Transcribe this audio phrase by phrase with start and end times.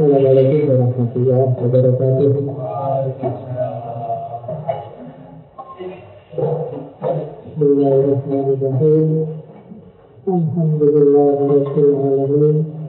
[0.00, 2.32] Assalamualaikum warahmatullahi wabarakatuh.
[7.44, 9.28] Bismillahirrahmanirrahim.
[10.24, 12.80] Alhamdulillahirabbil alamin.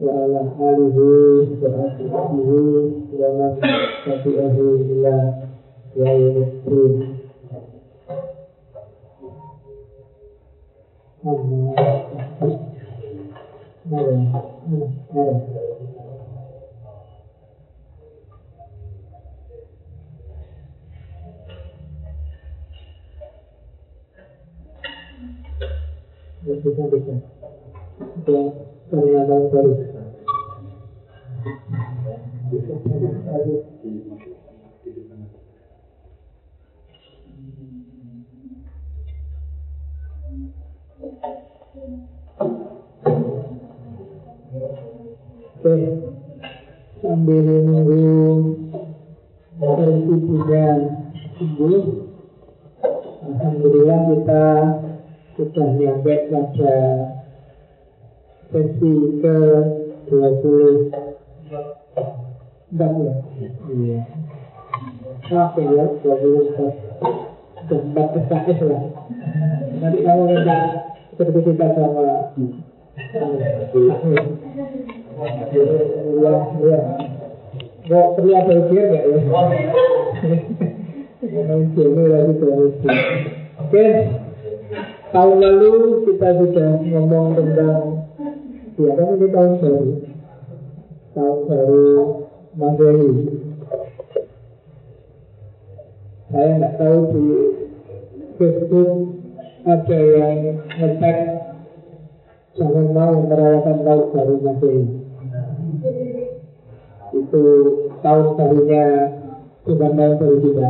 [0.00, 0.28] Wa
[3.32, 3.52] man
[4.04, 5.16] tabi'ahu ila
[5.96, 6.94] yaumiddin.
[11.24, 11.74] Amma
[13.86, 14.14] Mari,
[15.14, 15.36] mari.
[26.46, 27.14] bisa bisa
[28.26, 29.74] ada pernyataan baru
[45.66, 45.74] Oke,
[47.02, 48.06] sambil menunggu
[49.58, 50.66] dari juga
[51.34, 51.84] sembuh,
[53.26, 54.44] Alhamdulillah kita
[55.34, 57.15] sudah nyampe pada
[58.56, 59.36] sesi ke
[60.08, 60.88] 20
[62.72, 63.12] Enggak ya?
[63.68, 64.00] Iya.
[65.28, 68.82] Oke ya, 20 Tempat SKS lah
[69.76, 70.56] Nanti kamu minta
[71.20, 72.32] sertifikat sama
[77.86, 79.18] Iya, perlu apa ujian gak ya?
[81.26, 82.32] Lagi
[83.56, 83.86] Oke.
[85.14, 85.72] Tahun lalu
[86.08, 88.05] kita sudah ngomong tentang
[88.76, 89.84] Ya kan ini tahun baru.
[91.16, 91.88] Tahun baru
[92.56, 93.10] Masehi.
[96.28, 97.26] Saya nggak tahu di
[98.36, 98.92] Facebook
[99.64, 100.36] ada yang
[100.76, 101.18] ngetek
[102.56, 104.84] jangan mau merayakan tahun baru Masehi.
[107.16, 107.44] Itu
[108.04, 108.84] tahun barunya
[109.64, 110.68] bukan tahun baru kita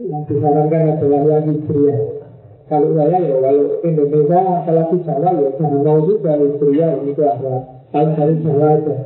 [0.00, 2.19] yang disarankan adalah yang hijriah
[2.70, 5.50] kalau saya ya kalau Indonesia apalagi Jawa ya
[5.82, 7.82] mau juga ini itu apa.
[7.90, 8.96] Tahun baru Jawa aja.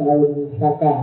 [0.00, 0.94] Tahun Saka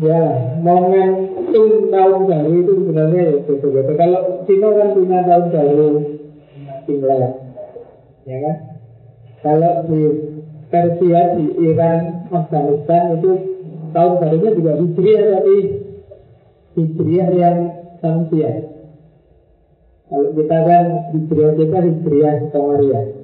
[0.00, 0.20] ya
[0.60, 3.94] momentum tahun baru itu sebenarnya ya betul-betul.
[3.96, 5.88] Kalau Cina kan punya tahun baru
[6.92, 7.32] Imlek.
[8.28, 8.56] Ya kan?
[9.40, 10.02] Kalau di
[10.68, 13.32] Persia di Iran Afghanistan itu
[13.90, 15.56] tahun barunya juga Hijriah tapi
[16.78, 17.58] Hijriah yang
[17.98, 18.56] Samsiah
[20.10, 23.20] kalau kita kan Hijriah kita Hijriah Komariah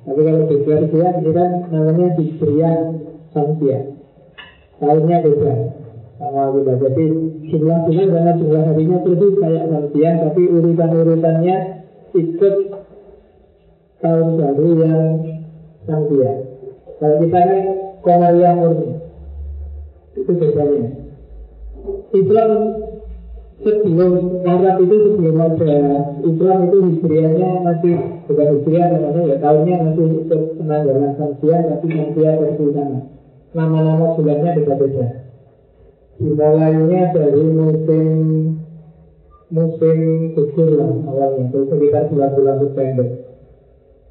[0.00, 2.76] tapi kalau di Persia kan namanya Hijriah
[3.36, 3.82] Samsiah
[4.80, 5.54] tahunnya beda
[6.20, 6.72] sama kita.
[6.76, 7.04] Jadi
[7.52, 11.56] jumlah bulan karena jumlah harinya persis kayak Samsiah tapi urutan-urutannya
[12.16, 12.54] ikut
[14.00, 15.04] tahun baru yang
[15.84, 16.36] Samsiah
[16.96, 17.60] kalau kita kan
[18.00, 18.90] Komariah murni
[20.16, 21.09] itu bedanya
[22.10, 22.50] Islam
[23.62, 24.12] sebelum
[24.42, 25.76] Arab itu sebelum ada
[26.26, 27.94] Islam itu hijriahnya masih
[28.26, 33.00] bukan hijriah namanya ya tahunnya masih ikut penanggalan Samsiah tapi Samsiah versi sana
[33.54, 35.06] nama-nama bulannya beda-beda.
[36.20, 38.08] Dimulainya dari musim
[39.50, 39.98] musim
[40.38, 43.08] gugur lah awalnya itu sekitar bulan-bulan September.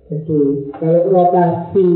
[0.09, 0.39] Jadi
[0.81, 1.89] kalau rotasi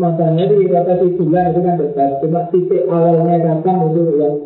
[0.00, 2.10] Makanya di rotasi bulan itu kan besar.
[2.24, 4.36] Cuma titik awalnya kapan itu yang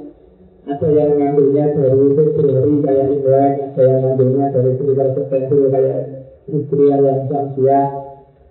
[0.64, 5.98] Ada yang ngambilnya dari Februari kayak Imlek Ada yang ngambilnya dari sekitar September kayak
[6.48, 7.86] Hijriah yang Samsiah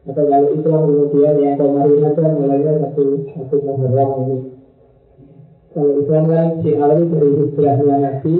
[0.05, 3.03] Atau kalau Islam kemudian yang kemarin aja mulainya satu
[3.33, 4.37] satu Muharram ini.
[5.73, 8.35] Kalau Islam kan diawali dari hijrahnya Nabi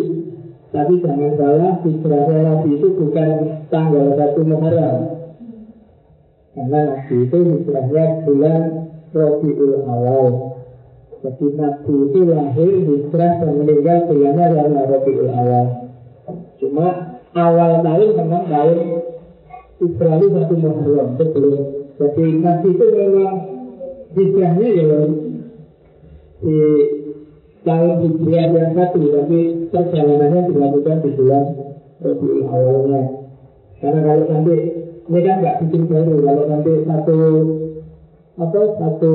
[0.69, 3.29] Tapi jangan salah hijrahnya Nabi itu bukan
[3.73, 4.97] tanggal satu Muharram.
[6.53, 8.61] Karena Nabi itu hijrahnya bulan
[9.17, 10.53] Rabiul Awal
[11.23, 15.67] Jadi Nabi itu lahir hijrah dan meninggal bulannya adalah Rabiul Awal.
[16.59, 16.87] Cuma
[17.31, 18.79] awal tahun memang tahun
[19.79, 21.59] Israeli satu Muharram sebelum
[21.96, 23.35] Jadi Nabi itu memang
[24.20, 24.99] hijrahnya ya
[26.43, 26.59] di
[27.64, 29.40] tahun hijriah yang satu Tapi
[29.72, 31.46] perjalanannya dilakukan di bulan
[32.03, 33.02] Rabiul Awalnya.
[33.79, 34.55] Karena kalau nanti
[35.08, 37.20] ini kan nggak bikin baru kalau nanti satu
[38.40, 39.14] apa satu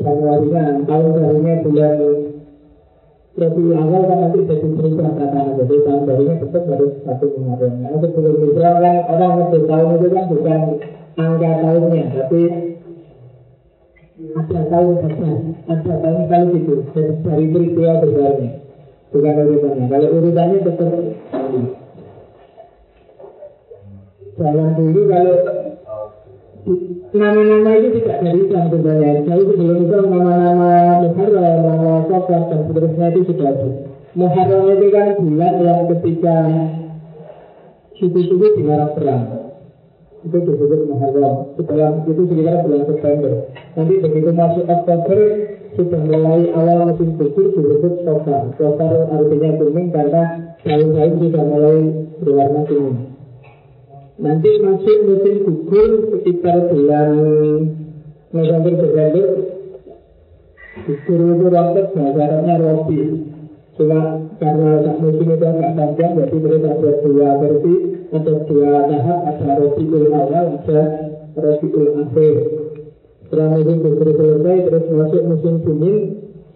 [0.00, 1.96] Januari kan tahun barunya bulan
[3.32, 7.96] Rabiul awal kan nanti jadi berubah tatanan Jadi tahun barunya tetap harus satu Muharram Karena
[8.12, 10.60] sebelum Islam kan orang ngerti tahun itu kan bukan
[11.16, 12.40] angka tahunnya Tapi
[14.32, 15.30] ada tahun saja
[15.64, 16.74] Ada tahun kali gitu.
[17.24, 18.50] Dari peristiwa besarnya
[19.12, 19.84] Bukan urutannya.
[19.92, 20.90] Kalau urutannya tetap
[24.32, 25.36] Jalan dulu kalau
[27.12, 29.12] nama-nama itu tidak dari Islam sebenarnya.
[29.26, 30.70] Jauh sebelum itu nama-nama
[31.02, 33.68] Muharram, nama Sofar dan seterusnya itu sudah ada.
[34.14, 36.36] Muharram itu kan bulan yang ketika
[37.98, 39.24] suku-suku dilarang perang.
[40.22, 41.36] Itu disebut Muharram.
[41.58, 43.32] Setelah itu sekitar bulan September.
[43.74, 45.20] Nanti begitu masuk Oktober
[45.72, 48.54] sudah mulai awal musim gugur disebut Sofar.
[48.54, 50.22] Sofar artinya kuning karena
[50.62, 51.78] daun-daun sudah mulai
[52.22, 53.11] berwarna kuning.
[54.22, 57.10] Nanti masuk musim gugur sekitar bulan
[58.30, 59.26] November Desember.
[60.86, 63.00] Gugur itu rontok bahasa Arabnya Robi
[63.76, 67.74] Cuma karena musim itu agak panjang Jadi mereka ada dua versi
[68.08, 70.80] Ada dua tahap Ada Robiul awal Ada
[71.36, 72.36] Robiul akhir.
[73.26, 75.96] Setelah musim gugur selesai Terus masuk musim dingin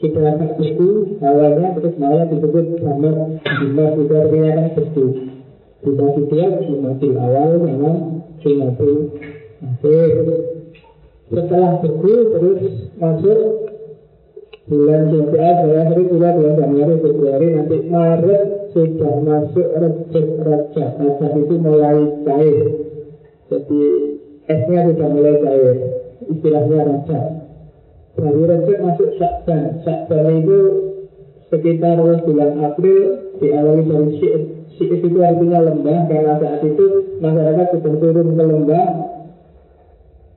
[0.01, 0.91] Kita akan beku
[1.21, 3.11] Awalnya terus malah disebut Sama
[3.43, 5.36] Jumlah itu artinya kan
[5.83, 7.51] beku Dibagi dua Jumatil awal
[8.41, 8.97] Jumatil
[9.61, 10.17] akhir
[11.27, 12.63] Setelah beku terus
[12.97, 13.41] masuk
[14.71, 18.45] bulan Jumatil akhir bulan Januari Februari nanti Maret
[18.77, 20.87] sudah masuk Rejab Raja.
[21.01, 22.67] Raja itu mulai cair.
[23.49, 23.83] Jadi
[24.53, 25.77] esnya sudah mulai cair.
[26.29, 27.21] Istilahnya Raja.
[28.21, 29.81] Dari Rejab masuk Syakban.
[29.81, 30.61] Syakban itu
[31.49, 33.03] sekitar bulan April
[33.41, 36.85] diawali dari Syi'id Syi'id itu artinya lembah karena saat itu
[37.21, 38.87] masyarakat sudah turun ke lembah.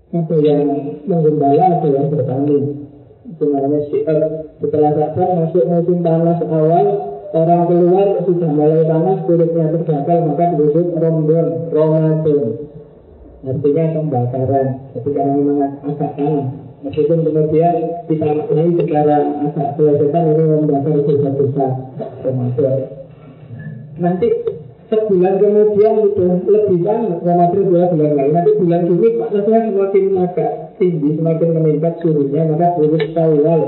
[0.10, 0.62] Ada yang
[1.06, 2.58] menggembala ada yang bertani
[3.30, 3.80] itu namanya
[4.58, 6.86] setelah Syakban masuk musim panas awal
[7.30, 12.46] orang keluar sudah mulai panas kulitnya terbakar maka disebut Ramadan Ramadan
[13.40, 14.68] artinya pembakaran.
[14.98, 16.48] Jadi karena memang agak panas.
[16.80, 17.76] Meskipun kemudian
[18.08, 21.68] kita maknai secara agak pelesetan ini membakar dosa-dosa
[22.26, 22.99] Ramadan
[24.00, 24.28] nanti
[24.90, 30.52] sebulan kemudian sudah lebih banyak Ramadan dua bulan lain nanti bulan Juni maknanya semakin agak
[30.82, 33.62] tinggi semakin meningkat suhunya maka disebut Syawal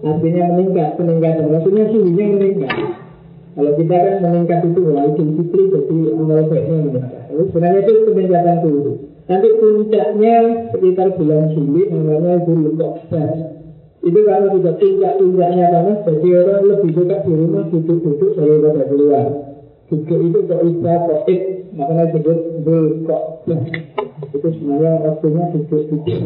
[0.00, 2.74] artinya meningkat peningkatan maksudnya suhunya meningkat.
[3.50, 7.04] Kalau kita kan meningkat itu Idul Fitri jadi baiknya meningkat.
[7.28, 8.92] Lalu sebenarnya itu peningkatan suhu.
[9.26, 10.34] Nanti puncaknya
[10.70, 13.28] sekitar bulan Juli namanya Zulqa'dah
[14.00, 19.49] itu kalau sudah puncak-puncaknya panas jadi orang lebih suka di rumah duduk-duduk daripada keluar
[19.90, 21.40] Duduk itu kok bisa kok it
[21.74, 22.38] Makanya disebut
[23.10, 23.22] kok
[24.30, 26.18] Itu sebenarnya waktunya duduk-duduk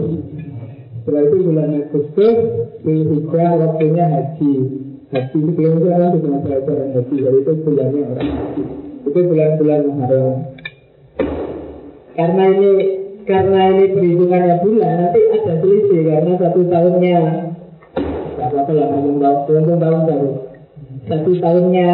[1.05, 2.37] Setelah itu bulan Agustus
[2.85, 4.53] Bul hijrah waktunya haji.
[5.09, 8.63] Haji itu belum itu kan sudah ada ajaran haji Jadi itu bulannya orang haji.
[9.05, 10.35] Itu bulan-bulan Muharram.
[12.15, 12.71] Karena ini
[13.25, 17.21] karena ini perhitungannya bulan Nanti ada selisih karena satu tahunnya.
[18.45, 20.31] Apa-apa lah ngomong tahun, tahun baru.
[21.09, 21.89] Satu tahunnya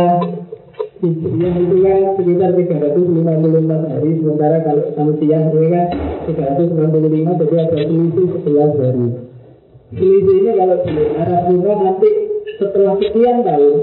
[1.01, 5.87] Hijriah itu kan sekitar 354 hari Sementara kalau Samsiah ini kan
[6.29, 9.07] 365 Jadi ada selisih 11 hari.
[9.97, 12.11] Selisih ini kalau di Arab Lima nanti
[12.61, 13.75] setelah sekian tahun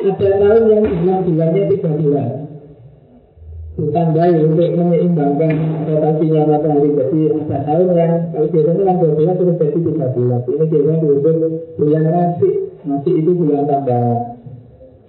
[0.00, 2.28] Ada tahun yang jumlah bulannya 3 bulan.
[3.72, 5.54] Ditandai untuk menyeimbangkan
[5.92, 10.40] rotasinya matahari Jadi ada tahun yang kalau biasanya kan 2 bulan terus jadi 3 bulan.
[10.48, 11.36] Ini biasanya disebut
[11.76, 12.50] bulan nasi
[12.88, 14.31] Nasi itu bulan tambahan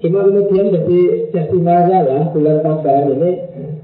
[0.03, 0.99] Cuma kemudian jadi
[1.31, 3.31] jadi masalah bulan tambahan ini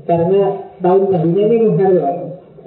[0.04, 0.42] karena
[0.84, 2.18] tahun tadinya ini Muharram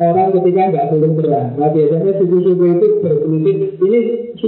[0.00, 1.48] orang ketika nggak boleh perang.
[1.60, 4.00] Nah biasanya suku-suku itu berpolitik ini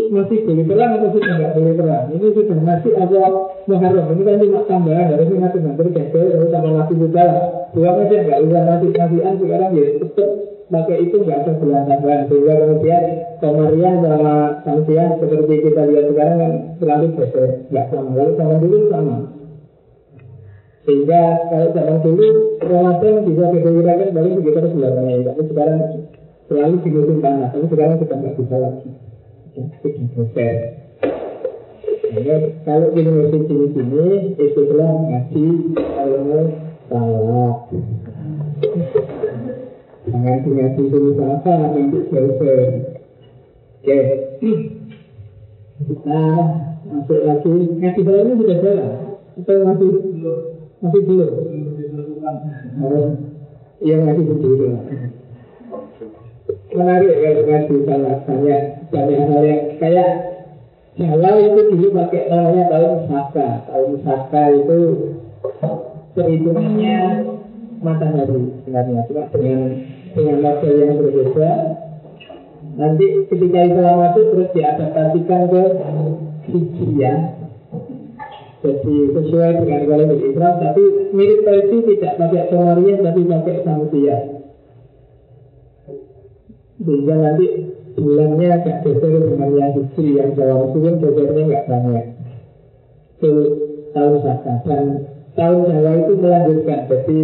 [0.09, 2.05] masih boleh perang atau sudah nggak boleh perang.
[2.17, 3.23] Ini sudah masih ada
[3.69, 4.07] Muharram.
[4.09, 7.41] Ini kan cuma tambahan harusnya nanti nanti gagal harus sama nasi juga lah.
[7.77, 10.31] Buang aja nggak usah nasi nasian sekarang ya tetap
[10.73, 13.05] pakai itu nggak ada tambahan sehingga kemudian
[13.45, 18.11] Komarian sama Samsian seperti kita lihat sekarang kan selalu berbeda nggak sama.
[18.17, 19.17] Lalu zaman dulu sama.
[20.85, 22.29] Sehingga kalau zaman dulu
[22.61, 25.21] Ramadan bisa diperkirakan baru sekitar bulan Mei.
[25.25, 25.79] Tapi sekarang
[26.49, 27.51] selalu di musim panas.
[27.53, 28.89] Tapi sekarang sudah nggak bisa lagi.
[32.15, 33.03] Nah, kalau di
[33.51, 34.07] sini-sini
[34.39, 36.41] telah ngaji ilmu
[36.87, 37.53] salah
[40.15, 42.63] Jangan ngaji dulu apa nanti selesai.
[43.83, 43.99] Oke.
[45.75, 46.23] Kita
[46.87, 47.51] masuk lagi.
[47.83, 48.93] Ngaji ini sudah jalan.
[49.35, 49.91] Atau masih
[50.79, 51.33] masih belum?
[52.79, 53.11] Oh,
[53.83, 54.67] iya ngaji dulu.
[56.71, 58.63] Menarik ya ngaji salah banyak
[58.95, 60.11] banyak hal yang kayak
[60.95, 63.67] Jawa itu dulu pakai namanya tahun Saka.
[63.67, 64.79] Tahun Saka itu
[66.15, 66.95] perhitungannya
[67.83, 69.61] matahari sebenarnya, cuma dengan
[70.15, 71.51] dengan model yang berbeda.
[72.75, 75.63] Nanti ketika Islam masuk terus diadaptasikan ke
[76.51, 77.19] Hijriah.
[78.65, 84.23] Jadi sesuai dengan kalender Islam, tapi mirip versi tidak pakai Komariah tapi pakai Samudiyah.
[86.81, 87.47] Sehingga nanti
[87.95, 92.07] bulannya agak geser dengan yang hijri yang Jawa meskipun gesernya nggak banyak.
[93.21, 93.33] Itu
[93.95, 94.85] tahun Saka dan
[95.39, 96.81] tahun Jawa itu melanjutkan.
[96.91, 97.21] Jadi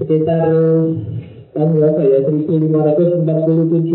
[0.00, 0.44] sekitar
[1.56, 3.24] tahun berapa ya 1547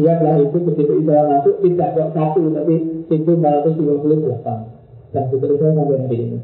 [0.01, 6.39] lah itu begitu Islam masuk tidak kok satu tapi 1458 dan seterusnya sampai hari ini.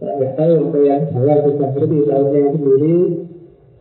[0.00, 2.96] Saya tahu untuk yang Jawa bisa ngerti tahunnya sendiri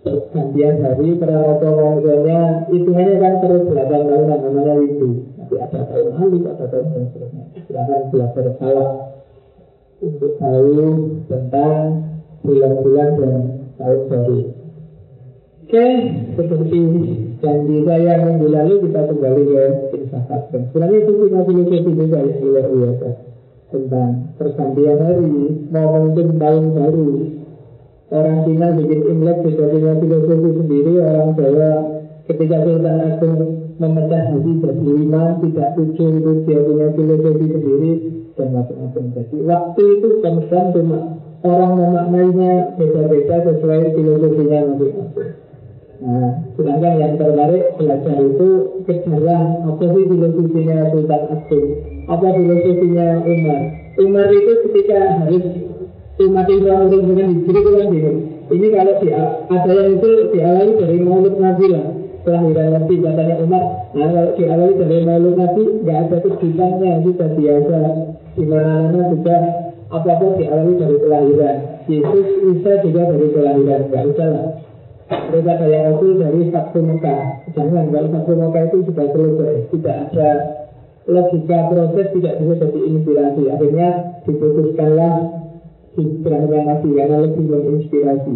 [0.04, 6.44] pergantian hari perang otomobilnya hitungannya kan terus 8 tahun namanya itu nanti ada tahun alif
[6.44, 7.44] ada tahun dan seterusnya.
[7.64, 8.90] Silahkan belajar salah
[10.04, 10.76] untuk tahu
[11.32, 11.80] tentang
[12.44, 13.34] bulan-bulan dan
[13.80, 14.59] tahun baru
[15.70, 15.86] Oke,
[16.34, 16.82] seperti
[17.46, 20.50] janji saya minggu lalu kita kembali ke filsafat.
[20.50, 23.10] Sebenarnya itu punya filosofi juga yang luar biasa
[23.70, 24.10] tentang
[24.42, 25.30] pergantian hari,
[25.70, 27.10] momentum tahun baru.
[28.10, 31.72] Orang Cina bikin Imlek juga punya filosofi sendiri, orang Jawa
[32.26, 33.38] ketika Sultan Agung
[33.78, 37.92] memecah haji jadi lima, tidak tujuh itu dia punya filosofi sendiri
[38.42, 39.04] dan macam-macam.
[39.22, 41.00] Jadi waktu itu konstan cuma
[41.46, 45.39] orang memaknainya beda-beda sesuai filosofinya masing-masing.
[46.00, 48.50] Nah, sedangkan yang tertarik belajar itu
[48.88, 51.68] kejalan apa sih filosofinya Sultan Agung,
[52.08, 53.62] apa filosofinya Umar.
[54.00, 55.46] Umar itu ketika harus
[56.24, 58.12] umat Islam untuk dengan hijri itu kan gitu.
[58.50, 61.86] Ini kalau di, ada yang itu diawali dari Maulud Nabi lah,
[62.24, 63.64] kelahiran Nabi katanya Umar.
[63.92, 67.78] Nah kalau diawali dari Maulud Nabi nggak ada kejutannya kita biasa
[68.40, 69.36] di mana-mana juga
[69.92, 71.58] apa-apa diawali dari kelahiran.
[71.92, 74.48] Yesus bisa juga dari kelahiran, nggak usah lah.
[75.10, 77.22] Mereka kayak aku dari Sabtu Mekah.
[77.58, 79.56] Jangan, kalau Sabtu Mekah itu sudah selesai.
[79.74, 80.30] Tidak ada
[81.10, 83.42] logika proses Tidak bisa jadi inspirasi.
[83.50, 83.88] Akhirnya
[84.30, 85.14] diputuskanlah
[85.98, 88.36] Hijrahnya Nabi Karena lebih menginspirasi.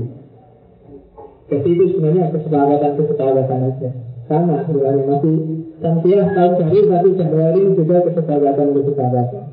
[1.54, 3.90] Jadi itu sebenarnya kesepakatan-kesepakatan aja.
[4.26, 5.36] Sama sebenarnya masih
[5.84, 9.44] Sampiah tahun baru satu Januari juga kesepakatan-kesepakatan.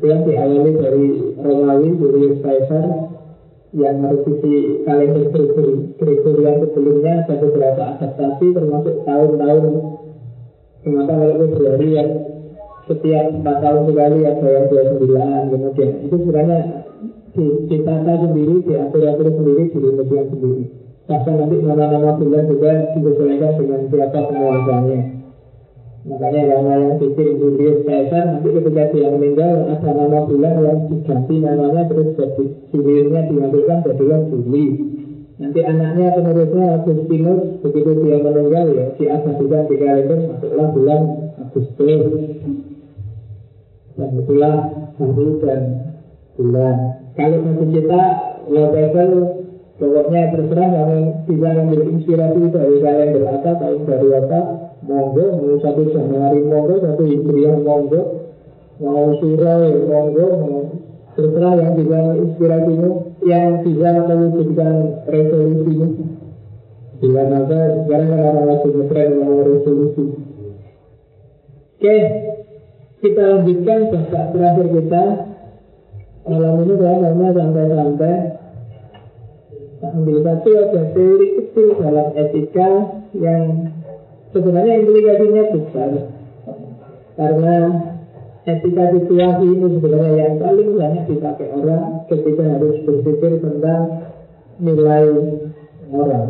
[0.00, 2.84] Yang diawali dari Romawi, Julius Caesar
[3.70, 5.30] yang merevisi kalender
[5.94, 9.64] Gregorian sebelumnya ada beberapa adaptasi termasuk tahun-tahun
[10.82, 12.10] kenapa kalau Februari yang
[12.90, 16.60] setiap empat tahun sekali ada yang dua sembilan kemudian itu sebenarnya
[17.70, 20.64] ditata sendiri diatur-atur sendiri di kemudian sendiri.
[21.06, 25.19] Bahkan nanti nama-nama bulan juga disesuaikan dengan siapa penguasanya
[26.00, 31.36] Makanya nama yang bikin Julius Caesar nanti ketika dia meninggal ada nama bulan yang diganti
[31.44, 34.66] namanya terus jadi Juliusnya diambilkan jadi yang Juli.
[35.40, 41.02] Nanti anaknya penerusnya Agustinus begitu dia meninggal ya diabadikan di kalender masuklah bulan
[41.36, 42.02] Agustus.
[44.00, 44.56] Dan itulah
[44.96, 45.62] hari dan
[46.40, 46.76] bulan.
[47.12, 48.02] Kalau nanti kita
[48.48, 49.08] whatever
[49.76, 54.40] pokoknya terserah kamu bisa mengambil inspirasi dari kalender apa tahun baru apa
[54.90, 58.00] monggo mau satu Januari monggo satu Hijriah monggo.
[58.82, 60.26] Mau surau ya monggo.
[60.42, 60.60] Mau
[61.14, 62.90] terserah yang bisa inspirasimu
[63.22, 64.74] yang bisa mewujudkan
[65.06, 65.88] resolusimu.
[67.00, 67.58] Bila apa?
[67.86, 70.04] Sekarang kan orang lagi ngetren mau resolusi.
[71.78, 71.96] Oke
[73.00, 75.04] kita lanjutkan bahasa terakhir kita.
[76.28, 78.16] Malam ini saya mau sampai-sampai.
[79.80, 82.68] Ambil satu ada teori kecil dalam etika
[83.16, 83.72] yang
[84.32, 85.90] sebenarnya implikasinya besar.
[87.18, 87.56] Karena
[88.46, 93.82] etika situasi ini sebenarnya yang paling banyak dipakai orang ketika harus berpikir tentang
[94.56, 95.04] nilai
[95.92, 96.26] orang.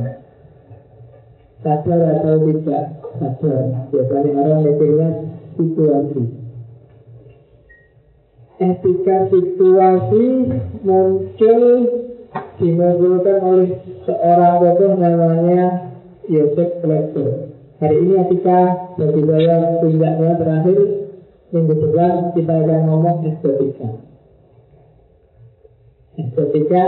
[1.61, 2.85] Sadar atau tidak
[3.21, 3.63] sadar.
[3.93, 5.09] Biasanya orang mikirnya
[5.61, 6.23] situasi.
[8.61, 10.25] Etika situasi
[10.85, 11.63] muncul
[12.61, 13.71] dimunculkan oleh
[14.05, 15.93] seorang tokoh namanya
[16.29, 17.50] Yosef Pletzer
[17.81, 18.59] Hari ini ketika
[19.01, 20.79] bagi saya puncaknya terakhir
[21.49, 23.89] minggu depan kita akan ngomong estetika.
[26.13, 26.85] Estetika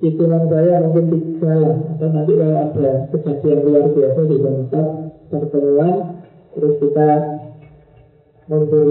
[0.00, 4.86] itu saya mungkin tiga atau nanti kalau ada kejadian luar biasa di tempat
[5.28, 5.94] pertemuan
[6.56, 7.08] terus kita
[8.48, 8.88] muncul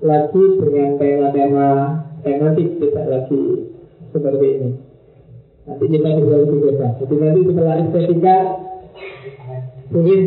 [0.00, 1.68] lagi dengan tema-tema
[2.24, 3.42] tematik tidak lagi
[4.16, 4.70] seperti ini.
[5.68, 6.92] Nanti kita bisa lebih bebas.
[7.04, 8.36] Jadi nanti setelah estetika
[9.94, 10.20] mungkin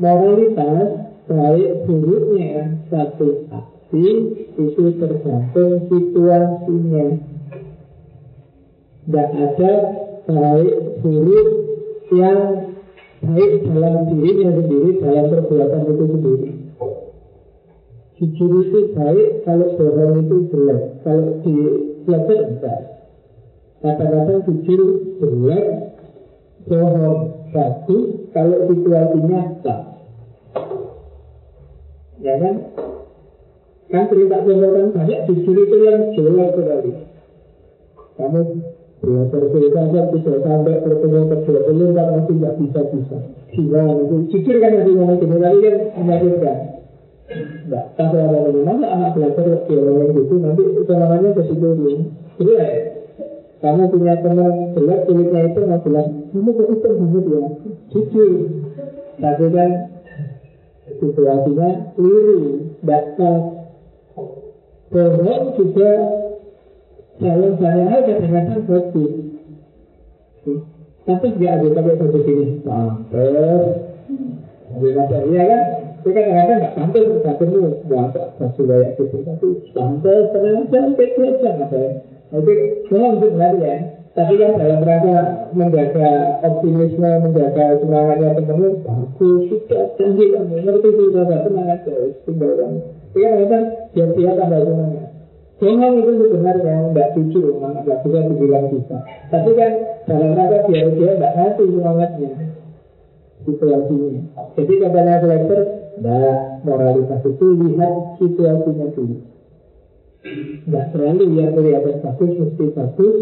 [0.00, 4.06] Moralitas baik buruknya satu aksi
[4.58, 7.06] itu tergantung situasinya.
[9.06, 9.72] Tidak ada
[10.30, 11.48] baik buruk
[12.14, 12.70] yang
[13.20, 16.50] baik dalam dirinya sendiri dalam perbuatan itu sendiri.
[18.20, 20.80] Jujur itu baik kalau bohong itu jelek.
[21.04, 21.56] Kalau di
[22.04, 22.80] belajar enggak.
[23.80, 24.80] Kata-kata jujur
[25.18, 25.66] jelek
[26.68, 27.18] bohong
[27.50, 28.04] bagus
[28.36, 29.80] kalau situasinya tak
[32.20, 32.54] ya kan?
[33.90, 36.92] Kan cerita bohong banyak jujur itu yang jelek sekali.
[38.20, 38.40] Kamu
[39.00, 43.16] Belajar filsafat bisa sampai kedua puluh kan masih nggak bisa bisa.
[43.48, 46.56] Gila itu jujur kan yang ngomong gini tapi kan menyakitkan.
[47.30, 51.92] Enggak, tapi orang ini masa anak belajar biologi gitu nanti selamanya ke situ dulu.
[52.36, 52.66] Jadi ya,
[53.62, 57.42] kamu punya teman jelek kulitnya itu nggak bilang kamu kok itu banget ya
[57.94, 58.32] jujur.
[59.20, 59.70] Tapi kan
[61.00, 62.40] situasinya keliru,
[62.82, 63.04] tidak
[64.90, 65.92] Bohong juga
[67.20, 69.12] kalau saya kadang-kadang bagus
[71.04, 73.64] Tapi nggak ada pakai bagus ini Pantes
[74.70, 74.88] Jadi
[75.28, 75.64] iya kan?
[76.00, 79.16] Itu kan kadang-kadang nggak perlu Buat bagus kayak gitu.
[79.20, 79.46] Tapi
[79.76, 81.12] pantes Kadang-kadang kayak
[81.44, 81.80] biasa
[82.32, 82.52] Itu
[82.88, 85.18] memang sebenarnya tapi kan dalam rangka
[85.54, 91.94] menjaga optimisme, menjaga semangatnya teman-teman, bagus, sudah janji kamu, ngerti sudah, tenang aja,
[92.26, 92.78] tinggal kamu.
[92.90, 95.09] Tapi kan kadang biar dia tambah semangat.
[95.60, 98.96] Bohong itu sebenarnya nggak jujur, nggak bisa dibilang bisa.
[99.28, 99.72] Tapi kan
[100.08, 102.30] dalam rangka biar dia nggak ngasih semangatnya
[103.44, 104.20] situasinya.
[104.56, 105.60] Jadi katanya Fletcher,
[106.00, 109.16] nah moralitas itu lihat situasinya dulu.
[110.64, 113.16] Nggak selalu yang kelihatan bagus mesti bagus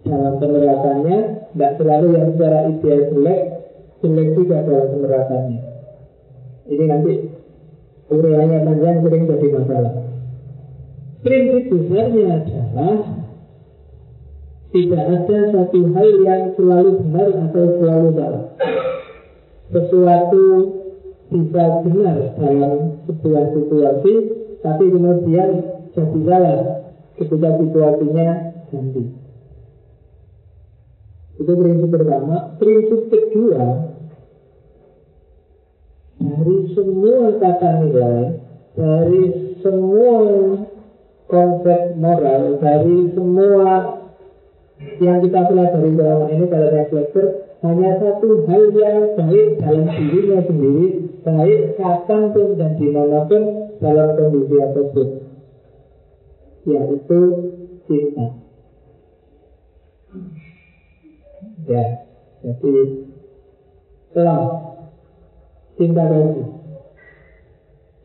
[0.00, 1.18] dalam penerapannya,
[1.52, 3.40] nggak selalu yang secara ideal jelek,
[4.00, 5.60] jelek juga dalam penerapannya.
[6.72, 7.12] Ini nanti
[8.08, 10.05] uriannya panjang sering jadi masalah.
[11.24, 12.98] Prinsip besarnya adalah
[14.74, 18.44] tidak ada satu hal yang selalu benar atau selalu salah.
[19.72, 20.44] Sesuatu
[21.32, 22.72] bisa benar dalam
[23.08, 24.14] sebuah situasi,
[24.60, 25.48] tapi kemudian
[25.96, 26.58] jadi salah
[27.16, 28.28] ketika situasinya
[28.68, 29.04] ganti.
[31.40, 32.56] Itu prinsip pertama.
[32.60, 33.64] Prinsip kedua,
[36.20, 38.24] dari semua kata nilai,
[38.76, 39.22] dari
[39.60, 40.16] semua
[41.26, 43.98] konsep moral dari semua
[45.02, 47.26] yang kita pelajari selama ini saya belajar
[47.64, 50.88] hanya satu hal yang baik dalam dirinya sendiri
[51.26, 53.42] baik kapan pun dan di mana pun
[53.82, 55.08] dalam kondisi apa pun
[56.66, 57.20] yaitu
[57.86, 58.26] cinta.
[61.66, 61.84] Ya
[62.46, 62.74] jadi
[64.14, 64.50] love
[65.76, 66.46] cinta kasih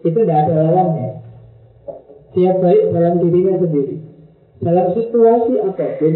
[0.02, 1.10] itu tidak ada lawannya
[2.32, 3.98] dia baik dalam dirinya sendiri.
[4.62, 6.16] Dalam situasi apa pun,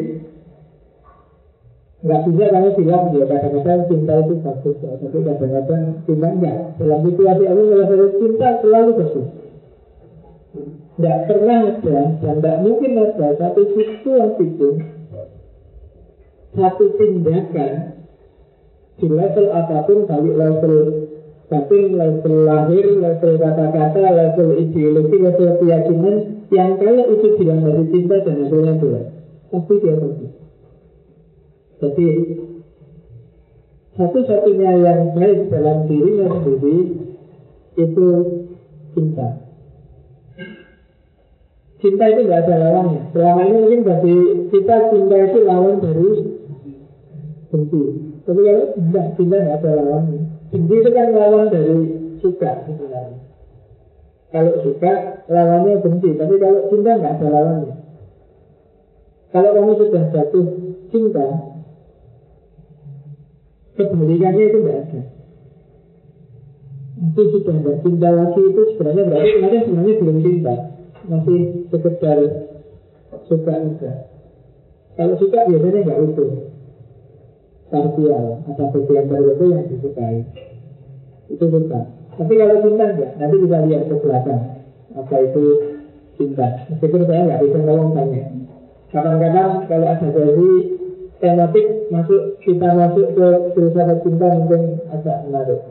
[2.05, 6.57] nggak bisa kamu bilang ya kadang-kadang cinta itu bagus, ya, tapi kadang-kadang cinta enggak.
[6.77, 9.27] Dalam situasi apa kalau saya cinta selalu bagus.
[10.95, 14.69] Tidak pernah ada dan tidak mungkin ada satu situasi itu
[16.55, 17.71] satu tindakan
[18.95, 20.75] di level apa pun balik level
[21.45, 26.15] tapi level lahir, level kata-kata, level ideologi, level keyakinan
[26.49, 29.05] Yang kalau itu dari cinta dan hasilnya jelek
[29.53, 30.27] Pasti dia pergi.
[31.77, 32.07] Jadi
[33.95, 36.77] Satu-satunya yang baik dalam dirinya sendiri
[37.77, 38.05] Itu
[38.97, 39.27] cinta.
[41.77, 43.01] Cinta itu tidak ada lawannya.
[43.13, 44.17] Selama ini mungkin bagi
[44.49, 46.09] kita cinta itu lawan dari
[47.53, 47.81] benci.
[48.25, 51.75] Tapi kalau tidak, cinta tidak ada lawannya Benci itu kan lawan dari
[52.23, 53.19] suka sebenarnya.
[54.31, 54.93] Kalau suka
[55.27, 57.75] lawannya benci, tapi kalau cinta nggak ada lawannya.
[59.35, 60.47] Kalau kamu sudah jatuh
[60.95, 61.27] cinta,
[63.75, 65.01] Kebalikannya itu tidak ada.
[66.95, 70.55] Itu sudah tidak cinta lagi itu sebenarnya berarti kemarin sebenarnya belum cinta.
[71.05, 72.19] Masih sekedar
[73.27, 73.97] suka enggak.
[74.95, 76.54] Kalau suka biasanya nggak utuh.
[77.65, 80.21] Parsial, ada bagian tertentu yang disukai.
[81.33, 81.81] Itu suka.
[82.15, 84.41] Tapi kalau cinta enggak, nanti kita lihat ke belakang.
[84.93, 85.43] Apa itu
[86.15, 86.47] cinta.
[86.69, 88.25] Meskipun saya nggak bisa ngomong banyak.
[88.93, 90.51] Kadang-kadang kalau ada dari
[91.17, 94.61] tematik masuk kita masuk ke filsafat cinta mungkin
[94.93, 95.61] agak menarik.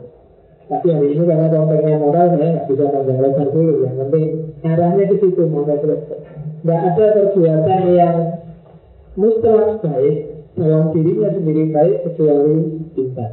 [0.65, 3.73] Tapi hari ini karena konteksnya moral saya nggak bisa panjang lebar dulu.
[3.87, 4.25] Yang penting
[4.67, 8.17] arahnya ke situ mau Nggak ada perbuatan yang
[9.15, 12.55] mutlak baik dalam dirinya sendiri baik kecuali
[12.95, 13.27] cinta.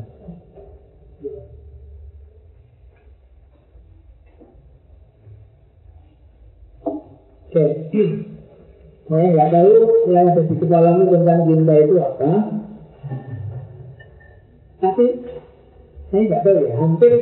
[7.53, 7.65] Oke,
[9.07, 9.73] saya nggak tahu
[10.09, 12.33] yang ada di kepalamu tentang cinta itu apa.
[14.83, 15.07] Tapi
[16.11, 17.13] saya nggak tahu ya, hampir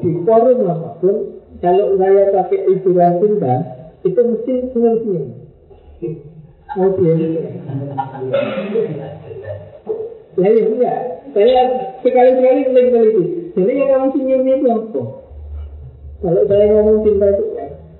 [0.00, 1.16] di forum apa pun,
[1.58, 3.54] kalau saya pakai istilah cinta,
[4.06, 5.26] itu mesti senyum-senyum.
[6.78, 7.12] Oh dia
[10.38, 10.98] Ya ya enggak,
[11.34, 11.62] saya
[12.06, 13.24] sekali-sekali meneliti.
[13.58, 15.02] Jadi yang kamu senyum itu apa?
[16.20, 17.44] Kalau saya ngomong cinta itu,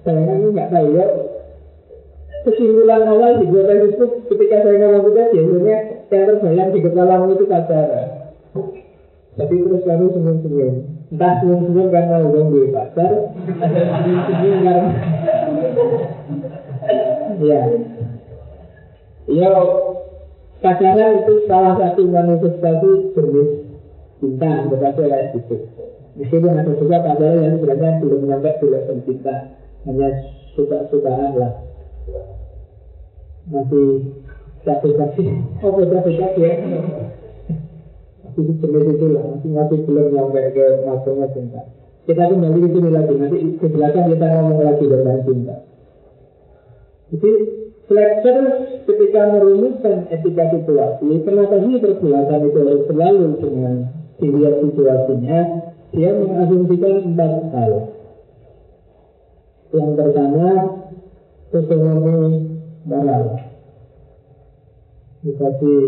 [0.06, 1.06] saya kan nggak tahu ya.
[2.40, 7.44] Kesimpulan awal di gue Facebook ketika saya ngomong itu biasanya yang terbayang di kepala itu
[7.50, 8.08] pacaran.
[9.34, 10.74] Tapi terus kamu senyum-senyum.
[11.10, 13.12] Entah senyum-senyum karena uang gue pacar,
[13.58, 14.88] atau senyum-senyum karena
[17.42, 17.62] ya.
[19.30, 19.50] Ya,
[20.60, 23.50] pacaran itu salah satu manifestasi jenis
[24.20, 25.56] cinta, berbagai kayak gitu.
[26.20, 29.34] Meskipun ada juga pacaran yang sebenarnya belum sampai tidak cinta,
[29.88, 30.08] hanya
[30.54, 31.52] suka-sukaan lah.
[33.50, 33.88] Masih
[34.62, 35.26] sakit-sakit,
[35.64, 36.52] oh sakit-sakit ya
[38.30, 39.24] itu jenis itu lah.
[39.26, 41.60] Masih masih belum nyampe ke masuknya cinta.
[42.06, 43.14] Kita kembali ke sini lagi.
[43.14, 45.56] Nanti ke belakang kita ngomong lagi tentang cinta.
[47.10, 47.32] Jadi
[47.90, 48.38] Fletcher
[48.86, 53.74] ketika merumuskan etika situasi kenapa sih perbuatan itu harus selalu dengan
[54.22, 55.38] dilihat situasinya?
[55.90, 57.72] Dia mengasumsikan empat hal.
[59.74, 60.46] Yang pertama
[61.50, 62.30] ekonomi
[62.86, 63.24] moral.
[65.26, 65.82] Dikasih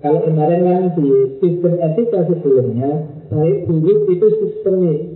[0.00, 5.11] kalau kemarin kan di sistem etika sebelumnya, baik buruk itu sistemik.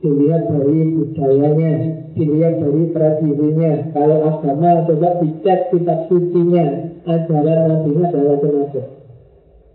[0.00, 1.72] Dilihat dari budayanya,
[2.16, 3.72] dilihat dari tradisinya.
[3.92, 8.86] Kalau agama coba dicek kitab sucinya, ajaran nabi adalah macam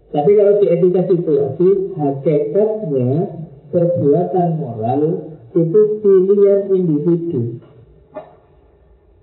[0.09, 3.09] Tapi kalau di etika situasi, hakikatnya
[3.69, 5.01] perbuatan moral
[5.53, 7.61] itu pilihan individu.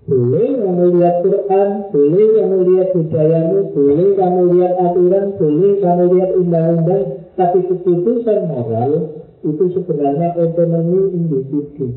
[0.03, 6.31] Boleh kamu lihat Quran, boleh kamu lihat budayamu, boleh kamu lihat aturan, boleh kamu lihat
[6.35, 7.03] undang-undang,
[7.39, 11.87] tapi keputusan moral itu sebenarnya otonomi individu.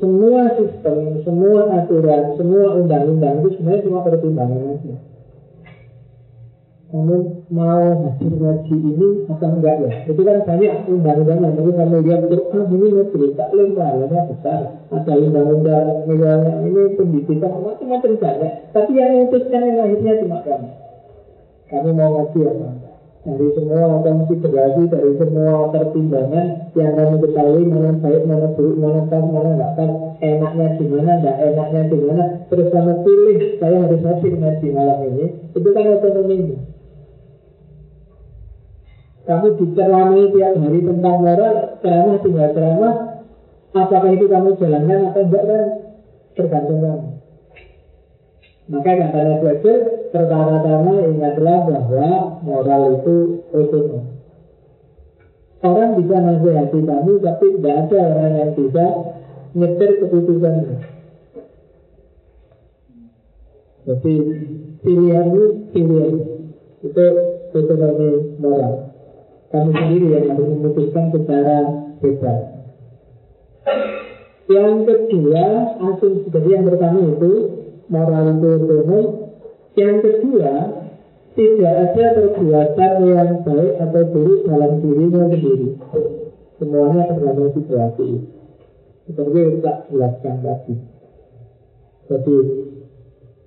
[0.00, 4.96] Semua sistem, semua aturan, semua undang-undang itu sebenarnya cuma pertimbangan aja
[6.90, 9.90] kamu mau hadir ngaji ini atau enggak ya?
[10.10, 14.60] Itu kan banyak undang-undang Tapi kamu lihat Quran ini negeri taklim pahalanya besar.
[14.90, 18.52] Ada undang-undang misalnya ini pendidikan macam-macam banyak.
[18.74, 20.68] Tapi yang memutuskan yang akhirnya cuma kamu.
[21.70, 22.89] Kamu mau ngaji apa enggak?
[23.20, 29.20] Dari semua konsiderasi, dari semua pertimbangan yang kamu ketahui mana baik, mana buruk, mana pas,
[29.28, 29.90] mana enggak pas,
[30.24, 35.68] enaknya gimana, enggak enaknya gimana, terus kamu pilih saya harus hadir ngaji malam ini, itu
[35.68, 36.58] kan otonominya.
[39.28, 41.54] Kamu diceramai tiap hari tentang moral,
[41.84, 42.94] ceramah tinggal ceramah,
[43.76, 45.62] apakah itu kamu jalankan atau enggak kan
[46.40, 47.09] tergantung kamu.
[48.70, 49.78] Maka katanya belajar
[50.14, 52.10] pertama-tama ingatlah bahwa
[52.46, 54.04] moral itu otonom.
[55.60, 58.86] Orang bisa nasihati kamu, tapi tidak ada orang yang bisa
[59.58, 60.74] nyetir keputusanmu.
[63.90, 64.14] Jadi
[64.86, 65.42] pilihanmu
[65.74, 66.14] pilihan
[66.86, 67.06] itu
[67.50, 68.94] otonomi moral.
[69.50, 71.58] Kamu sendiri yang harus memutuskan secara
[71.98, 72.38] bebas.
[74.46, 75.46] Yang kedua,
[75.90, 77.32] asumsi jadi yang pertama itu
[77.90, 79.34] moral umum.
[79.74, 80.52] Yang kedua,
[81.34, 85.68] tidak ada perbuatan yang baik atau buruk dalam dirinya sendiri.
[86.58, 88.08] Semuanya tergantung situasi.
[89.10, 90.74] Seperti yang tak jelaskan tadi.
[92.10, 92.38] Jadi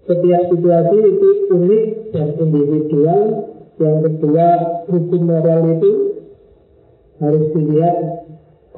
[0.03, 3.23] setiap situasi itu unik dan individual
[3.81, 4.47] yang kedua,
[4.85, 5.93] hukum moral itu
[7.17, 7.97] harus dilihat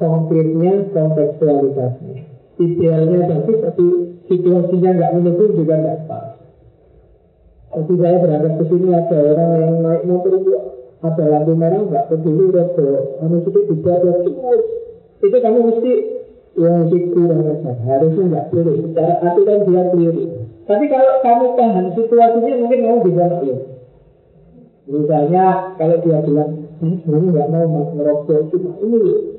[0.00, 2.35] konkretnya, kontekstualitasnya.
[2.56, 3.86] Idealnya bagus, tapi
[4.32, 6.24] situasinya nggak mendukung juga nggak pas.
[7.76, 10.52] Jadi saya berangkat ke sini ada orang yang naik motor itu
[11.04, 14.10] ada lampu merah nggak peduli robo, kamu itu tidak ada
[15.16, 15.92] itu kamu mesti
[16.56, 17.72] ya mesti kurang aja.
[17.84, 18.74] Harusnya nggak boleh.
[18.88, 20.24] Secara aturan dia keliru.
[20.66, 23.60] Tapi kalau kamu paham situasinya mungkin kamu bisa maklum.
[24.86, 25.44] Misalnya
[25.76, 29.35] kalau dia bilang, eh, ini nggak mau mas ngerokok cuma ini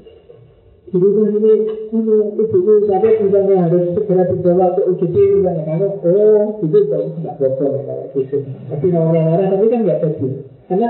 [0.87, 1.53] di rumah ini,
[1.91, 5.63] ini ibu sakit misalnya harus segera dibawa ke UGD misalnya.
[5.67, 8.37] Kalau oh itu nggak bocor kayak gitu.
[8.71, 10.27] Tapi namanya marah tapi kan nggak jadi.
[10.71, 10.89] Karena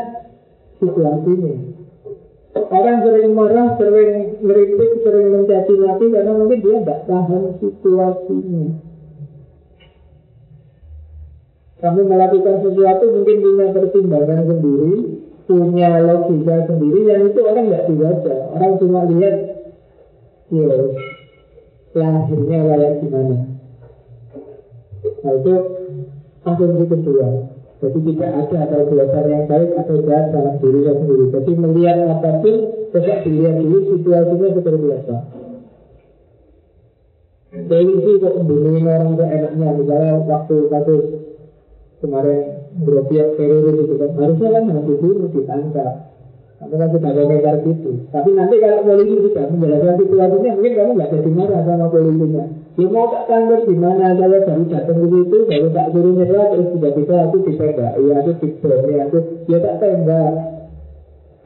[0.77, 1.53] situasi ini.
[2.57, 8.65] Orang sering marah, sering ngeritik, sering mencaci maki karena mungkin dia tidak paham situasinya.
[11.77, 14.93] Kamu melakukan sesuatu mungkin punya pertimbangan sendiri,
[15.45, 18.35] punya logika sendiri, yang itu orang nggak dibaca.
[18.57, 19.56] Orang cuma lihat,
[20.51, 20.77] ya,
[21.97, 23.37] lahirnya layak gimana.
[25.23, 25.53] Nah itu
[26.45, 27.27] asumsi kedua.
[27.77, 31.25] Jadi tidak ada atau belajar yang baik atau jahat dalam diri sendiri.
[31.29, 32.55] Jadi melihat apa pun,
[32.89, 35.17] coba dilihat dulu situasinya seperti apa.
[37.47, 41.03] Polisi kok membunuhin orang ke enaknya, misalnya waktu kasus
[42.01, 42.39] kemarin
[42.81, 45.93] beropiak teroris itu kan harusnya kan harus dibunuh, ditangkap.
[46.57, 47.91] Kamu kan sudah komentar gitu.
[48.09, 52.43] Tapi nanti kalau polisi sudah menjelaskan situasinya, mungkin kamu nggak jadi marah sama polisinya.
[52.77, 56.43] Ya mau tak tangkap di mana saya baru datang ke situ, baru tak suruh nyewa,
[56.49, 57.93] terus tiba-tiba aku ditembak.
[58.01, 60.33] Ya aku dibom, ya aku ya tak tembak.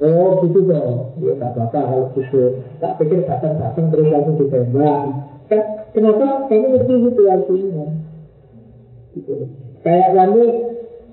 [0.02, 0.98] Oh gitu dong.
[1.22, 2.44] Ya tak apa-apa kalau gitu.
[2.80, 5.02] Tak pikir datang-datang terus langsung ditembak.
[5.52, 7.86] Kan kenapa kamu ngerti situasinya?
[9.12, 9.36] Gitu.
[9.84, 10.44] Kayak kamu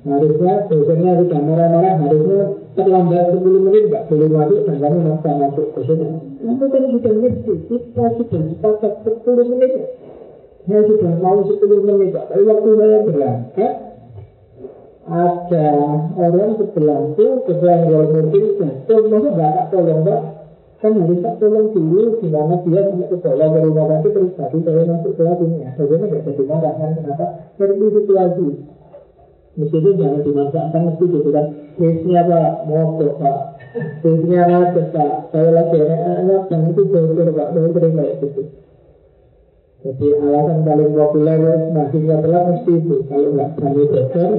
[0.06, 2.40] harusnya dosennya sudah marah-marah harusnya
[2.78, 6.06] terlambat 10 menit nggak boleh masuk dan kamu maksa masuk ke sini.
[6.38, 9.72] Kamu kan sudah ngerti kita sudah sepakat 10 menit.
[10.68, 13.72] Saya sudah mau 10 menit, tapi waktu saya berangkat
[15.08, 15.68] ada
[16.20, 20.20] orang sebelahku sedang bawa mobil jatuh, masa nggak tak tolong pak?
[20.78, 24.58] Kan harus tak tolong dulu gimana dia sampai ke bawah ke rumah sakit terus tadi
[24.62, 25.58] saya masuk ke sini.
[25.74, 27.26] Bagaimana nggak jadi marah kan kenapa?
[27.58, 28.48] Ngerti situasi.
[29.58, 31.46] Mestinya jangan dimanfaatkan mesti gitu kan
[31.78, 32.50] Case-nya Pak,
[33.18, 33.38] Pak.
[34.02, 35.12] Case-nya macet Pak.
[35.30, 37.48] Saya lagi enak-enak dan itu bocor Pak.
[37.54, 38.42] Saya sering kayak gitu.
[39.78, 41.40] Jadi alasan paling populer
[41.70, 42.96] Mahasiswa telah mesti itu.
[43.06, 44.30] Kalau nggak berani bocor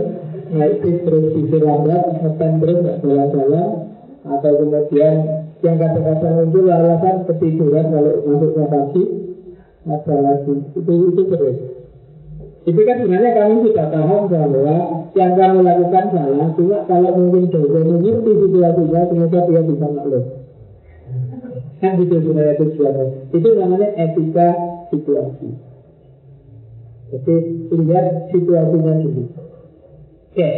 [0.49, 3.69] Naik bis terus bisa lambat Ngetem terus nggak jalan-jalan.
[4.19, 5.15] Atau kemudian
[5.63, 9.03] yang kadang-kadang muncul alasan ketiduran kalau masuk ke pagi
[9.87, 10.53] ada lagi.
[10.75, 11.78] Itu itu terus
[12.69, 14.77] itu kan sebenarnya kami sudah paham bahwa
[15.17, 20.25] yang kamu lakukan salah, cuma kalau mungkin dosen mengerti situasinya, ternyata dia bisa maklum.
[21.81, 23.05] Kan gitu sebenarnya tujuannya.
[23.33, 24.47] Itu namanya etika
[24.93, 25.49] situasi.
[27.09, 27.35] Jadi
[27.73, 29.23] lihat situasinya dulu.
[30.29, 30.49] Oke.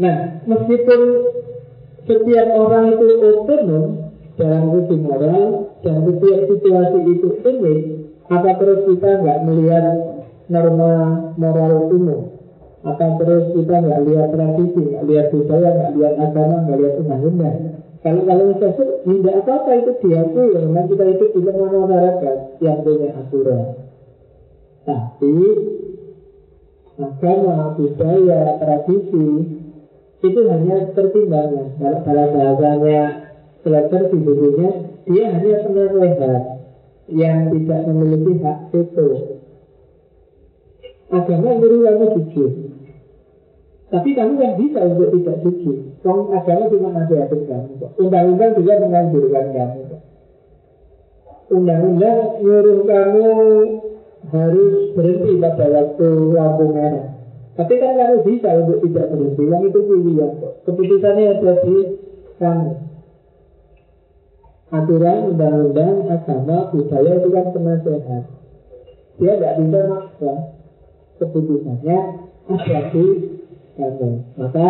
[0.00, 0.16] Nah,
[0.48, 1.00] meskipun
[2.08, 3.84] setiap orang itu otonom
[4.40, 7.80] dalam segi moral dan setiap situasi itu unik,
[8.32, 10.15] apa terus kita nggak melihat
[10.46, 10.90] norma
[11.36, 12.36] moral umum?
[12.86, 17.58] Apa terus kita nggak lihat tradisi, nggak lihat budaya, nggak lihat agama, nggak lihat undang-undang?
[18.06, 22.78] Kalau kalau sesuatu tidak apa-apa itu diakui, ya, memang kita itu di tengah masyarakat yang
[22.86, 23.62] punya aturan.
[24.86, 25.34] Tapi
[26.96, 29.26] agama, budaya, tradisi
[30.22, 31.66] itu hanya pertimbangan.
[31.82, 33.00] Kalau dalam bahasanya
[33.66, 34.70] belajar di bukunya,
[35.10, 36.44] dia hanya penasehat
[37.10, 39.35] yang tidak memiliki hak veto.
[41.06, 42.50] Agama nyuruh kamu jujur,
[43.86, 45.78] tapi kamu kan bisa untuk tidak jujur.
[46.02, 47.72] Kong agama cuma nasihatin kamu.
[48.02, 49.82] Undang-undang juga menganjurkan kamu.
[51.54, 53.26] Undang-undang nyuruh kamu
[54.26, 57.06] harus berhenti pada waktu lampu merah.
[57.54, 59.42] Tapi kan kamu bisa untuk tidak berhenti.
[59.46, 60.54] Yang itu pilihan kok.
[60.66, 61.76] Keputusannya ada di
[62.42, 62.70] kamu.
[64.66, 68.24] Aturan, undang-undang, agama, budaya itu kan penasehat.
[69.22, 70.55] Dia tidak bisa maksa.
[71.16, 71.98] Keputusannya
[72.46, 73.04] ada di
[73.76, 74.10] kamu.
[74.40, 74.68] Maka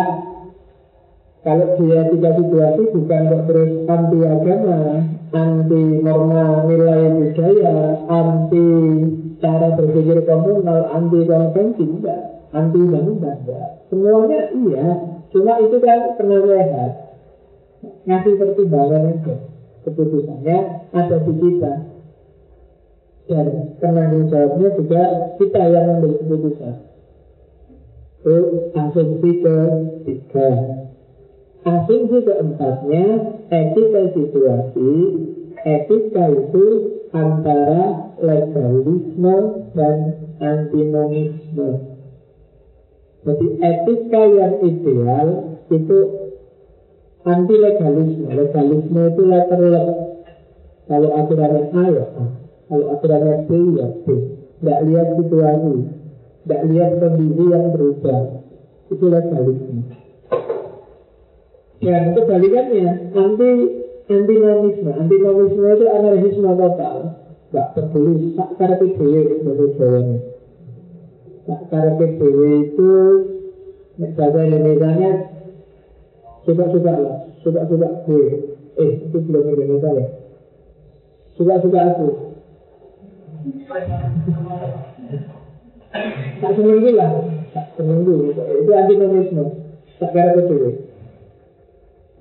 [1.47, 4.79] kalau dia tiga situasi bukan kok terus anti agama,
[5.31, 8.67] anti norma nilai budaya, anti
[9.39, 12.21] cara berpikir komunal, anti konvensi, enggak.
[12.51, 13.67] Anti undang-undang, enggak.
[13.87, 14.85] Semuanya iya,
[15.31, 16.91] cuma itu kan pernah lihat.
[18.07, 19.33] Ngasih pertimbangan itu.
[19.87, 20.57] Keputusannya
[20.91, 21.73] ada di kita.
[23.27, 25.03] Dan penanggung jawabnya juga
[25.35, 26.75] kita yang mengambil keputusan.
[28.23, 28.35] Itu
[28.71, 30.49] asumsi ketiga.
[31.67, 33.05] Asumsi keempatnya,
[33.51, 34.91] etika situasi.
[35.67, 36.65] Etika itu
[37.11, 39.37] antara legalisme
[39.75, 39.95] dan
[40.39, 41.69] antinomisme.
[43.27, 45.27] Jadi etika yang ideal
[45.67, 45.99] itu
[47.27, 48.27] anti legalisme.
[48.31, 49.61] Legalisme itu letter
[50.87, 52.07] Kalau aturannya A ya.
[52.67, 53.49] Kalau aturannya B
[53.79, 54.07] ya B.
[54.59, 55.75] Tidak lihat situasi.
[56.43, 58.21] Tidak lihat kondisi yang berubah.
[58.91, 59.81] Itu legalisme.
[61.77, 63.51] Dan kebalikannya anti
[64.07, 64.91] antinomisme.
[64.91, 66.95] Antinomisme itu anarkisme total.
[67.47, 70.01] Gak peduli tak karena dewe menurut Jawa
[71.47, 71.95] Tak karena
[72.59, 72.91] itu
[73.95, 75.11] bahasa Indonesia
[76.43, 78.27] suka-suka lah, suka-suka gue.
[78.77, 80.05] Eh, itu belum Indonesia ya.
[81.39, 82.07] Suka-suka aku.
[86.37, 87.11] Tak seminggu lah,
[87.55, 88.35] tak seminggu.
[88.35, 89.43] Itu antinomisme.
[89.97, 90.71] Tak karena dewe.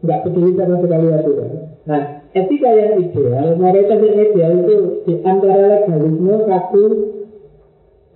[0.07, 1.51] Gak peduli sama sekali aturan.
[1.85, 6.87] Nah, etika yang ideal, mereka yang ideal itu di antara legalisme, kaku,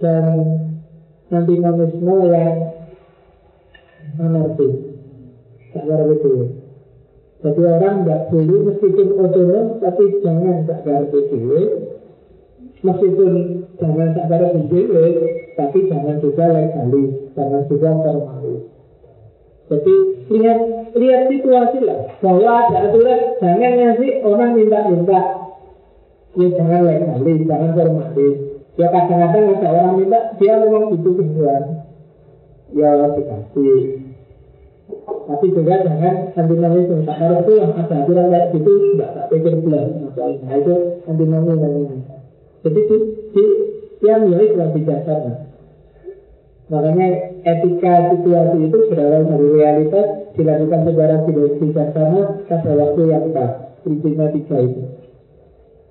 [0.01, 0.25] dan
[1.29, 2.57] antinomisme yang
[4.17, 4.69] anarki.
[5.71, 6.33] Tak itu.
[7.41, 11.39] Jadi orang nggak boleh meskipun otonom, tapi jangan tak itu.
[12.81, 13.33] Meskipun
[13.77, 14.41] jangan tak
[14.73, 15.05] itu,
[15.53, 18.63] tapi jangan juga legalis, jangan juga formalis.
[19.69, 19.95] Jadi
[20.33, 20.59] lihat
[20.97, 25.21] lihat situasi lah bahwa ada aturan jangan ngasih orang minta-minta
[26.35, 28.37] ya jangan legalis, jangan formalis.
[28.81, 31.63] Ya kadang-kadang ada orang minta dia memang butuh kebutuhan
[32.73, 33.81] ya dikasih.
[35.29, 39.87] Tapi juga jangan antinomi tak harus yang ada aturan kayak gitu tidak tak pikir belas
[40.17, 40.75] nah itu
[41.07, 42.20] antinomi namanya.
[42.61, 42.97] Jadi di,
[43.33, 43.45] di
[44.05, 45.33] yang ya itu bijaksana.
[46.71, 47.07] Makanya
[47.43, 50.07] etika situasi itu berawal dari realitas
[50.39, 53.75] dilakukan secara bijaksana pada waktu yang pas.
[53.83, 54.83] Prinsipnya tiga itu.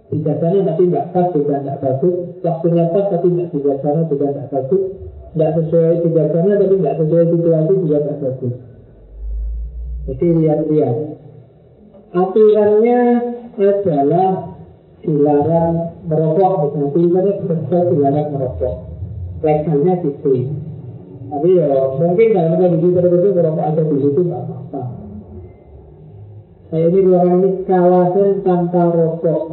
[0.10, 2.15] Bijaksana tapi tidak pas juga tidak bagus.
[2.41, 4.84] Waktunya pas tapi tidak bijaksana juga tidak bagus.
[5.29, 8.55] Tidak sesuai bijaksana tapi tidak sesuai situasi juga tidak bagus.
[10.10, 10.97] Jadi lihat-lihat.
[12.10, 13.01] Aturannya
[13.62, 14.32] adalah
[15.05, 16.52] dilarang merokok.
[16.74, 18.76] Misalnya pilihannya bersama dilarang merokok.
[19.45, 20.34] Legalnya gitu.
[21.30, 21.69] Tapi ya
[22.02, 24.82] mungkin dalam kondisi tertentu merokok ada di situ nggak apa-apa.
[26.69, 29.43] Saya ini ruangan ini kawasan tanpa rokok.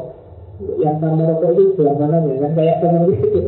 [0.81, 2.35] Yang tanpa rokok itu sebelah mana ya?
[2.41, 3.41] Kan kayak teman itu.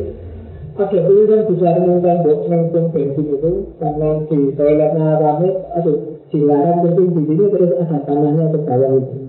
[0.79, 3.51] Ada kan bisa menemukan bok nengkung bensin itu
[3.83, 9.28] karena di toiletnya rame, aduh dilarang penting di sini terus ada tanahnya ke bawah itu.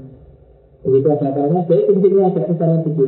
[0.81, 1.29] Begitu ada
[1.69, 3.05] jadi kencingnya agak ke.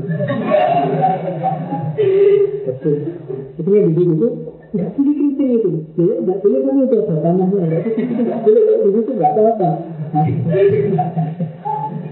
[3.56, 4.28] Itu yang di situ
[4.72, 5.70] Nggak boleh kritik itu.
[6.00, 7.64] Ya, nggak boleh kan itu ada tanahnya.
[8.24, 8.62] Nggak boleh
[8.96, 9.70] situ nggak apa-apa.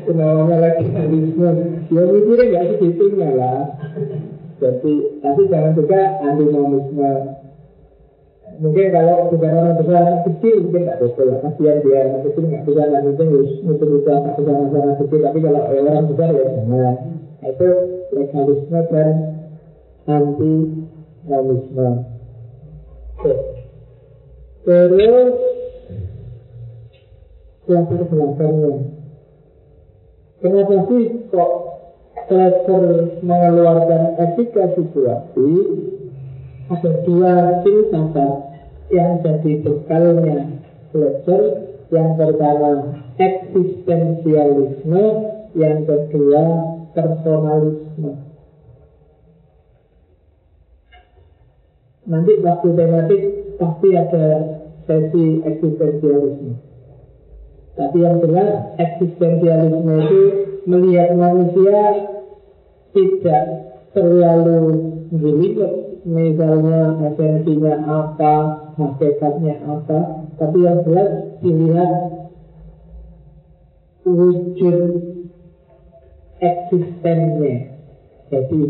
[0.04, 1.50] Kenapa lagialisme?
[1.88, 3.60] Ya mikirnya nggak segitunya lah.
[4.60, 4.94] Jadi,
[5.24, 7.12] tapi jangan juga antinomisme.
[8.60, 11.38] Mungkin kalau bukan orang besar, anak kecil mungkin nggak bisa lah.
[11.48, 15.20] Kasihan dia anak kecil nggak bisa lanjutin harus muter-muter tak bisa masalah kecil.
[15.24, 16.96] Tapi kalau orang besar ya jangan.
[17.40, 17.68] Itu
[18.12, 19.12] legalisme dan
[20.04, 21.88] antinomisme.
[24.60, 25.34] Terus
[27.64, 28.72] latar belakangnya.
[30.44, 31.52] Kenapa sih kok
[32.28, 32.84] Fletcher
[33.24, 35.48] mengeluarkan etika situasi?
[36.70, 38.49] Ada dua filsafat
[38.90, 40.38] yang jadi bekalnya
[40.90, 41.42] Fletcher.
[41.90, 42.70] Yang pertama
[43.18, 45.04] eksistensialisme,
[45.58, 46.44] yang kedua
[46.94, 48.30] personalisme.
[52.06, 53.22] Nanti waktu tematik
[53.58, 54.26] pasti ada
[54.86, 56.62] sesi eksistensialisme.
[57.74, 60.22] Tapi yang jelas eksistensialisme itu
[60.70, 62.06] melihat manusia
[62.94, 63.44] tidak
[63.94, 68.36] terlalu jelimet misalnya esensinya apa,
[68.80, 69.98] hakikatnya apa,
[70.40, 71.10] tapi yang jelas
[71.44, 71.92] dilihat
[74.08, 74.90] wujud
[76.40, 77.76] eksistennya.
[78.30, 78.62] Jadi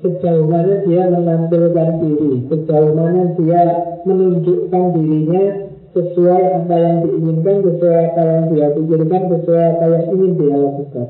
[0.00, 3.62] sejauh mana dia menampilkan diri, sejauh mana dia
[4.06, 5.44] menunjukkan dirinya
[5.92, 11.08] sesuai apa yang diinginkan, sesuai apa yang dia pikirkan, sesuai apa yang ingin dia lakukan.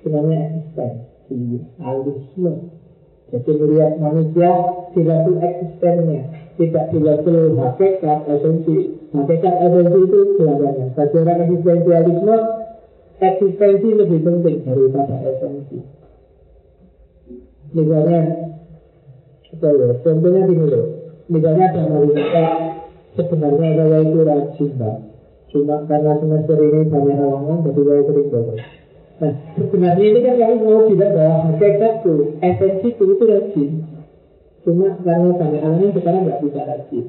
[0.00, 2.79] Sebenarnya eksistensi, alisme.
[3.30, 4.50] Jadi melihat manusia
[4.90, 6.20] di level eksistennya,
[6.58, 8.98] tidak di level hakikat esensi.
[9.14, 10.88] Hakikat esensi itu belakangan.
[10.98, 12.36] Bagi orang eksistensialisme,
[13.22, 15.78] eksistensi lebih penting daripada esensi.
[17.70, 18.20] Misalnya,
[19.54, 20.86] apa ya, contohnya gini loh.
[21.30, 22.44] Misalnya ada wanita
[23.14, 24.72] sebenarnya saya itu rajin.
[25.50, 28.58] Cuma karena semester ini banyak halangan, jadi saya sering bodoh.
[29.20, 29.32] Nah,
[30.00, 33.70] ini kan kami mau bilang bahwa hakikat itu, esensi itu, itu rajin.
[34.64, 37.04] Cuma karena banyak halangan sekarang nggak bisa rajin.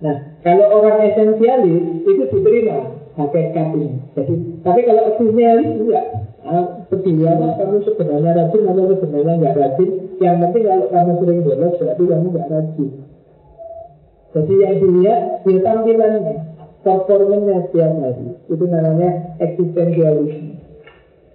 [0.00, 4.00] Nah, kalau orang esensialis itu diterima hakikat ini.
[4.16, 4.34] Jadi,
[4.64, 6.06] tapi kalau esensialis enggak.
[6.42, 9.90] Nah, apa kamu sebenarnya rajin atau sebenarnya nggak rajin.
[10.24, 12.90] Yang penting kalau kamu sering bolos berarti kamu nggak rajin.
[14.32, 16.34] Jadi yang dilihat ya tampilannya,
[16.80, 18.40] performanya setiap hari.
[18.48, 20.61] Itu namanya eksistensialisme.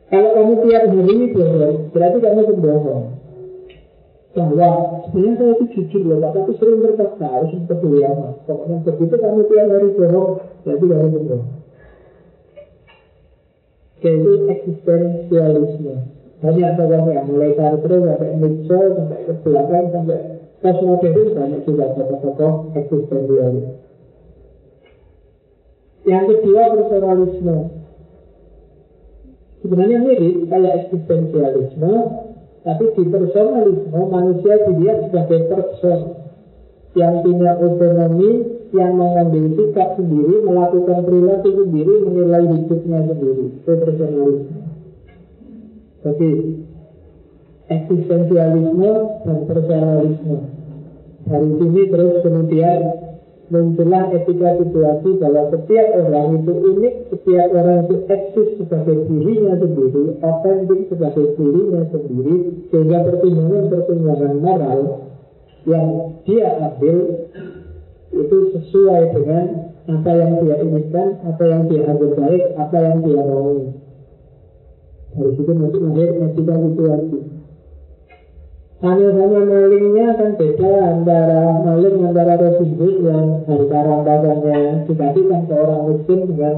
[0.07, 3.05] Kalau kamu tiap hari bohong, berarti kamu pembohong
[4.31, 4.69] bahwa
[5.09, 8.33] sebenarnya saya itu jujur loh Pak, tapi sering terpaksa harus peduli amat.
[8.47, 10.31] Pokoknya begitu kamu tiap hari bohong,
[10.63, 11.45] berarti kamu bohong.
[13.97, 15.95] Yaitu eksistensialisme.
[16.37, 20.19] Banyak tokoh yang mulai Sartre sampai Nietzsche sampai ke belakang sampai
[20.61, 23.73] postmodern banyak juga tokoh-tokoh eksistensialisme.
[26.07, 27.76] Yang kedua personalisme.
[29.61, 31.93] Sebenarnya mirip kayak eksistensialisme,
[32.61, 35.99] tapi di personalisme manusia dilihat sebagai person
[36.93, 38.31] yang punya otonomi,
[38.75, 43.45] yang mengambil sikap sendiri, melakukan perilaku sendiri, menilai hidupnya sendiri.
[43.63, 44.57] Itu personalisme.
[46.03, 46.31] Jadi
[47.67, 48.91] eksistensialisme
[49.25, 50.37] dan personalisme.
[51.27, 52.79] Dari sini terus kemudian
[53.47, 60.03] muncullah etika situasi bahwa setiap orang itu unik, setiap orang itu eksis sebagai dirinya sendiri,
[60.19, 62.35] otentik sebagai dirinya sendiri,
[62.67, 64.79] sehingga pertimbangan-pertimbangan moral
[65.63, 65.87] yang
[66.27, 66.97] dia ambil
[68.11, 69.45] itu sesuai dengan
[69.87, 73.55] apa yang dia inginkan, apa yang dia anggap baik, apa yang dia mau.
[75.17, 77.19] Dari situ nanti lahir etika situasi.
[78.77, 86.19] Hanya-hanya malingnya kan beda antara maling antara Hood yang harta rampasannya dikasihkan ke orang miskin
[86.29, 86.55] dengan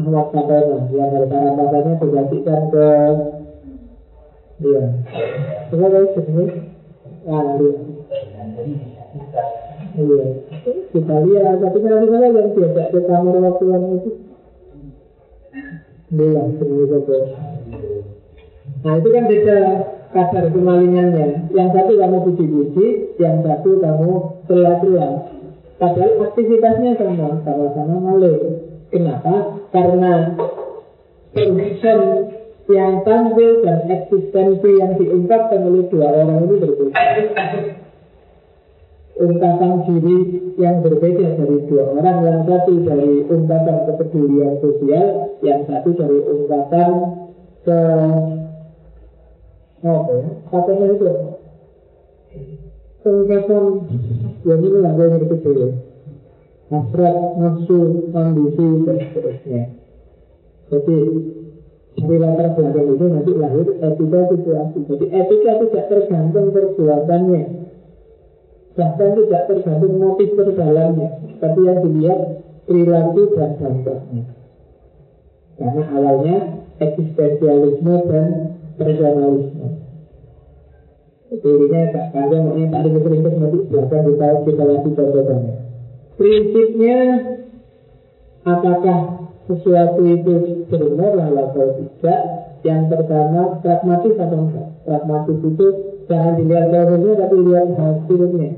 [0.00, 2.86] Ahmad Katana yang harta rampasannya dibagikan ke
[4.64, 4.84] dia.
[5.68, 6.44] Coba tahu sini
[7.28, 7.68] Andi.
[10.00, 10.24] Iya.
[10.88, 14.10] Kita lihat, tapi kalau misalnya yang diajak ke kamar waktu yang itu
[16.08, 16.84] bilang sini
[18.80, 19.58] Nah itu kan beda
[20.10, 21.50] kadar kemalingannya.
[21.54, 22.86] Yang satu kamu puji-puji,
[23.22, 24.10] yang satu kamu
[24.50, 25.14] teriak-teriak.
[25.80, 28.68] Padahal aktivitasnya sama, sama-sama maling.
[28.90, 29.64] Kenapa?
[29.72, 30.36] Karena
[31.32, 32.00] person
[32.70, 37.00] yang tampil dan eksistensi yang diungkapkan oleh dua orang ini berbeda.
[39.20, 40.18] Ungkapan diri
[40.56, 45.06] yang berbeda dari dua orang, yang satu dari ungkapan kepedulian sosial,
[45.44, 46.88] yang satu dari ungkapan
[47.64, 47.80] ke
[49.84, 50.30] ya?
[50.52, 51.08] Katanya itu
[53.00, 53.64] Kegiatan
[54.44, 55.68] Ya ini lah gue ngerti dulu
[56.70, 57.78] Hasrat, nafsu,
[58.14, 59.62] ambisi, dan seterusnya
[60.70, 60.98] Jadi
[61.90, 67.42] dari latar belakang itu nanti lahir etika situasi Jadi etika tidak tergantung perbuatannya
[68.78, 71.08] Bahkan tidak tergantung motif terdalamnya
[71.42, 72.20] Tapi yang dilihat
[72.70, 74.24] perilaku dan dampaknya
[75.58, 76.36] Karena awalnya
[76.80, 79.68] eksistensialisme dan personalisme.
[81.30, 85.54] Dirinya tak panjang, ini tak ada keringkat nanti belakang kita kita lagi contohnya.
[86.18, 86.98] Prinsipnya
[88.42, 88.98] apakah
[89.46, 92.22] sesuatu itu bermoral atau tidak?
[92.60, 94.68] Yang pertama pragmatis atau enggak?
[94.84, 95.66] Pragmatis itu
[96.10, 98.50] jangan dilihat prosesnya tapi lihat hasilnya.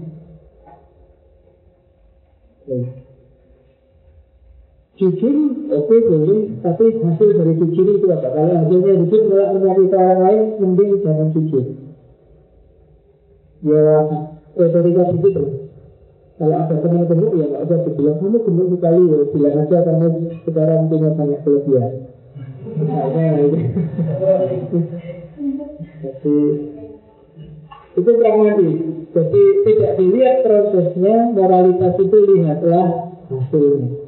[5.03, 5.35] Jujur,
[5.67, 8.39] oke boleh, tapi hasil dari jujur itu apa?
[8.39, 11.65] Kalau hasilnya jujur malah menyakiti orang lain, mending jangan jujur.
[13.67, 13.83] Ya,
[14.55, 15.43] retorika begitu.
[16.39, 20.07] Kalau ada teman gemuk ya nggak usah dibilang kamu gemuk sekali ya bilang aja kamu
[20.47, 21.93] sekarang punya banyak kelebihan.
[25.99, 26.39] Jadi
[27.99, 28.77] itu pragmatis.
[29.13, 32.87] Jadi tidak dilihat prosesnya, moralitas itu lihatlah
[33.27, 34.03] hasilnya.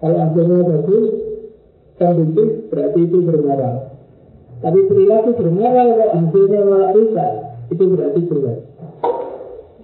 [0.00, 1.06] Kalau hasilnya bagus,
[2.00, 4.00] kondusif berarti itu bermoral.
[4.60, 7.30] Tapi perilaku bermoral kalau hasilnya malah rusak,
[7.68, 8.58] itu berarti berat.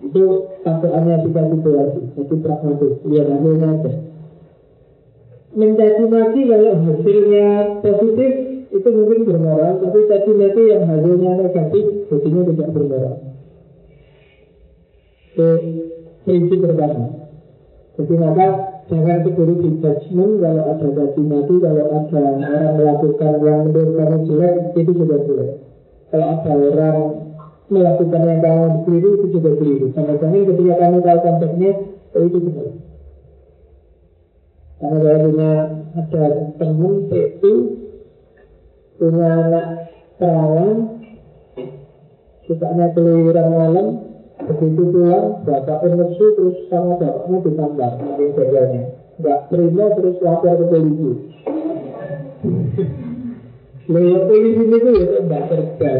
[0.01, 0.25] Itu
[0.65, 2.01] patokannya kita situasi.
[2.17, 3.93] Jadi pragmatis, lihat hasilnya aja.
[5.57, 7.47] Mencaci maki kalau hasilnya
[7.81, 8.33] positif
[8.73, 13.17] itu mungkin bermoral, tapi caci maki yang hasilnya negatif, jadinya tidak bermoral.
[15.33, 15.49] Itu
[16.25, 17.05] prinsip pertama.
[17.97, 18.47] Jadi maka
[18.87, 24.17] Jangan keburu di judgment kalau ada caci maki, kalau ada orang melakukan yang menurut kamu
[24.31, 25.51] jelek, itu juga jelek.
[26.15, 26.99] Kalau ada orang
[27.67, 29.87] melakukan yang kamu keliru, itu juga keliru.
[29.91, 31.71] Sama jangan ketika kamu tahu konteksnya,
[32.15, 32.69] oh, itu benar.
[34.77, 35.51] Karena saya punya
[35.99, 36.25] ada
[36.55, 37.55] teman itu
[39.03, 39.67] punya anak
[40.15, 40.77] perawan,
[42.47, 43.87] sukanya keluyuran malam,
[44.47, 48.83] Begitu pulang, bapak emosi terus sama bapaknya ditambah Mungkin jagalnya
[49.19, 51.11] Nggak terima terus lapor ke polisi.
[53.91, 55.93] Loh ya polisi itu ya enggak kerja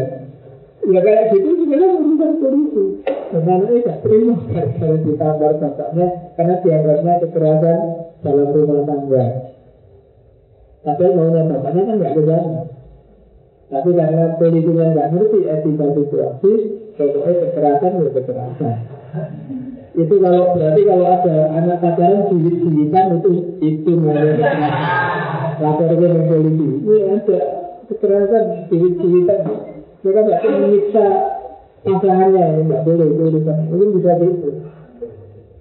[0.87, 2.83] Ya kayak gitu sebenarnya urusan polisi.
[3.27, 6.07] Karena ini gak terima Karena ditambah bapaknya
[6.39, 7.79] Karena dianggapnya kekerasan
[8.23, 9.25] dalam rumah tangga.
[10.87, 12.21] Tapi maunya bapaknya kan gak ke
[13.67, 16.53] Tapi karena polisinya nggak ngerti etika situasi
[16.97, 18.75] Pokoknya kekerasan ya kekerasan.
[19.97, 23.31] Itu kalau berarti kalau ada anak pacaran jiwit-jiwitan itu
[23.61, 24.49] itu namanya
[25.61, 26.67] lapor ke polisi.
[26.81, 27.37] Ini ada
[27.85, 28.43] kekerasan
[28.73, 29.41] jiwit-jiwitan
[30.01, 31.05] mereka nggak menyiksa
[31.81, 34.49] pasangannya ya nggak boleh itu urusan mungkin bisa gitu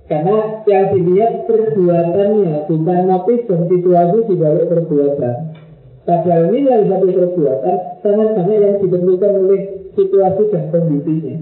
[0.06, 0.36] karena
[0.70, 5.36] yang dilihat perbuatannya bukan motif dan situasi di balik perbuatan.
[6.06, 7.76] Padahal nilai satu perbuatan
[8.06, 9.60] sangat banyak yang ditentukan oleh
[9.96, 11.36] situasi dan kondisinya.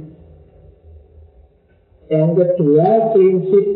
[2.09, 3.67] Yang kedua, prinsip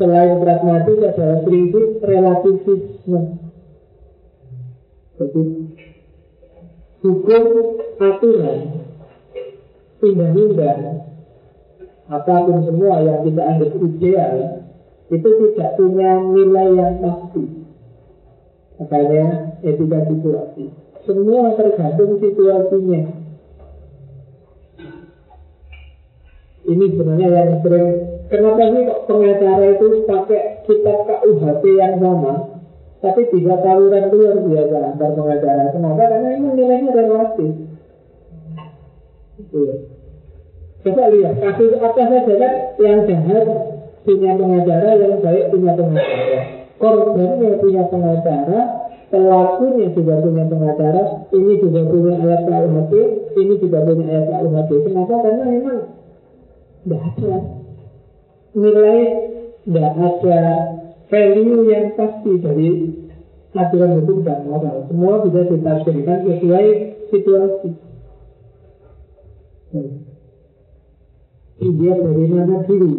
[0.00, 3.22] selain pragmatis adalah prinsip relativisme.
[5.14, 5.44] Jadi,
[7.06, 7.44] hukum
[8.02, 8.60] aturan,
[10.02, 10.80] undang-undang,
[12.10, 14.36] apa pun semua yang kita anggap ideal,
[15.12, 17.44] itu tidak punya nilai yang pasti.
[18.80, 19.24] Makanya
[19.62, 20.64] etika situasi.
[21.06, 23.23] Semua tergantung situasinya.
[26.64, 27.88] Ini sebenarnya yang sering
[28.24, 32.34] Kenapa sih kok pengacara itu pakai kitab KUHP yang sama
[33.04, 36.02] Tapi tiga taluran itu luar biasa antar pengacara Kenapa?
[36.08, 37.52] Karena ini nilainya relatif
[39.38, 39.60] Itu
[40.84, 43.48] Coba lihat, kasus apa saja kan yang jahat
[44.04, 48.60] punya pengacara, yang baik punya pengacara Korbannya punya pengacara,
[49.08, 52.92] pelakunya juga punya pengacara, ini juga punya ayat KUHP,
[53.38, 54.70] ini juga punya ayat KUHP.
[54.90, 55.14] Kenapa?
[55.22, 55.78] Karena memang
[56.84, 57.34] tidak ada
[58.52, 59.00] nilai,
[59.64, 60.40] tidak ada
[61.08, 62.68] value yang pasti dari
[63.56, 64.84] aturan hukum dan moral.
[64.92, 66.66] Semua bisa ditafsirkan sesuai
[67.08, 67.70] situasi.
[69.72, 69.92] Hmm.
[71.54, 72.92] Dilihat dari mana dulu,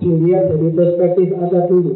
[0.00, 1.94] dilihat dari perspektif apa dulu.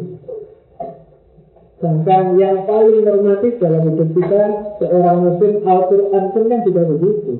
[1.81, 4.41] Bahkan yang paling normatif dalam hidup kita
[4.77, 7.33] Seorang muslim Al-Quran pun kan juga begitu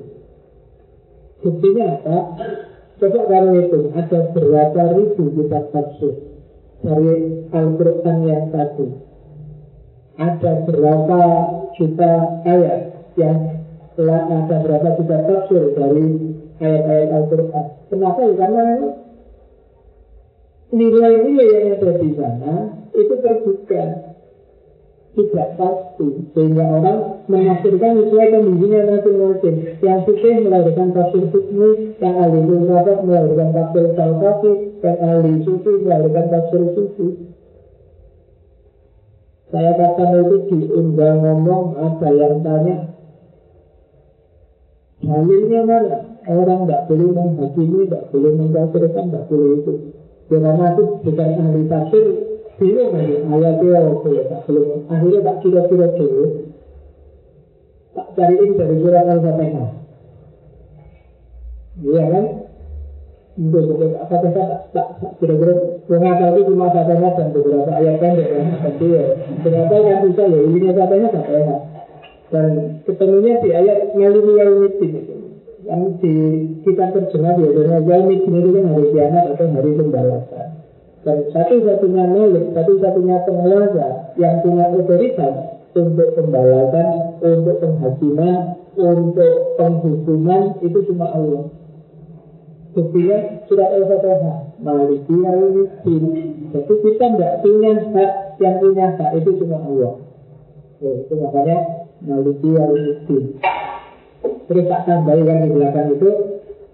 [1.46, 2.18] Buktinya apa?
[3.02, 6.22] Coba kamu itu ada berapa ribu kitab tafsir
[6.86, 8.86] dari Al-Quran yang satu.
[10.22, 11.22] Ada berapa
[11.82, 12.14] juta
[12.46, 13.58] ayat yang
[13.98, 17.66] ada berapa juta tafsir dari ayat-ayat Al-Quran.
[17.90, 18.20] Kenapa?
[18.22, 18.66] Ya, karena
[20.70, 22.54] nilai-nilai yang ada di sana
[22.94, 24.11] itu terbuka
[25.12, 29.56] tidak pasti sehingga orang menafsirkan sesuai kondisinya masing-masing.
[29.84, 36.26] Yang fikih melahirkan tafsir fikih yang ahli filsafat melahirkan tafsir falsafi yang ahli sufi melahirkan
[36.32, 37.08] tafsir sufi
[39.52, 42.76] saya katakan itu diundang ngomong ada yang tanya
[45.04, 45.98] dalilnya mana?
[46.22, 49.74] Orang tidak boleh menghakimi tidak boleh mengkafirkan tidak boleh itu.
[50.32, 52.06] Karena itu bukan ahli tafsir
[52.62, 56.26] bingung aja ayatnya apa ya tak belum akhirnya tak kira-kira dulu.
[57.92, 59.70] Tak cariin dari surat al-fatihah
[61.82, 62.26] iya kan?
[63.42, 64.88] Untuk apa kata tak
[65.18, 65.82] kira-kira.
[65.90, 69.06] Mengatakan itu cuma fatihah dan beberapa ayat pendek ya tapi ya
[69.42, 71.60] ternyata yang bisa ya ini fatihah fatihah
[72.32, 72.50] dan
[72.86, 75.16] ketemunya di ayat ngalimi yaumiddin itu.
[75.66, 76.14] Yang di
[76.62, 80.61] kita terjemah biasanya yaumiddin itu kan hari kiamat atau hari pembalasan
[81.02, 85.34] dan satu-satunya milik, satu-satunya penguasa yang punya otoritas
[85.74, 91.50] untuk pembalasan, untuk penghakiman, untuk penghukuman itu cuma Allah.
[92.72, 96.06] Buktinya surat Al-Fatihah Maliki al-Din
[96.56, 100.00] Jadi kita tidak punya hak Yang punya hak itu cuma Allah.
[100.80, 101.58] Oke, Itu makanya
[102.00, 103.26] Maliki al-Din
[104.48, 106.10] Terus tak tambahkan di belakang itu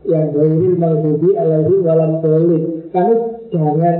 [0.05, 2.63] Yang Gairil Malbudi Alaihi Walam Dolid
[2.93, 3.13] Kamu
[3.51, 3.97] jangan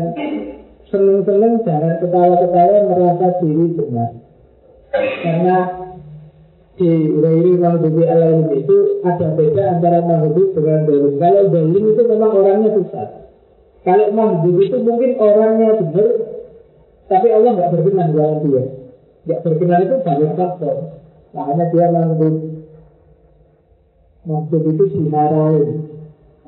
[0.88, 4.12] seneng-seneng, jangan ketawa-ketawa merasa diri benar.
[4.96, 5.58] Karena
[6.78, 11.14] di Rairi Mahdubi Alayhim itu ada beda antara Mahdubi dengan Zalim.
[11.20, 13.08] Kalau Zalim itu memang orangnya susah.
[13.84, 16.10] Kalau Mahdubi itu mungkin orangnya benar,
[17.12, 18.64] tapi Allah nggak berkenan dengan dia.
[19.28, 20.76] Nggak berkenan itu banyak faktor.
[21.36, 22.30] Makanya dia Mahdubi.
[24.24, 25.70] Mahdubi itu dimarahin.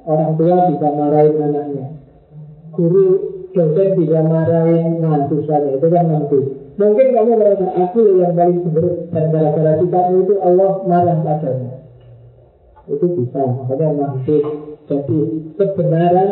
[0.10, 1.99] Orang tua bisa marahin anaknya
[2.74, 3.06] guru
[3.54, 6.40] dosen bisa marahin mahasiswanya itu kan nanti
[6.78, 11.72] mungkin kamu merasa aku yang paling benar dan gara-gara sikapmu itu Allah marah padanya.
[12.90, 14.44] Itu bisa makanya maksud
[14.90, 15.20] jadi
[15.58, 16.30] kebenaran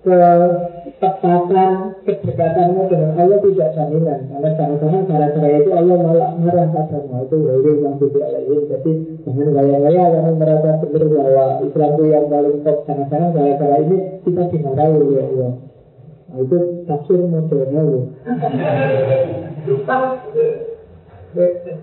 [0.00, 1.70] ketepatan
[2.08, 4.18] kedekatanmu dengan Allah tidak jaminan.
[4.32, 8.92] Karena jangan-jangan cara-cara itu Allah malah marah padamu itu wajib yang tidak lain jadi
[9.28, 12.78] jangan gaya-gaya kamu merasa benar bahwa Islam itu yang paling top.
[12.88, 15.52] Jangan-jangan cara-cara ini kita dimarahi oleh Allah.
[16.30, 18.04] Nah, itu tafsir modernnya loh.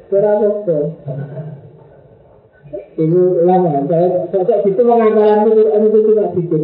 [0.08, 0.78] Berapa
[2.98, 6.64] Ibu lama, saya saya itu mengamalkan itu, itu cuma sedikit.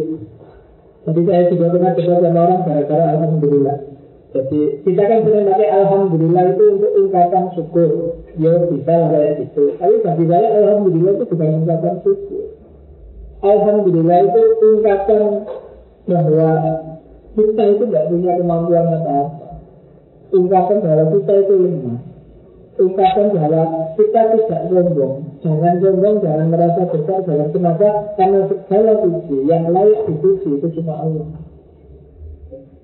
[1.04, 3.76] Jadi saya juga pernah debat sama orang gara-gara Alhamdulillah.
[4.34, 7.90] Jadi kita kan sering pakai Alhamdulillah itu untuk ungkapan syukur.
[8.40, 9.64] Ya bisa lah kayak gitu.
[9.76, 12.44] Tapi bagi saya Alhamdulillah itu bukan ungkapan syukur.
[13.44, 15.22] Alhamdulillah itu ungkapan
[16.08, 16.50] bahwa
[17.36, 19.48] kita itu tidak punya kemampuan apa-apa.
[20.32, 22.13] Ungkapan bahwa kita itu lemah
[22.74, 23.62] ungkapkan bahwa
[23.94, 25.14] kita tidak sombong.
[25.42, 27.88] Jangan sombong, jangan merasa besar, jangan kenapa.
[28.18, 31.26] Karena segala puji yang layak dipuji itu cuma Allah.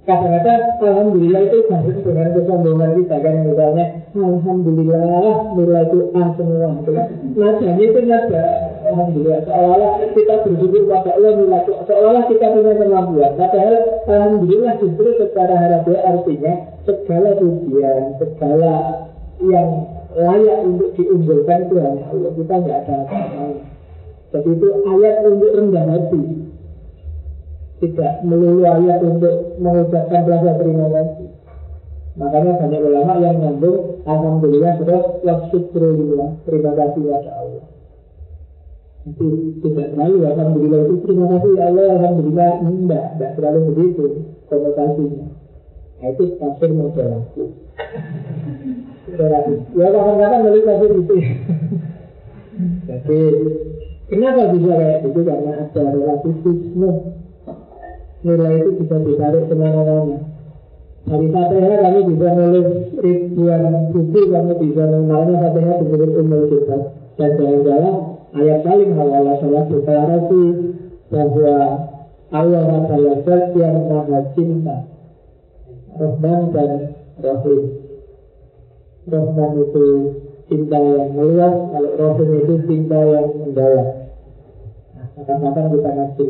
[0.00, 3.84] Kadang-kadang Alhamdulillah itu banyak dengan kesombongan kita kan misalnya
[4.16, 6.72] Alhamdulillah nilai itu A semua.
[6.82, 8.44] Jadi itu nada
[8.90, 13.30] Alhamdulillah seolah-olah kita bersyukur pada Allah nilai itu Seolah-olah kita punya kemampuan.
[13.36, 13.74] Padahal
[14.08, 16.54] Alhamdulillah justru secara harafiah artinya
[16.88, 18.72] Segala pujian, segala
[19.40, 19.70] yang
[20.12, 22.30] layak untuk diunggulkan itu hanya Allah.
[22.36, 23.44] Kita nggak ada apa-apa.
[24.30, 26.22] Jadi itu ayat untuk rendah hati.
[27.80, 31.28] Tidak melulu ayat untuk mengucapkan rasa terima kasih.
[32.20, 37.64] Makanya banyak ulama yang nyambung Alhamdulillah terus Wasyukurulillah Terima kasih kepada Allah.
[39.08, 39.26] Itu
[39.64, 41.86] tidak terlalu Alhamdulillah itu terima kasih ya Allah.
[41.96, 42.50] Alhamdulillah.
[42.60, 44.04] Enggak, enggak terlalu begitu
[44.50, 45.26] Konotasinya.
[46.00, 46.70] Nah itu tafsir
[49.20, 51.16] Ya kadang-kadang balik kasih itu.
[52.88, 53.20] Jadi
[54.08, 55.20] kenapa bisa kayak gitu?
[55.28, 56.90] Karena ada relativisme.
[58.20, 60.16] Nilai itu bisa ditarik ke mana-mana.
[61.08, 62.68] Dari Fatihah kami bisa nulis
[63.00, 66.76] ribuan buku, kami bisa mengenalnya Fatihah disebut umur kita.
[67.16, 67.94] Dan jangan-jangan
[68.36, 70.44] ayat paling awal adalah deklarasi
[71.08, 71.56] bahwa
[72.30, 74.76] Allah adalah zat yang maha cinta,
[75.96, 76.70] Rahman dan
[77.24, 77.79] Rahim.
[79.08, 79.86] Rahman itu
[80.50, 83.88] cinta yang meluas, kalau Rahim itu cinta yang mendalam.
[84.92, 86.26] Nah, kadang-kadang kita ngaji.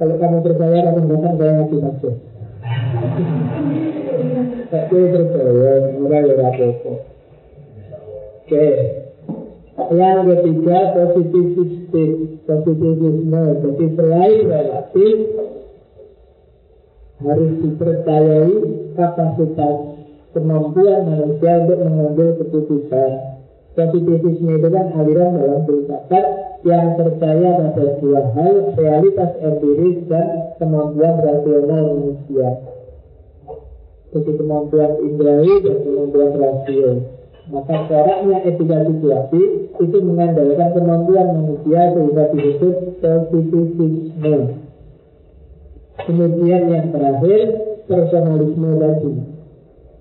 [0.00, 2.10] Kalau kamu percaya, kadang-kadang saya ngaji ngaji.
[4.72, 6.68] Tapi percaya, murah ya apa
[8.44, 8.66] Oke.
[9.92, 12.04] Yang ketiga, positivisme.
[12.48, 13.42] Positivisme.
[13.60, 15.16] Jadi selain relatif,
[17.24, 18.54] harus dipercayai
[18.98, 19.93] kapasitas
[20.34, 23.10] kemampuan manusia untuk mengambil keputusan.
[23.74, 26.24] Positivisme itu kan aliran dalam filsafat
[26.62, 32.48] yang percaya pada dua hal, realitas empiris dan kemampuan rasional manusia.
[34.14, 36.90] Jadi kemampuan indrawi dan kemampuan rasio.
[37.44, 39.42] Maka coraknya etika situasi
[39.76, 44.38] itu mengandalkan kemampuan manusia sehingga disebut positivisme.
[45.94, 47.40] Kemudian yang terakhir
[47.90, 49.33] personalisme tadi.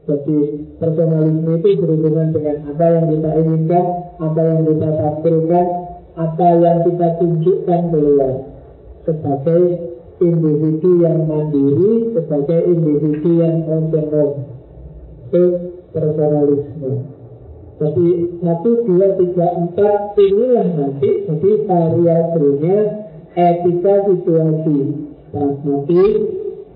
[0.03, 0.39] Jadi
[0.83, 3.85] personalisme itu berhubungan dengan apa yang kita inginkan,
[4.19, 5.67] apa yang kita tampilkan,
[6.19, 8.33] apa yang kita tunjukkan keluar
[9.07, 9.63] sebagai
[10.19, 14.29] individu yang mandiri, sebagai individu yang otonom.
[15.31, 15.43] Itu
[15.95, 16.91] personalisme.
[17.79, 18.07] Jadi
[18.43, 22.77] satu, dua, tiga, empat inilah nanti jadi variabelnya
[23.39, 24.79] etika situasi.
[25.33, 26.15] Pragmatis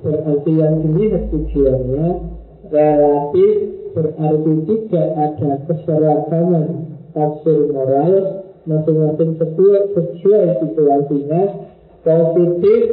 [0.02, 2.08] berarti yang ini tujuannya
[2.72, 3.54] relatif
[3.98, 6.66] berarti tidak ada keseragaman
[7.18, 8.14] tafsir moral
[8.68, 11.44] masing-masing sesuai, sesuai situasinya.
[12.04, 12.84] Positif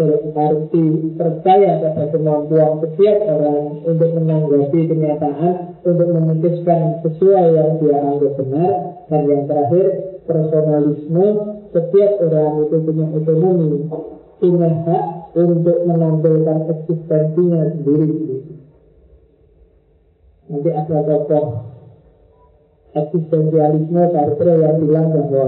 [0.00, 0.86] berarti
[1.18, 5.54] percaya pada kemampuan setiap orang untuk menanggapi kenyataan
[5.84, 8.74] untuk memutuskan sesuai yang dia anggap benar.
[9.10, 9.86] Dan yang terakhir
[10.26, 11.28] personalisme.
[11.70, 13.70] Setiap orang itu punya otonomi
[14.40, 15.04] punya hak
[15.36, 18.10] untuk menampilkan eksistensinya sendiri
[20.50, 21.70] Nanti ada tokoh
[22.90, 25.46] eksistensialisme Sartre yang bilang bahwa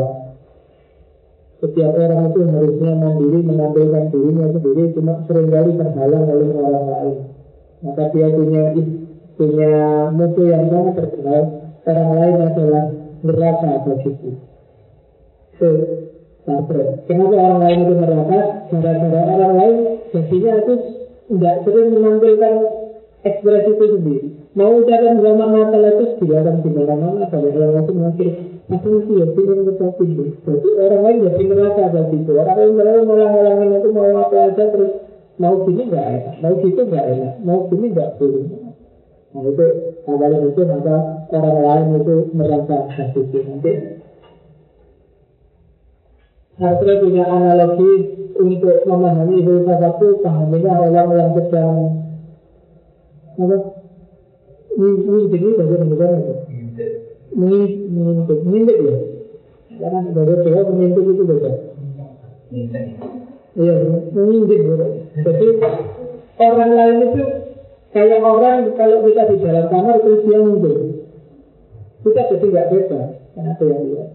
[1.59, 7.17] setiap orang itu harusnya mandiri menampilkan dirinya sendiri cuma sering kali terhalang oleh orang lain.
[7.83, 8.63] Maka dia punya
[9.35, 9.73] punya
[10.15, 11.43] musuh yang sangat terkenal.
[11.83, 12.85] Orang lain adalah
[13.27, 14.31] neraka bagiku.
[15.59, 15.71] Itu
[16.47, 17.07] Sartre.
[17.11, 18.41] Kenapa orang lain itu neraka?
[18.71, 19.77] Gara-gara orang lain
[20.15, 20.75] jadinya itu
[21.31, 22.55] tidak sering menampilkan
[23.23, 24.29] ekspresi itu sendiri.
[24.53, 28.31] Mau ucapan selamat Natal itu dilarang di mana-mana pada orang lain mungkin
[28.73, 30.25] Aku sih ya pengen tetapi itu.
[30.49, 32.33] Jadi orang lain jadi neraka tadi itu.
[32.33, 34.93] Orang lain selalu ngolang-ngolangin itu mau apa aja terus
[35.37, 38.45] mau gini nggak enak, mau gitu nggak enak, mau gini nggak boleh.
[39.33, 39.67] Nah itu
[40.09, 40.97] kalau itu maka
[41.37, 43.73] orang lain itu merasa sakit nanti
[46.53, 47.93] Harusnya punya analogi
[48.37, 52.02] untuk memahami filsafat itu pahaminya orang yang sedang
[53.39, 53.57] apa?
[54.73, 56.35] Mengintip ini bahasa Indonesia apa?
[57.33, 58.97] Mengintip, mengintip ya?
[59.81, 61.53] Karena bahasa Jawa mengintip itu beda.
[63.53, 63.75] Iya,
[64.13, 64.61] mengintip.
[65.13, 65.47] Jadi
[66.41, 67.23] orang lain itu
[67.93, 70.77] kayak orang kalau kita di dalam kamar terus dia ngintip.
[72.03, 73.01] Kita jadi nggak beda,
[73.37, 74.11] kenapa yang lihat?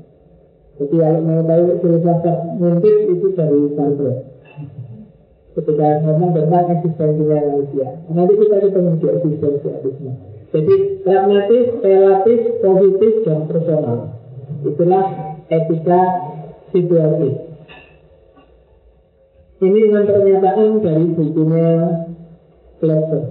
[0.77, 4.13] Jadi kalau mau tahu filsafat ngintip itu dari Sartre.
[5.57, 7.87] Ketika ngomong tentang eksistensinya manusia.
[8.13, 10.11] Nanti kita ketemu di eksistensialisme.
[10.53, 14.21] Jadi pragmatis, relatif, positif, dan personal.
[14.61, 15.05] Itulah
[15.49, 16.01] etika
[16.69, 17.33] situatif.
[19.57, 21.69] Ini dengan pernyataan dari bukunya
[22.77, 23.21] Plato.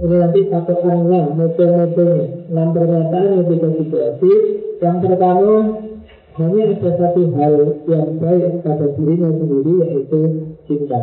[0.00, 2.28] Ini nanti patokannya, metode-metodenya.
[2.48, 4.38] Enam pernyataan etika situatif.
[4.80, 5.54] Yang pertama,
[6.38, 10.20] hanya ada satu hal yang baik pada dirinya sendiri yaitu
[10.70, 11.00] cinta.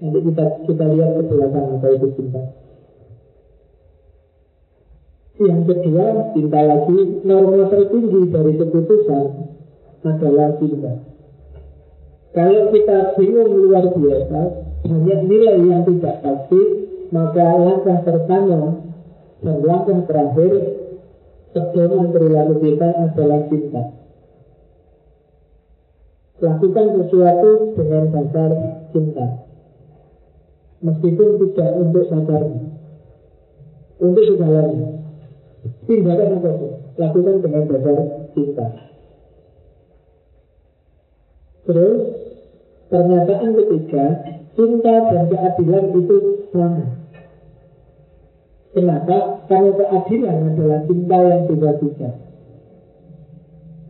[0.00, 2.42] Nanti kita kita lihat ke apa itu cinta.
[5.40, 9.24] Yang kedua, cinta lagi norma tertinggi dari keputusan
[10.08, 10.92] adalah cinta.
[12.32, 14.40] Kalau kita bingung luar biasa,
[14.88, 16.62] banyak nilai yang tidak pasti,
[17.12, 18.88] maka langkah pertama
[19.44, 20.52] dan langkah terakhir
[21.52, 23.99] pedoman perilaku kita adalah cinta.
[26.40, 28.50] Lakukan sesuatu dengan dasar
[28.96, 29.44] cinta.
[30.80, 32.64] Meskipun tidak untuk pacarnya.
[34.00, 35.04] Untuk segalanya.
[35.84, 36.72] Tindakan apa pun.
[36.96, 37.96] Lakukan dengan dasar
[38.32, 38.66] cinta.
[41.68, 42.02] Terus,
[42.88, 44.04] pernyataan ketiga,
[44.56, 46.16] cinta dan keadilan itu
[46.56, 46.86] sama.
[48.72, 49.44] Kenapa?
[49.44, 52.29] Karena keadilan adalah cinta yang tiga-tiga.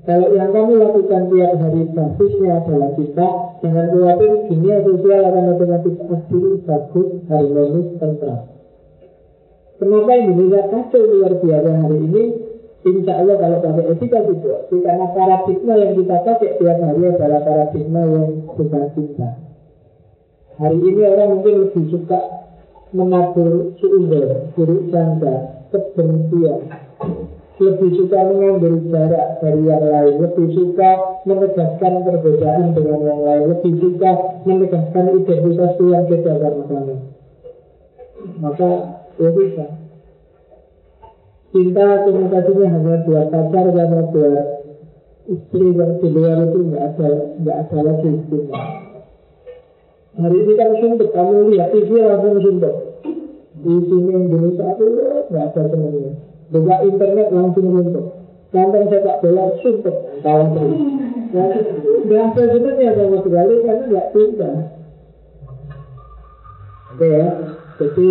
[0.00, 3.28] Kalau yang kamu lakukan tiap hari basisnya adalah cinta,
[3.60, 8.40] jangan khawatir dunia sosial akan otomatis adil, bagus, harmonis, tentram.
[9.76, 12.24] Kenapa Indonesia kacau luar biasa hari ini?
[12.80, 18.00] Insya Allah kalau pakai etika situasi Karena paradigma yang kita pakai tiap hari adalah paradigma
[18.08, 19.28] yang bukan cinta
[20.56, 22.20] Hari ini orang mungkin lebih suka
[22.96, 26.89] menabur sumber, buruk sangka, kebencian
[27.60, 30.90] lebih suka mengambil jarak dari yang lain, lebih suka
[31.28, 34.10] menegaskan perbedaan dengan yang lain, lebih suka
[34.48, 36.94] menegaskan identitas yang beda karena kami.
[38.40, 38.70] Maka
[39.20, 39.66] ya bisa.
[41.50, 44.46] Cinta komunikasinya hanya buat pacar karena buat
[45.28, 47.08] istri yang di luar itu nggak ada
[47.44, 48.60] nggak ada lagi cinta.
[50.10, 52.74] Hari ini kan suntuk, kamu lihat TV langsung suntuk.
[53.60, 54.86] Di sini Indonesia itu
[55.28, 56.29] nggak ada temannya.
[56.50, 58.06] Buka internet langsung runtuh.
[58.50, 59.96] Nonton sepak bola suntuk
[60.26, 60.78] kawan terus.
[61.30, 64.50] Nah, sebenarnya sama sekali karena nggak cinta.
[66.90, 67.26] Oke ya,
[67.78, 68.08] jadi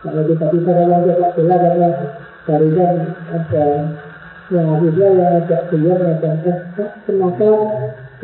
[0.00, 1.88] kalau kita bisa dalam sepak bola karena
[2.48, 2.92] barusan
[3.28, 3.66] ada
[4.48, 6.58] yang juga yang agak keluar macam eh
[7.04, 7.48] kenapa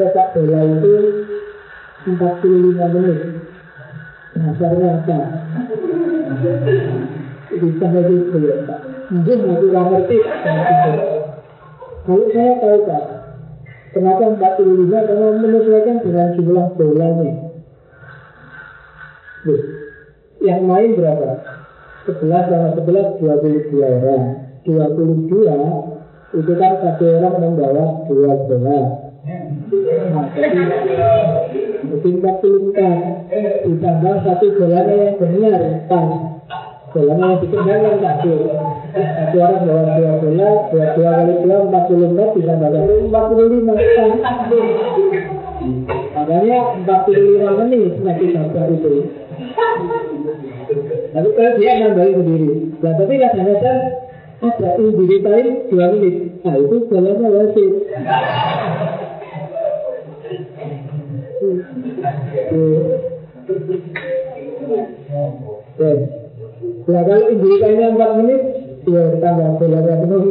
[0.01, 0.97] sepak bola itu
[2.09, 3.21] 45 menit
[4.33, 5.19] dasarnya apa
[7.61, 8.81] bisa lagi ya Pak
[9.13, 10.17] mungkin aku kurang ngerti
[12.05, 13.05] kalau saya tahu Pak
[13.95, 17.33] kenapa 45 karena menyesuaikan dengan jumlah bolanya
[19.45, 19.61] Loh,
[20.41, 21.37] yang main berapa?
[22.09, 24.25] 11 sama 11 22 orang
[24.65, 25.95] 22
[26.35, 28.33] itu kan satu orang membawa dua.
[28.49, 28.81] Bola
[30.37, 30.61] jadi
[31.89, 36.34] mungkin 44 ditambah satu bolanya yang benar pas
[36.95, 38.35] Bolanya yang dikendalikan satu
[38.95, 43.25] Satu orang bawa dua bola Dua dua kali dua empat puluh empat Bisa baca empat
[43.35, 43.75] puluh lima
[46.15, 48.93] Makanya empat puluh lima menit Nanti baca itu.
[51.15, 52.51] Tapi kalau dia nambahin sendiri.
[52.79, 53.81] Nah tapi kadang-kadang
[54.45, 56.17] Ada injury time dua menit.
[56.47, 57.73] Nah itu bolanya wasit.
[65.75, 66.24] Oke.
[66.85, 68.43] Nah kalau 4 menit,
[68.85, 70.23] ya tambah bolanya penuh.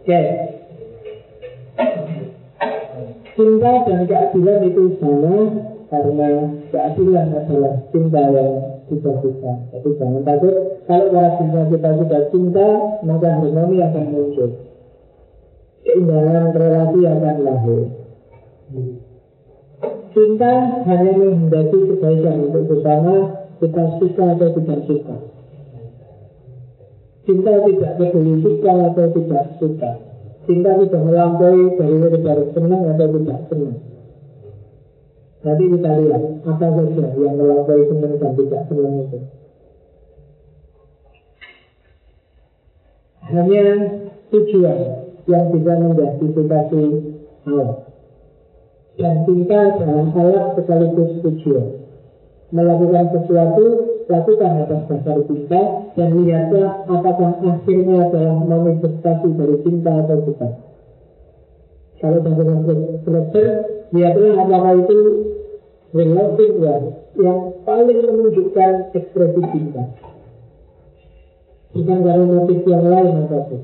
[0.00, 0.20] Oke.
[3.36, 5.36] Cinta dan keadilan itu sama
[5.92, 6.28] karena
[6.72, 8.52] keadilan adalah cinta yang
[8.88, 9.56] dibagusan.
[9.76, 10.54] Jadi jangan takut
[10.88, 12.68] kalau cinta kita sudah cinta,
[13.04, 14.50] maka harmoni akan muncul.
[15.84, 17.82] Keindahan relasi akan lahir.
[20.16, 20.52] Cinta
[20.88, 25.16] hanya menghendaki kebaikan untuk bersama kita suka atau tidak suka.
[27.26, 29.90] Cinta tidak peduli suka atau tidak suka.
[30.46, 33.78] Cinta tidak melampaui dari sekedar senang atau tidak senang.
[35.42, 39.18] Nanti kita lihat apa saja yang melampaui senang dan tidak senang itu.
[43.26, 43.64] Hanya
[44.30, 44.78] tujuan
[45.26, 46.82] yang bisa menjustifikasi
[47.50, 47.90] Allah.
[48.96, 51.85] Dan cinta adalah alat sekaligus tujuan.
[52.46, 53.64] Melakukan sesuatu,
[54.06, 55.62] lakukan atas dasar cinta
[55.98, 60.52] dan lihatlah apakah akhirnya adalah manifestasi dari cinta atau bukan.
[61.98, 62.62] Kalau dengan
[63.02, 63.46] selesai,
[63.90, 64.98] lihatlah apakah itu
[65.90, 66.50] relatif
[67.18, 69.82] yang paling menunjukkan ekspresi cinta.
[71.74, 73.62] Bukan dari motif yang lain apa pun.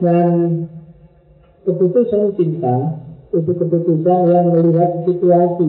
[0.00, 0.30] Dan
[1.68, 2.76] keputusan cinta
[3.30, 5.68] itu keputusan yang melihat situasi.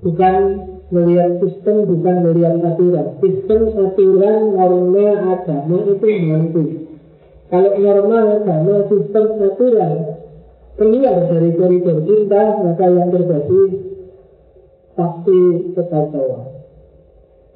[0.00, 0.40] Bukan
[0.90, 3.06] melihat sistem bukan melihat aturan.
[3.22, 5.06] Sistem aturan norma
[5.38, 6.62] agama itu mampu
[7.50, 9.94] kalau norma agama sistem aturan
[10.78, 13.62] keluar dari koridor cinta maka yang terjadi
[14.94, 15.38] pasti
[15.74, 16.46] kekacauan.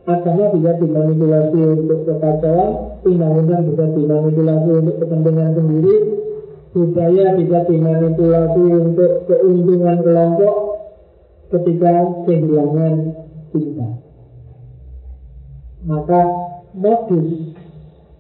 [0.05, 2.71] Agama bisa dimanipulasi untuk kekacauan
[3.07, 6.24] undang-undang bisa dimanipulasi untuk kepentingan sendiri
[6.75, 10.55] budaya bisa dimanipulasi untuk keuntungan kelompok
[11.55, 11.93] ketika
[12.27, 12.95] kehilangan
[13.55, 13.89] cinta.
[15.87, 16.20] Maka
[16.75, 17.55] modus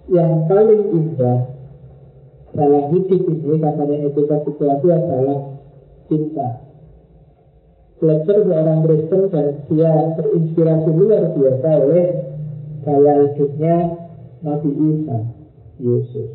[0.06, 1.50] yang paling indah
[2.54, 5.58] dalam hidup ini katanya etika situasi adalah
[6.06, 6.48] cinta.
[7.98, 12.06] Fletcher seorang Kristen dan dia terinspirasi luar biasa oleh
[12.86, 13.76] gaya hidupnya
[14.44, 15.18] Nabi Isa,
[15.80, 16.30] Yesus.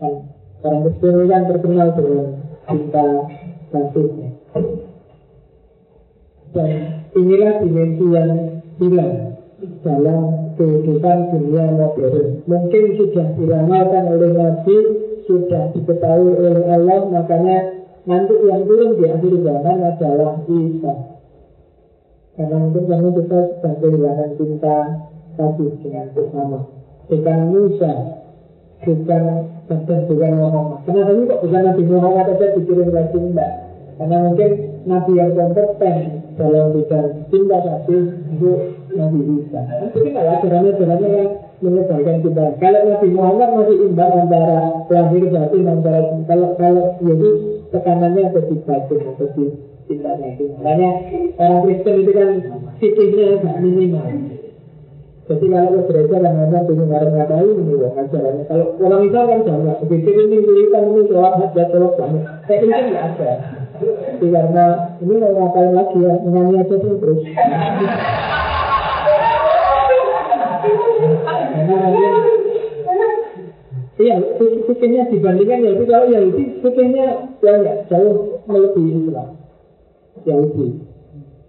[0.00, 0.35] Kan
[0.66, 2.26] Orang ini kan terkenal dengan
[2.66, 3.06] cinta
[3.70, 4.28] kasihnya.
[6.50, 6.70] Dan
[7.14, 8.30] inilah dimensi yang
[8.82, 9.14] hilang
[9.86, 10.20] dalam
[10.58, 12.42] kehidupan dunia modern.
[12.50, 14.78] Mungkin sudah diramalkan oleh Nabi,
[15.30, 17.58] sudah diketahui oleh Allah, makanya
[18.08, 20.94] nanti yang turun di akhir zaman adalah Isa.
[22.34, 24.76] Karena mungkin kami kita sedang kehilangan cinta
[25.38, 26.58] kasih dengan bersama.
[27.06, 27.92] Bukan Musa,
[28.84, 29.22] bukan
[29.66, 30.78] dan bukan Muhammad.
[30.84, 33.52] Kenapa ini kok bukan Nabi Muhammad saja dikirim lagi enggak?
[33.96, 34.50] Karena mungkin
[34.84, 35.96] Nabi yang kompeten
[36.36, 38.04] dalam bidang cinta kasih
[38.36, 38.50] itu
[38.92, 39.60] Nabi Isa.
[39.96, 41.30] Mungkin kalau ajarannya-ajarannya yang
[41.64, 42.44] menyebarkan kita.
[42.60, 44.58] Kalau Nabi Muhammad masih imbang antara
[44.92, 47.30] lahir batin antara kalau kalau jadi
[47.72, 49.44] tekanannya ada di batin atau di
[49.88, 50.44] cintanya itu.
[50.60, 50.90] Makanya
[51.40, 52.30] orang Kristen itu kan
[52.76, 53.28] fikirnya
[53.64, 54.06] minimal.
[55.26, 58.44] Jadi kalau ke gereja dan mana punya barang ngapain ini ya ajarannya.
[58.46, 62.24] Kalau orang Islam kan sama, begitu ini wiritan ini sholat hajat sholat banyak.
[62.46, 63.32] Saya ini nggak ada.
[63.82, 64.64] Jadi karena
[65.02, 67.20] ini mau ngapain lagi ya, nyanyi aja tuh terus.
[73.96, 74.16] Iya,
[74.70, 77.06] fikirnya dibandingkan ya itu kalau Yahudi fikirnya
[77.42, 79.28] banyak jauh melebihi Islam.
[80.22, 80.95] Yahudi.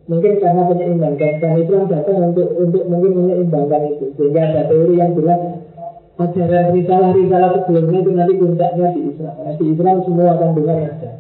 [0.08, 5.12] Mungkin karena penyeimbangkan dan Islam datang untuk untuk mungkin menyeimbangkan itu sehingga ada teori yang
[5.12, 5.68] bilang
[6.16, 9.36] ajaran risalah-risalah sebelumnya itu nanti puncaknya di Islam.
[9.36, 11.12] Nah, di Islam semua akan dengar ada.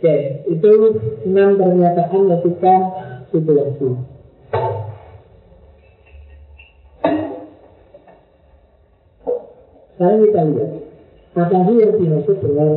[0.00, 0.16] Oke,
[0.48, 0.70] itu
[1.28, 2.74] enam pernyataan ketika
[3.34, 3.88] situasi.
[9.92, 10.70] Sekarang kita lihat
[11.36, 12.72] apa sih yang dimaksud dengan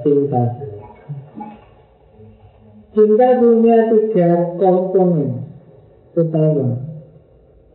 [0.00, 0.71] cinta.
[2.92, 5.48] Cinta punya tiga komponen
[6.12, 6.76] utama.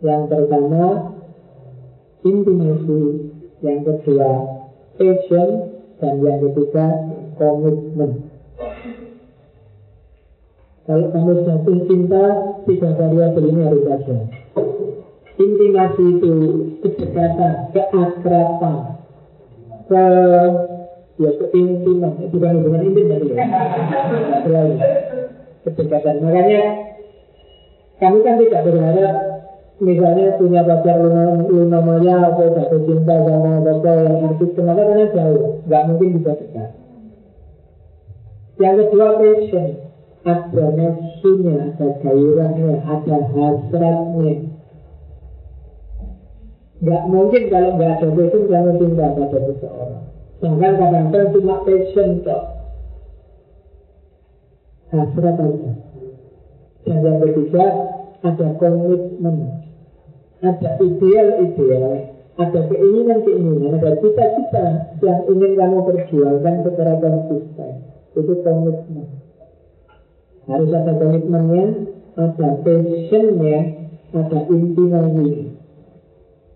[0.06, 0.86] Yang pertama
[2.22, 3.02] intimasi,
[3.66, 4.32] yang kedua
[4.94, 5.50] passion,
[5.98, 6.86] dan yang ketiga
[7.42, 8.30] komitmen.
[10.86, 12.26] Kalau kamu jatuh cinta,
[12.70, 14.18] tiga variabel ini harus ada.
[15.38, 16.34] Intimasi itu
[16.86, 18.78] kedekatan, keakraban,
[19.90, 20.06] ke
[21.18, 24.62] ya keintiman bukan hubungan intim tadi ya
[25.68, 26.24] kedekatan.
[26.24, 26.62] Makanya
[27.98, 29.16] kami kan tidak berharap
[29.78, 35.06] misalnya punya pacar Luna, Luna Maya atau jatuh cinta sama bapak yang artis kenapa karena
[35.14, 35.62] jauh.
[35.66, 36.70] Nggak mungkin bisa dekat.
[38.58, 39.70] Yang kedua passion.
[40.28, 44.34] Ada nafsunya ada gairahnya ada hasratnya.
[46.78, 50.04] Nggak mungkin kalau nggak ada passion kamu cinta pada seseorang
[50.38, 52.57] Bahkan kadang-kadang cuma passion kok
[54.88, 55.38] Hasrat
[56.88, 57.66] Dan yang ketiga
[58.24, 59.36] Ada komitmen
[60.40, 64.66] Ada ideal-ideal ada keinginan-keinginan, ada cita-cita
[65.02, 67.72] yang ingin kamu perjuangkan secara konsisten.
[68.14, 69.26] Itu komitmen.
[70.46, 71.66] Harus ada komitmennya,
[72.14, 73.58] ada passionnya,
[74.14, 75.58] ada intimasi.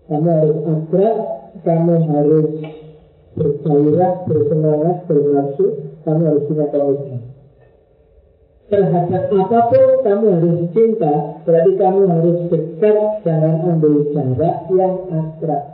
[0.06, 1.16] Kamu harus akrab,
[1.66, 2.50] kamu harus
[3.34, 5.66] bergairah, bersemangat, bernafsu,
[6.06, 7.20] kamu harus punya komitmen.
[8.72, 15.64] Terhadap apa pun kamu harus cinta, berarti kamu harus dekat, jangan ambil jarak yang akrab.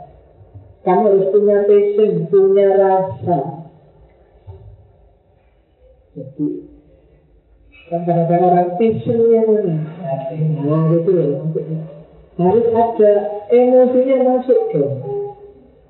[0.83, 3.39] Kamu harus punya passion, punya rasa.
[6.11, 6.47] Jadi,
[7.87, 9.75] kan kadang-kadang orang passionnya mana?
[10.59, 11.31] Nah, gitu loh.
[12.35, 13.11] Harus ada
[13.47, 14.95] emosinya masuk dong.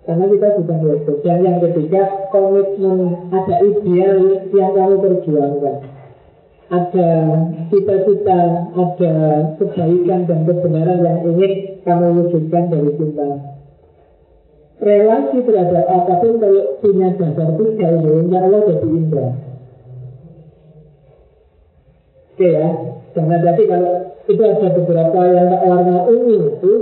[0.05, 1.17] Karena kita bukan robot.
[1.25, 5.98] Dan yang ketiga, komitmen ada ideal yang kamu perjuangkan.
[6.69, 7.09] Ada
[7.73, 8.39] cita-cita,
[8.77, 9.13] ada
[9.57, 13.57] kebaikan dan kebenaran yang ingin kamu wujudkan dari cinta.
[14.77, 19.31] Relasi terhadap apa pun kalau punya dasar tiga ini, insya Allah jadi indah.
[22.37, 22.69] Oke ya,
[23.17, 23.93] karena jadi kalau
[24.29, 26.73] itu ada beberapa yang warna ungu itu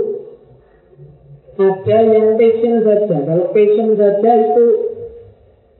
[1.58, 3.16] ada yang passion saja.
[3.24, 4.64] Kalau passion saja itu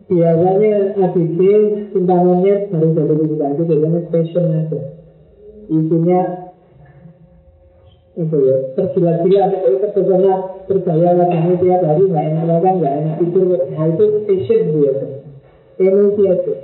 [0.09, 0.73] biasanya
[1.05, 1.39] ABG
[1.93, 4.81] cinta monyet baru jadi cinta itu biasanya passion aja.
[5.69, 6.21] Isinya
[8.19, 10.33] itu ya tergila-gila itu terpesona
[10.67, 15.07] tergaya wajahnya tiap hari nggak enak makan nggak enak tidur nah itu passion biasa
[15.79, 16.55] emosi aja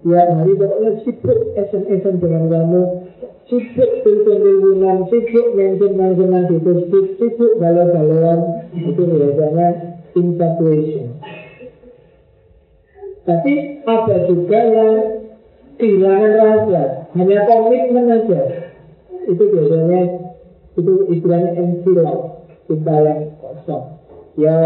[0.00, 2.82] tiap hari pokoknya sibuk SMS dengan kamu
[3.48, 8.40] sibuk telepon-teleponan, sibuk mention-mentionan di Facebook, sibuk galau-galauan,
[8.72, 9.68] itu biasanya
[10.16, 11.13] infatuation.
[13.24, 13.52] Tapi
[13.88, 14.96] ada juga yang
[15.80, 16.82] kehilangan rasa,
[17.16, 18.40] hanya komitmen aja.
[19.24, 20.00] Itu biasanya
[20.76, 21.50] itu istilahnya
[22.04, 23.84] love, cinta yang kosong.
[24.36, 24.56] Ya,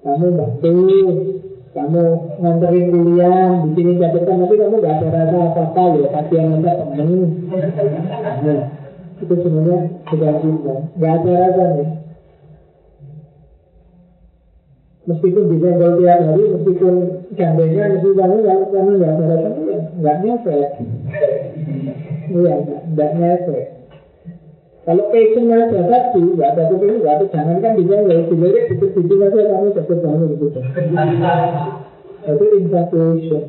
[0.00, 0.74] kamu bantu,
[1.78, 2.02] kamu
[2.40, 6.72] nganterin kuliah di sini catatan tapi kamu gak ada rasa apa apa ya kasihan anda
[6.74, 7.10] temen
[8.42, 8.62] nah,
[9.20, 9.78] itu sebenarnya
[10.08, 11.86] bukan cinta gak ada rasanya
[15.08, 16.94] meskipun bisa tiap hari meskipun
[17.32, 20.56] gandengnya meskipun kamu gak kamu gak ada ya gak nyampe
[22.28, 22.54] iya
[22.92, 23.58] gak nyampe
[24.88, 28.88] kalau passionnya ada satu, nggak ada tuh nggak ada jangan kan bisa ya dilirik itu
[29.20, 30.60] saja kamu dapat bangun gitu.
[32.24, 33.44] Itu infatuation.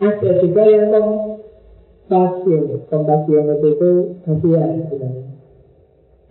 [0.00, 3.90] Ada juga yang kompassion, kompassion itu itu
[4.24, 5.24] kasihan sebenarnya.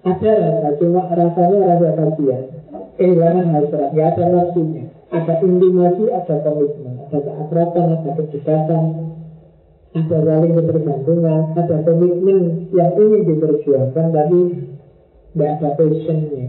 [0.01, 2.43] Ada rasa, cuma rasanya rasa kasihan.
[2.95, 4.87] Kehilangan hasrat, nggak ada nafsunya.
[5.11, 8.85] Ada intimasi, ada komitmen, ada keakraban, ada kedekatan,
[9.95, 12.39] ada saling ketergantungan, ada komitmen
[12.71, 14.39] yang ingin diperjuangkan tapi
[15.35, 16.45] tidak ada passionnya,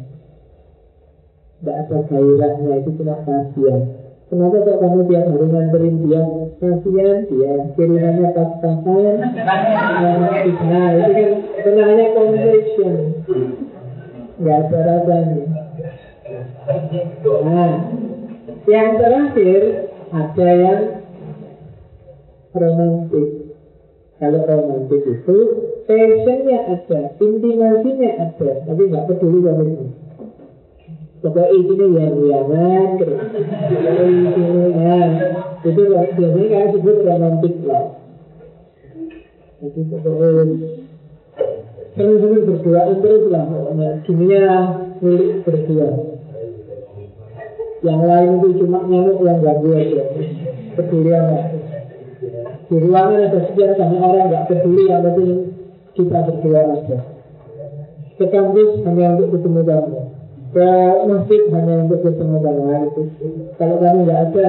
[1.58, 3.82] tidak ada gairahnya itu cuma kasihan.
[4.26, 6.22] Kenapa kok kamu tiap hari nganterin dia?
[6.58, 7.52] Kasihan dia.
[7.78, 9.14] Kirimannya pas-pasan.
[10.66, 11.30] Nah itu kan
[11.62, 12.94] kenanya conversation
[14.36, 15.65] nggak ada rasanya
[17.46, 17.72] nah
[18.66, 19.62] yang terakhir
[20.10, 20.82] ada yang
[22.56, 23.28] romantis.
[24.16, 25.38] Kalau romantis itu
[25.84, 29.86] passionnya ada, intimasinya ada, tapi nggak peduli sama itu.
[31.20, 35.00] Pokoknya ini yang riangan, terus ini ya,
[35.64, 35.82] itu
[36.16, 37.84] biasanya kan disebut romantis lah.
[39.60, 40.44] Jadi pokoknya
[41.96, 44.44] sering-sering berdua terus lah, pokoknya dunia
[45.04, 46.15] milik berdua.
[47.84, 50.04] Yang lain itu cuma nyamuk yang ganggu aja,
[50.76, 51.38] peduli apa.
[52.66, 55.32] Di ruangan ada sekian sama orang nggak peduli yang penting
[55.92, 56.98] kita berdua aja.
[58.16, 59.98] Ke kampus hanya untuk ketemu kamu.
[60.56, 60.68] Ke
[61.04, 62.62] masjid hanya untuk ketemu kamu.
[62.64, 63.02] Nah, itu.
[63.60, 64.46] Kalau kamu nggak ada,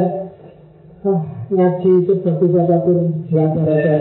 [1.03, 1.21] oh,
[1.51, 2.97] ngaji seperti apa pun
[3.27, 3.93] nggak ada rasa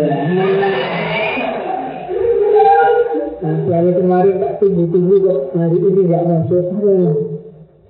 [3.37, 6.65] Nah, selalu kemarin tak tunggu-tunggu kok hari ini nggak masuk.
[6.73, 7.36] Aduh,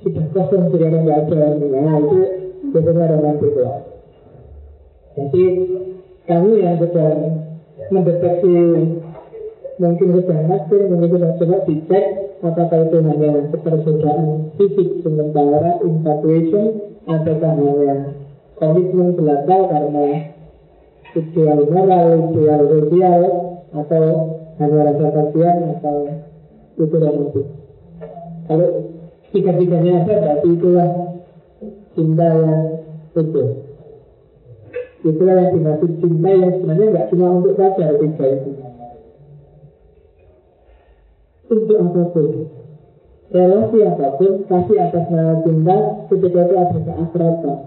[0.06, 1.58] sudah kosong sekarang nggak ada.
[1.58, 2.18] Nah, itu
[2.70, 3.76] biasanya romantis lah.
[5.18, 5.44] Jadi
[6.30, 7.18] kami yang sedang
[7.90, 8.54] mendeteksi
[9.82, 12.04] mungkin sedang nasir, mungkin sedang coba dicek
[12.38, 16.66] apakah itu hanya ketersediaan fisik sementara infatuation
[17.10, 18.14] ataukah hanya
[18.62, 20.06] komitmen belakang karena
[21.18, 23.22] ideal moral, ideal sosial
[23.74, 24.04] atau
[24.62, 25.96] hanya rasa kasihan atau
[26.78, 27.48] itu romantis.
[28.46, 28.95] Kalau
[29.30, 30.88] tiga-tiganya ada berarti itulah
[31.94, 32.62] cinta yang
[33.16, 33.50] utuh.
[35.06, 38.50] Itulah yang dimaksud cinta yang sebenarnya nggak cuma untuk pacar tiga itu.
[41.46, 42.28] Untuk apa pun.
[43.26, 47.58] relasi apa pun kasih atas nama cinta ketika itu ada keakraban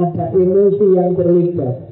[0.00, 1.88] ada emosi yang terlibat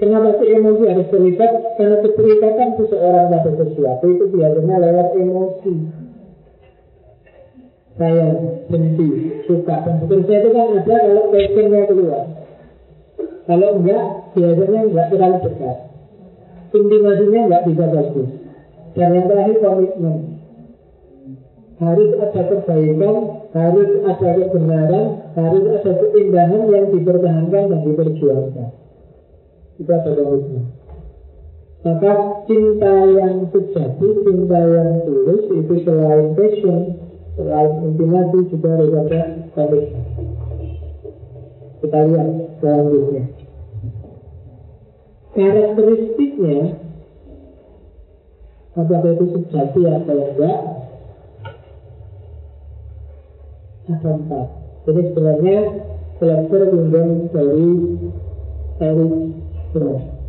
[0.00, 1.76] Kenapa sih emosi harus terlibat?
[1.76, 5.72] Karena keterlibatan seseorang pada sesuatu itu biasanya lewat emosi.
[7.98, 8.26] Saya
[8.70, 9.08] benci,
[9.50, 12.24] suka, dan seterusnya itu kan ada kalau passionnya keluar.
[13.50, 14.04] Kalau enggak,
[14.38, 15.76] biasanya enggak terlalu dekat.
[16.70, 18.30] Intimasinya enggak bisa bagus.
[18.94, 20.16] Dan yang terakhir komitmen.
[21.80, 23.16] Harus ada kebaikan,
[23.56, 28.68] harus ada kebenaran, harus ada keindahan yang dipertahankan dan diperjuangkan.
[29.82, 30.64] Itu ada komitmen.
[31.80, 32.12] Maka
[32.44, 37.09] cinta yang sejati, cinta yang tulus itu selain passion,
[37.40, 39.20] selain intimasi juga harus ada
[39.56, 40.04] komitmen.
[41.80, 42.28] Kita lihat
[42.60, 43.24] selanjutnya.
[45.32, 46.58] Karakteristiknya
[48.76, 50.58] apakah itu sejati atau enggak
[53.88, 54.46] ada empat.
[54.84, 55.58] Jadi sebenarnya
[56.20, 57.70] belajar pinjam dari
[58.80, 59.14] Eric
[59.72, 60.19] Fromm.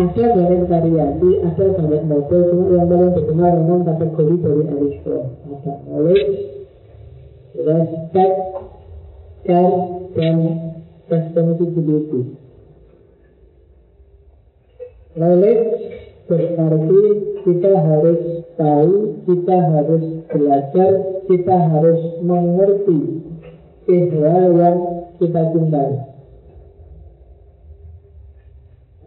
[0.00, 4.64] Ada banyak variasi, ada banyak model, cuma yang paling terkenal memang kategori dari
[5.04, 5.26] Fromm.
[5.44, 6.36] Ada knowledge,
[7.52, 8.36] respect,
[9.44, 9.76] care,
[10.16, 10.36] dan
[11.04, 12.22] responsibility.
[15.20, 15.68] Knowledge
[16.32, 17.02] berarti
[17.44, 18.20] kita harus
[18.56, 20.90] tahu, kita harus belajar,
[21.28, 23.00] kita harus mengerti
[23.84, 24.78] hal yang
[25.20, 26.09] kita cintai.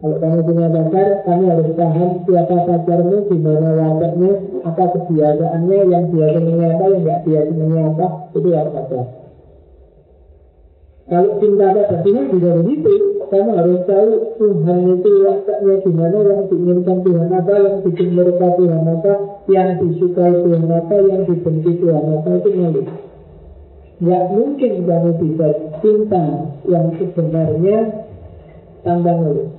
[0.04, 4.36] Kalau kamu punya pacar, kamu harus paham siapa pacarmu, gimana wataknya,
[4.68, 9.04] apa kebiasaannya, yang biasanya apa, yang nggak biasanya apa, itu yang pacar.
[11.08, 12.94] Kalau cinta pada Tuhan juga begitu,
[13.32, 18.82] kamu harus tahu Tuhan itu wataknya gimana, yang diinginkan Tuhan apa, yang bikin mereka Tuhan
[18.84, 19.12] apa,
[19.48, 22.86] yang disukai Tuhan apa, yang dibenci Tuhan apa, itu milik.
[24.04, 25.48] Gak mungkin kamu bisa
[25.80, 26.24] cinta
[26.68, 27.78] yang sebenarnya
[28.84, 29.53] tanpa nulis.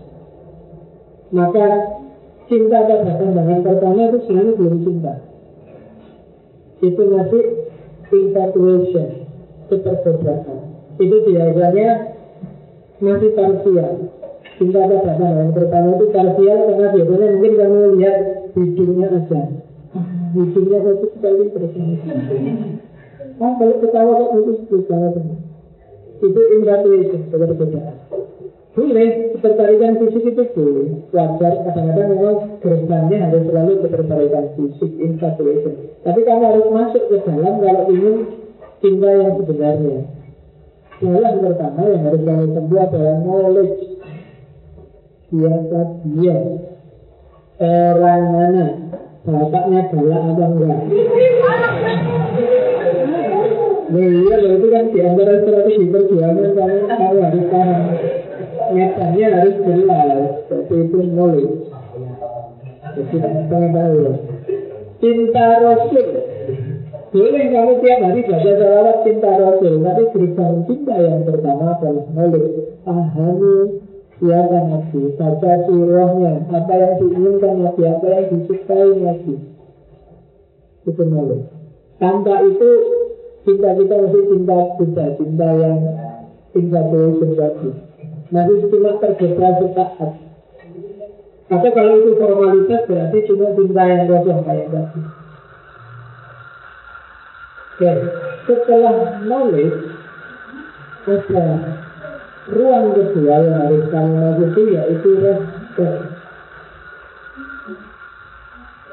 [1.35, 1.67] Maka
[2.47, 5.13] cinta pada pandangan pertama itu selalu belum cinta.
[6.79, 7.43] Itu masih
[8.07, 9.09] infatuation,
[9.67, 10.79] ketergodaan.
[10.95, 11.89] Itu biasanya
[13.03, 13.91] masih parsial.
[14.55, 18.17] Cinta pada pandangan pertama itu parsial karena biasanya mungkin kamu lihat
[18.55, 19.41] hidungnya aja.
[20.39, 21.95] Hidungnya itu sekali bersama.
[23.35, 25.07] Nah, kalau ketawa kok itu ketawa
[26.23, 28.23] Itu infatuation, ketergodaan.
[28.75, 31.07] Boleh, ketertarikan fisik itu boleh.
[31.15, 35.95] Wajar, kadang-kadang memang gerbangnya harus selalu ketertarikan fisik, infatuation.
[36.03, 38.15] Tapi kamu harus masuk ke dalam kalau ingin
[38.83, 39.97] cinta yang sebenarnya.
[40.99, 43.79] Jalan pertama yang harus kamu tempuh adalah knowledge.
[45.31, 46.37] Siapa dia?
[47.95, 48.65] Mana?
[49.23, 50.79] Bapaknya galak apa enggak?
[53.85, 57.83] Nah iya, itu kan di antara strategi perjuangan kamu, kamu harus paham
[58.73, 61.55] medannya harus jelas Jadi itu knowledge
[62.95, 63.15] Jadi
[63.49, 64.17] pengetahuan
[64.95, 66.07] Cinta Rasul.
[67.11, 72.57] Boleh kamu tiap hari baca salawat cinta Rasul Tapi gerbang cinta yang pertama adalah knowledge
[72.87, 73.55] Pahami
[74.15, 76.33] siapa Nabi Baca surahnya.
[76.49, 79.35] Apa yang diinginkan Nabi Apa yang disukai Nabi.
[80.87, 81.47] Itu knowledge
[81.99, 82.69] Tanpa itu
[83.45, 85.77] cinta kita masih cinta cinta Cinta yang
[86.55, 87.69] infatuation tadi
[88.33, 90.11] masih cuma tergoda sesaat.
[91.45, 95.01] Atau kalau itu formalitas berarti cuma cinta yang kosong kayak tadi.
[97.75, 97.91] Oke,
[98.47, 99.77] setelah knowledge
[101.05, 101.45] ada
[102.49, 106.01] ruang kedua yang harus kamu masuki yaitu respect.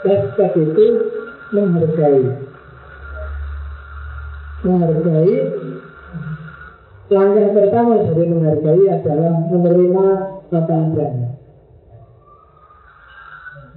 [0.03, 0.87] Respect itu
[1.57, 2.27] menghargai.
[4.67, 5.35] Menghargai
[7.11, 10.07] Langkah pertama dari menghargai adalah menerima
[10.53, 11.31] apa adanya.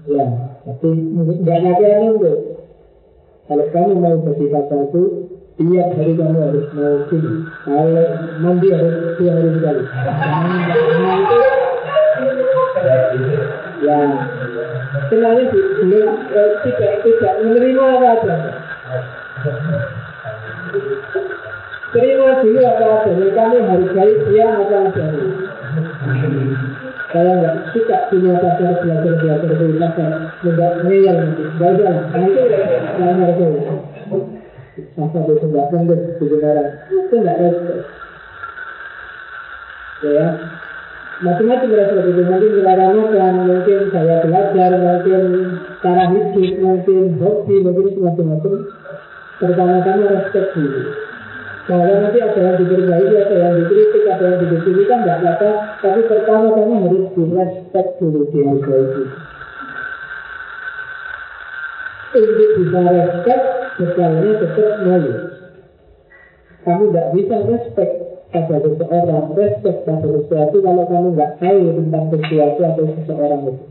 [0.06, 0.26] Ya,
[0.62, 2.34] tapi nggak ada nunggu.
[3.46, 7.34] Kalau kamu mau bersifat satu, tiap hari kamu harus mau gini.
[7.66, 8.06] Kalau
[8.42, 9.84] mandi harus dua hari sekali.
[11.26, 11.38] Itu
[13.86, 14.00] ya
[15.12, 18.52] kenali belum eh, tidak tidak menerima apa adanya
[21.96, 25.24] Terima dulu apa adanya, kamu hargai dia apa adanya.
[27.16, 30.12] Saya nggak suka punya pacar belajar belajar itu pacar
[30.44, 31.44] nggak ngeyel nanti.
[31.56, 31.82] Nanti
[33.00, 33.48] nggak ngerti.
[35.00, 37.84] Masa itu nggak penting kebenaran, itu nggak respect.
[40.04, 40.28] Ya,
[41.24, 45.24] macam-macam respect itu mungkin makan, mungkin saya belajar, mungkin
[45.80, 48.54] cara hidup, mungkin hobi, mungkin macam-macam.
[49.40, 51.05] Pertama-tama respect dulu.
[51.66, 55.50] Kalau nanti ada yang diperbaiki, ada yang dikritik, ada yang dikritik kan nggak apa-apa.
[55.82, 58.86] Tapi pertama-tama harus di respect dulu, dihargai
[62.16, 63.46] Untuk bisa respect,
[63.82, 65.14] misalnya tetap malu.
[66.66, 67.94] Kamu nggak bisa respect
[68.30, 73.64] pada seseorang, respect pada sesuatu kalau kamu nggak tahu tentang sesuatu atau seseorang itu.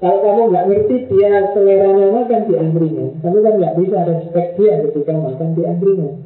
[0.00, 4.74] Kalau kamu nggak ngerti dia selera makan di angkringan, kamu kan nggak bisa respect dia
[4.82, 6.19] ketika makan di angkringan.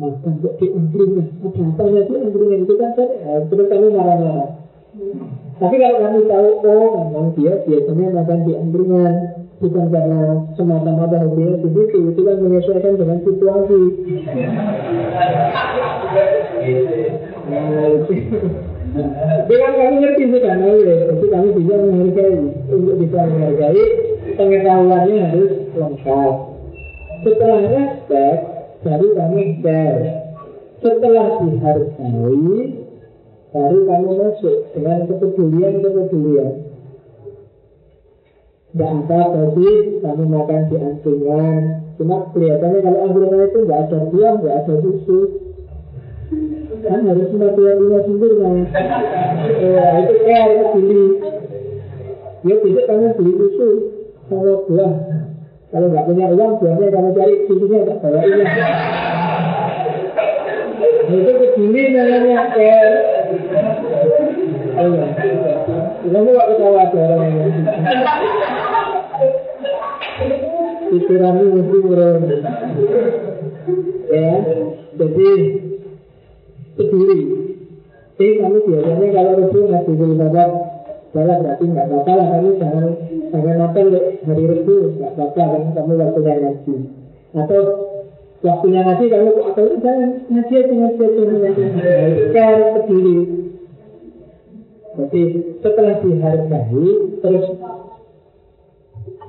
[0.00, 4.48] Makan kok di angkringan, apa apanya di itu kan eh, terus kamu marah-marah.
[5.60, 9.14] Tapi kalau kamu tahu, oh memang dia biasanya makan di angkringan,
[9.60, 10.20] bukan karena
[10.56, 13.80] semata-mata hobinya di situ, itu kan menyesuaikan dengan situasi.
[17.50, 18.14] Nah, itu.
[19.46, 22.40] Dengan kamu ngerti sih kan, tapi kamu bisa menghargai.
[22.72, 23.84] Untuk bisa menghargai,
[24.34, 26.34] pengetahuannya harus lengkap.
[27.20, 28.40] Setelah respect,
[28.80, 30.00] baru kamu share.
[30.80, 32.60] Setelah dihargai,
[33.52, 36.52] baru kamu masuk dengan kepedulian-kepedulian.
[38.70, 41.62] Gak apa sih kamu makan di angkringan.
[42.00, 45.20] Cuma kelihatannya kalau angkringan itu gak ada buah, gak ada susu.
[46.80, 48.56] Kan harus mati yang lima sendiri kan
[49.60, 51.06] eh, itu harus beli
[52.40, 53.68] ya tidak kamu beli susu
[54.30, 54.92] kalau buah
[55.70, 58.44] kalau nggak punya uang buahnya kamu cari susunya nggak bawa ini
[61.10, 62.96] itu kebili namanya care
[66.10, 67.62] kamu gak ketawa orang ini
[70.90, 72.22] pikiranmu mesti murung
[74.10, 74.34] ya
[74.98, 75.28] jadi
[76.76, 77.20] peduli.
[78.20, 80.50] Jadi kamu biasanya kalau rebu ngasih bapak
[81.10, 82.86] Salah berarti nggak apa-apa kamu jangan
[84.24, 86.74] hari rebu nggak apa-apa kan kamu waktunya ngaji.
[87.30, 87.62] Atau
[88.40, 91.62] waktunya ngaji kamu atau jangan ngaji aja ngaji aja ngaji
[92.32, 93.18] kan peduli
[94.90, 95.22] jadi
[95.60, 96.88] setelah dihargai
[97.20, 97.46] terus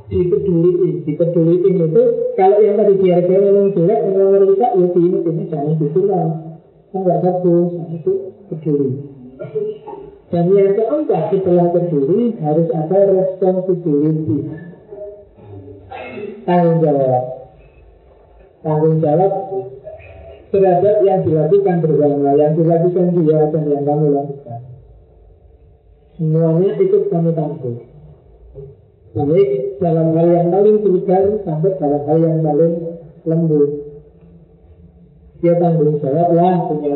[0.08, 0.72] dipeduli
[1.04, 2.04] dipeduli itu
[2.40, 6.28] kalau yang tadi dihargai memang jelek memang merusak ya ini ini jangan gitu lah
[6.96, 8.12] nggak bagus itu
[8.48, 8.92] peduli
[10.32, 14.71] dan yang keempat setelah peduli harus ada responsibility
[16.52, 17.24] tanggung jawab.
[18.62, 19.32] Tanggung jawab
[20.52, 24.60] terhadap yang dilakukan bersama yang dilakukan dia dan yang kamu lakukan.
[26.20, 27.80] Semuanya ikut kami tanggung.
[29.12, 29.50] Baik
[29.80, 32.74] dalam hal yang paling vulgar sampai dalam hal yang paling
[33.24, 33.72] lembut.
[35.40, 36.96] Dia tanggung jawab lah punya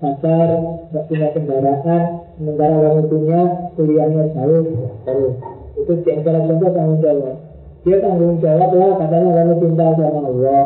[0.00, 0.48] pacar,
[0.90, 2.02] nggak punya kendaraan,
[2.38, 3.40] sementara kamu punya
[3.76, 4.64] kuliahnya jauh,
[5.04, 5.34] terus
[5.74, 7.43] itu di antara contoh tanggung jawab.
[7.84, 10.64] Dia tanggung jawab lah katanya kamu cinta sama Allah.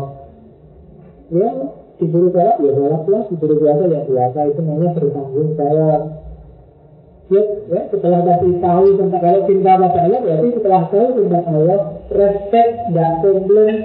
[1.34, 1.50] Ya
[1.98, 6.02] disuruh sholat ya sholat lah, disuruh puasa ya puasa itu namanya bertanggung jawab.
[7.28, 11.80] Ya, ya, setelah kasih tahu tentang kalau cinta pada Allah berarti setelah tahu tentang Allah
[12.08, 13.76] respect, tidak komplain,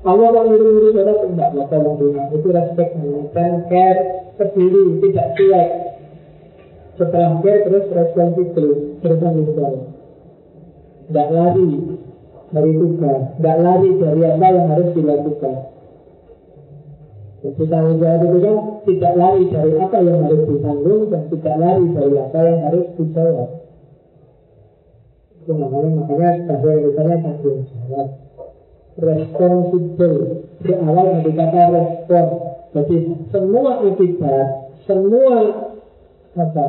[0.00, 2.90] Allah mau nyuruh-nyuruh sholat enggak maka dunia itu respect
[3.34, 4.00] dan care
[4.38, 5.70] peduli tidak cuek.
[6.94, 8.68] Setelah care terus responsibel
[9.02, 9.84] bertanggung jawab.
[11.04, 11.70] Tidak lari
[12.54, 15.56] dari tugas tidak lari dari apa yang harus dilakukan.
[17.44, 18.56] Jadi tanggung jawab itu kan
[18.88, 23.50] tidak lari dari apa yang harus ditanggung dan tidak lari dari apa yang harus dijawab
[25.44, 28.08] itu namanya makanya bahasa Indonesia tanggung jawab.
[28.94, 30.18] Responsible
[30.64, 32.26] berawal dari kata respon.
[32.72, 32.96] Jadi
[33.28, 34.48] semua akibat
[34.88, 35.36] semua
[36.32, 36.66] apa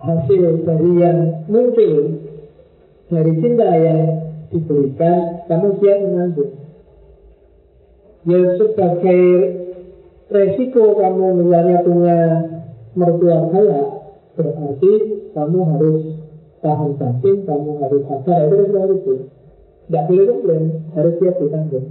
[0.00, 1.94] hasil dari yang muncul
[3.12, 4.00] dari cinta yang
[4.50, 6.52] diberikan kamu siap menanggung
[8.26, 9.22] ya sebagai
[10.30, 12.18] resiko kamu misalnya punya
[12.98, 13.82] mertua kaya
[14.34, 14.92] berarti
[15.32, 16.02] kamu harus
[16.60, 19.14] tahan batin kamu harus sabar itu itu
[19.90, 20.64] tidak boleh komplain,
[20.94, 21.86] harus siap ditanggung.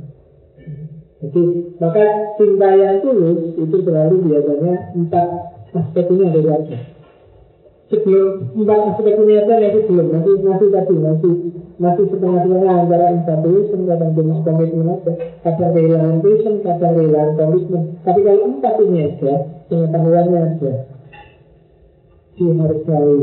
[1.20, 1.44] Jadi,
[1.84, 2.06] maka
[2.40, 5.28] cinta yang tulus itu selalu biasanya empat
[5.76, 6.80] aspek ini ada saja.
[7.90, 11.34] Sebelum empat aspek ada, masih belum, masih masih tadi, masih
[11.82, 17.84] masih setengah-setengah antara infatuation, kadang jenis komitmen aja, kadang kehilangan vision, kadang kehilangan komitmen.
[18.06, 19.34] Tapi kalau empat ini ada,
[19.74, 20.74] pengetahuannya ada,
[22.38, 23.22] dihargai,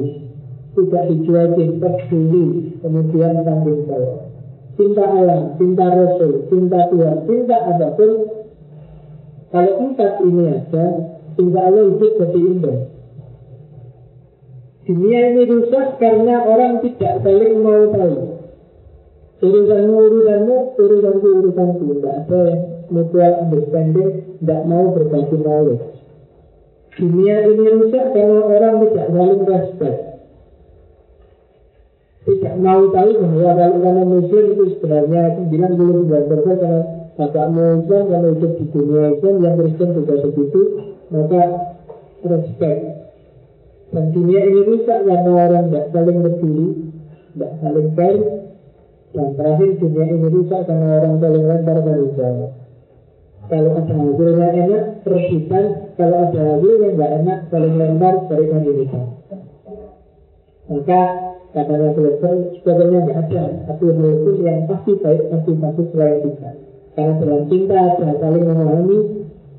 [0.75, 2.47] tidak dicuekin, peduli,
[2.83, 4.27] kemudian tanggung jawab
[4.77, 8.13] cinta Allah, cinta Rasul, cinta Tuhan, cinta apa pun.
[9.47, 10.87] Kalau empat ini ada,
[11.41, 12.79] insya Allah hidup jadi indah.
[14.87, 18.17] Dunia ini rusak karena orang tidak saling mau tahu.
[19.43, 21.83] Urusanmu, urusanmu, urusanku, urusanku.
[21.91, 22.61] Tidak ada yang
[22.95, 25.87] mutual understanding, tidak mau berbagi knowledge.
[26.97, 30.01] Dunia ini rusak karena orang tidak saling respect.
[32.27, 36.83] Tidak mau tahu bahwa kalau kamu muslim itu sebenarnya 99 persen karena
[37.15, 40.61] bapakmu Islam, kalau hidup di dunia Islam, yang Kristen juga begitu,
[41.11, 41.43] maka
[42.27, 43.06] respect.
[43.95, 46.69] Dan dunia ini rusak karena orang tidak saling peduli,
[47.33, 48.23] tidak saling care,
[49.15, 52.51] dan terakhir dunia ini rusak karena orang saling lempar dari jauh.
[53.47, 55.67] Kalau ada hasilnya enak, rebutan.
[55.95, 58.87] Kalau ada hasilnya nggak enak, saling lempar, berikan diri
[60.67, 61.01] Maka
[61.55, 66.51] katanya selesai, sebetulnya nggak ada satu hal yang pasti baik, pasti bagus selain kita.
[66.99, 68.99] Karena dalam cinta ada saling memahami,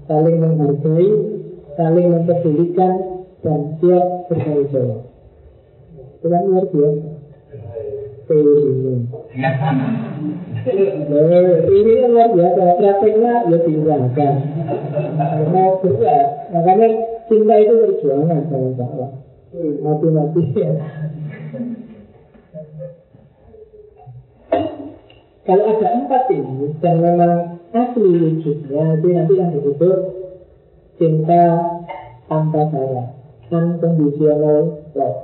[0.06, 1.10] saling menghargai,
[1.80, 2.94] saling mempedulikan,
[3.46, 5.02] dan siap bertanggung jawab.
[6.18, 7.10] Itu kan luar biasa.
[11.68, 14.34] ini luar biasa, prakteknya ya tinggalkan.
[15.16, 16.88] Karena berat, makanya
[17.32, 19.12] cinta itu perjuangan sama Allah.
[19.58, 20.72] Mati-mati ya.
[25.48, 30.00] Kalau ada empat ini dan memang asli wujudnya itu nanti yang disebut
[31.00, 31.44] cinta
[32.28, 33.17] tanpa syarat,
[33.52, 35.20] unconditional love.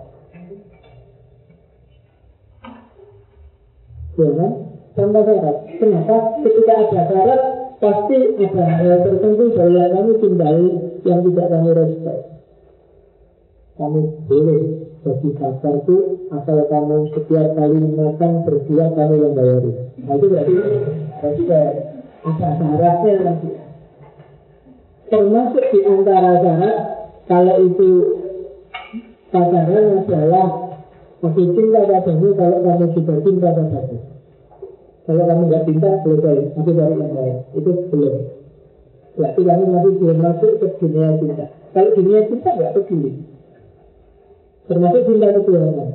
[4.13, 4.51] Ya kan?
[4.93, 5.57] Tanpa syarat.
[5.81, 6.15] Kenapa?
[6.45, 7.41] Ketika ada syarat,
[7.81, 10.65] pasti ada hal tertentu yang kamu cintai
[11.03, 12.21] yang tidak kamu respect.
[13.73, 14.61] Kamu boleh
[15.03, 15.97] jadi kasar itu
[16.31, 19.71] asal kamu setiap kali makan berdua kamu yang bayari.
[19.99, 20.53] Nah itu berarti
[21.19, 21.43] berarti
[22.23, 23.49] ada syaratnya nanti.
[25.11, 26.75] Termasuk di antara syarat
[27.29, 27.89] kalau itu
[29.31, 30.47] pacaran adalah
[31.23, 33.97] masih cinta padamu kalau kamu juga cinta padamu.
[35.03, 37.35] Kalau kamu nggak cinta selesai, nanti dari yang lain.
[37.51, 38.15] Itu belum.
[39.19, 41.45] Berarti kamu masih belum masuk ke dunia cinta.
[41.75, 43.11] Kalau dunia cinta nggak peduli.
[44.63, 45.89] Termasuk cinta ketuhanan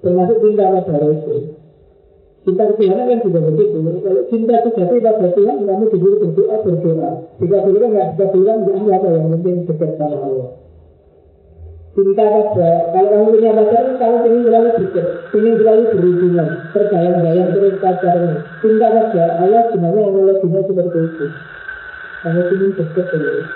[0.00, 1.59] Termasuk cinta pada Rasul
[2.40, 3.76] Cinta ketuhanan kan juga begitu.
[4.00, 7.10] Kalau cinta sejati pada Tuhan Kamu disuruh berdoa berdoa.
[7.36, 10.50] Jika berdoa nggak bisa bilang Itu apa yang penting dekat sama Allah.
[11.92, 15.06] Cinta pada Kalau kamu punya pacar Kamu ingin selalu dekat
[15.36, 18.34] Ingin selalu berhubungan Terbayang-bayang terus pacarnya.
[18.64, 21.26] Cinta pada Allah sebenarnya analoginya seperti itu.
[22.24, 23.46] Kamu ingin dekat terus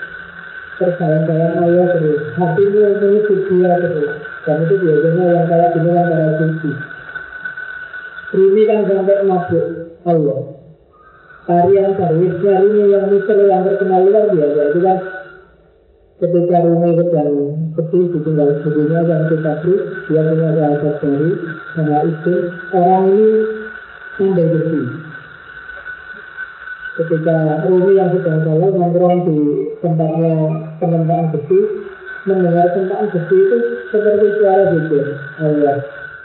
[0.77, 2.20] Terbayang-bayang Allah terus.
[2.36, 4.12] Hatimu menyebut dia terus.
[4.44, 6.73] Dan itu biasanya yang kayak gini yang kayak suci.
[8.35, 9.66] Rumi kan sampai mabuk
[10.02, 10.40] Allah.
[11.47, 14.61] Tarian servisnya Rumi yang mikir yang terkenal luar biasa.
[14.74, 14.98] Itu kan
[16.19, 17.32] ketika Rumi sedang
[17.74, 21.31] sedih ditinggal ibunya dan kita beri dia punya sahabat baru
[21.74, 22.35] sama itu
[22.70, 23.28] orang ini
[24.15, 24.82] pandai besi
[26.94, 27.36] ketika
[27.66, 29.39] Rumi yang sedang salah nongkrong di
[29.82, 30.35] tempatnya
[30.78, 31.61] pengembangan besi
[32.31, 33.59] mendengar tentang besi itu
[33.90, 35.05] seperti suara zikir
[35.43, 35.77] Allah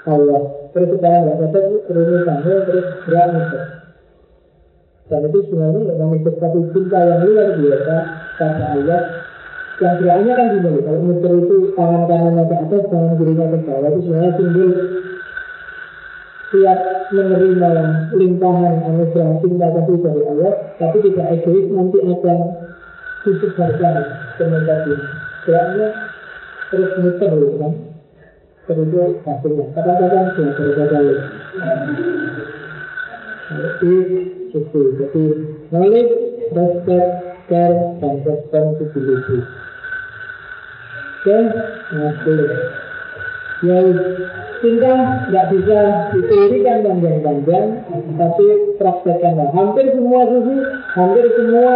[0.05, 3.63] Allah terus sekarang nggak dapat terus sampai terus muter
[5.09, 7.95] dan itu sebenarnya mengikut satu cinta yang luar biasa
[8.37, 9.01] kata Allah
[9.81, 13.89] yang geraknya kan gini kalau muter itu tangan kanannya ke atas tangan kirinya ke bawah
[13.89, 14.71] itu sebenarnya simbol
[16.49, 16.79] siap
[17.09, 17.71] menerima
[18.13, 22.39] limpahan anugerah cinta kasih dari Allah tapi tidak egois nanti akan
[23.25, 23.95] disebarkan
[24.37, 24.99] ke negatif
[25.49, 25.87] geraknya
[26.69, 27.73] terus muter kan
[28.69, 31.15] terus hasilnya kadang-kadang dia berkali
[33.49, 33.95] jadi
[34.53, 35.25] itu jadi
[35.73, 36.13] knowledge
[36.53, 37.09] respect
[37.49, 39.41] care dan responsibility
[41.17, 41.37] oke
[41.97, 42.13] nah
[43.65, 43.77] ya
[44.61, 44.93] cinta
[45.33, 45.79] nggak bisa
[46.13, 47.67] diteorikan panjang-panjang
[48.21, 48.47] tapi
[48.77, 50.57] praktekkanlah hampir semua sufi
[50.93, 51.75] hampir semua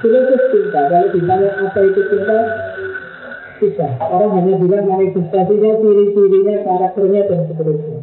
[0.00, 2.38] filosuf cinta kalau ditanya apa itu cinta
[3.64, 3.86] bisa.
[4.04, 7.98] Orang hanya bilang manifestasinya, ciri-cirinya, karakternya dan seterusnya.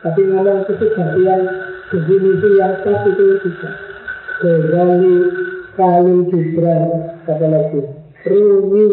[0.00, 1.40] Tapi ngomong kesejatian
[1.88, 3.70] definisi yang pas itu bisa.
[4.40, 5.16] Ghazali,
[5.76, 6.84] Khalil Gibran,
[7.28, 7.80] kata lagi.
[8.24, 8.88] Rumi,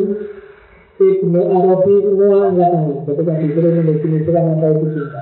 [0.97, 2.91] Ibnu Arabi, semua enggak tahu.
[3.07, 5.21] Ketika disuruh mendefinisikan apa itu cinta.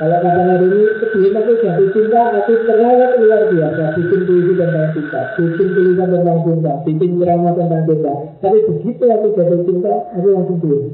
[0.00, 4.00] Kalau kata Nabi ini, sebelum aku jatuh cinta, aku terawat luar biasa.
[4.00, 8.12] Bikin puisi tentang cinta, bikin tulisan tentang cinta, bikin drama tentang cinta.
[8.40, 10.84] Tapi begitu aku jatuh cinta, aku langsung tulis.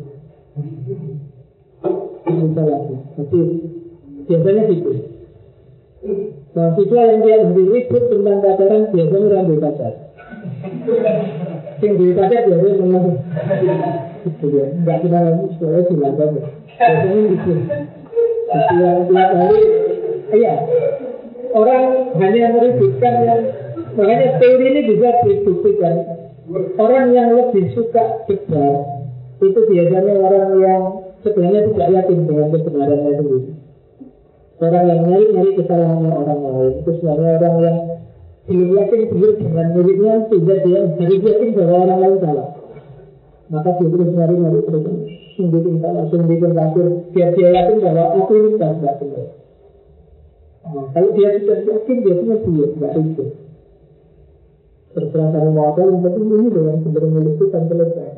[2.26, 2.94] Cinta lagi.
[3.14, 3.40] Jadi
[4.26, 4.90] biasanya gitu.
[6.50, 9.92] Mahasiswa yang dia lebih ribut tentang pacaran, biasanya rambu pacar.
[11.78, 13.06] Sing di pacar biasanya menang.
[14.26, 14.66] Gitu ya.
[14.74, 16.30] Enggak kenal lagi di London.
[16.74, 17.54] Biasanya gitu.
[18.46, 19.62] Yang tiap hari,
[20.38, 20.54] iya.
[21.56, 21.84] Orang
[22.20, 23.40] hanya meributkan yang
[23.98, 25.94] makanya teori ini bisa dibuktikan.
[26.78, 28.76] Orang yang lebih suka debat
[29.42, 30.82] itu biasanya orang yang
[31.26, 33.50] sebenarnya tidak yakin dengan kebenarannya sendiri.
[34.56, 37.76] Orang yang nyari-nyari kesalahannya orang lain itu sebenarnya orang yang
[38.46, 42.48] belum yakin sendiri dengan miliknya sehingga dia harus yakin bahwa orang lain salah.
[43.50, 44.84] Maka dia terus nyari-nyari terus
[45.36, 49.26] sendiri minta langsung bikin kafir biar dia yakin bahwa aku ini tidak tidak benar.
[50.66, 53.24] Nah, kalau dia sudah yakin dia punya dia tidak itu.
[54.96, 58.10] Terserah mau apa yang penting ini loh yang sebenarnya itu kan selesai.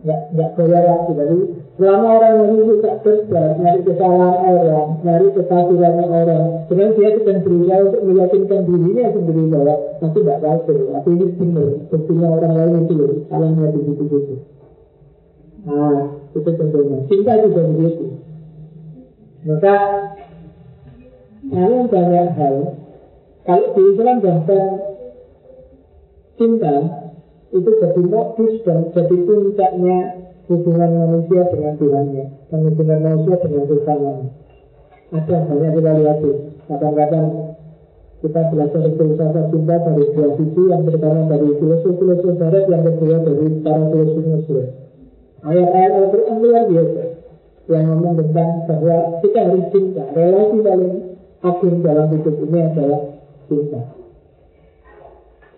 [0.00, 1.38] Nggak nggak goyah lagi dari
[1.76, 7.78] selama orang yang suka kerja nyari kesalahan orang, nyari kekafiran orang, sebenarnya dia sedang berusaha
[7.88, 12.94] untuk meyakinkan dirinya sendiri bahwa aku tidak kafir, aku ini benar, buktinya orang lain itu
[12.94, 14.59] loh, salahnya di situ-situ.
[15.60, 15.96] Nah,
[16.32, 16.98] itu contohnya.
[17.10, 18.04] Cinta juga begitu.
[19.44, 19.74] Maka
[21.50, 22.56] dalam banyak hal,
[23.44, 24.64] kalau di Islam bahkan
[26.36, 26.74] cinta
[27.50, 29.98] itu jadi modus dan jadi puncaknya
[30.46, 34.14] hubungan manusia dengan Tuhannya dan hubungan manusia dengan Tuhannya.
[35.10, 36.18] Ada banyak kita lihat
[36.70, 37.26] kadang-kadang
[38.20, 43.46] kita belajar filsafat cinta dari dua sisi yang pertama dari filosof-filosof barat yang kedua dari
[43.64, 44.66] para filosof muslim
[45.44, 47.02] ayat-ayat Al-Quran luar biasa
[47.70, 50.94] yang ngomong tentang bahwa kita harus cinta relasi paling
[51.40, 53.00] agung dalam hidup ini adalah
[53.46, 53.80] cinta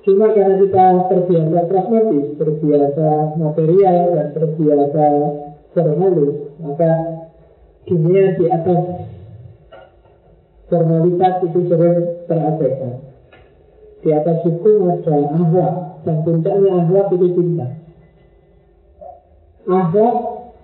[0.02, 0.84] Cuma karena kita
[1.14, 5.06] terbiasa pragmatis, terbiasa material, dan terbiasa
[5.78, 6.90] formalis, maka
[7.86, 8.82] dunia di atas
[10.66, 12.94] formalitas itu sering terabaikan.
[14.02, 17.66] Di atas hukum ada akhlak, dan puncaknya akhlak itu cinta.
[19.62, 20.16] Akhlak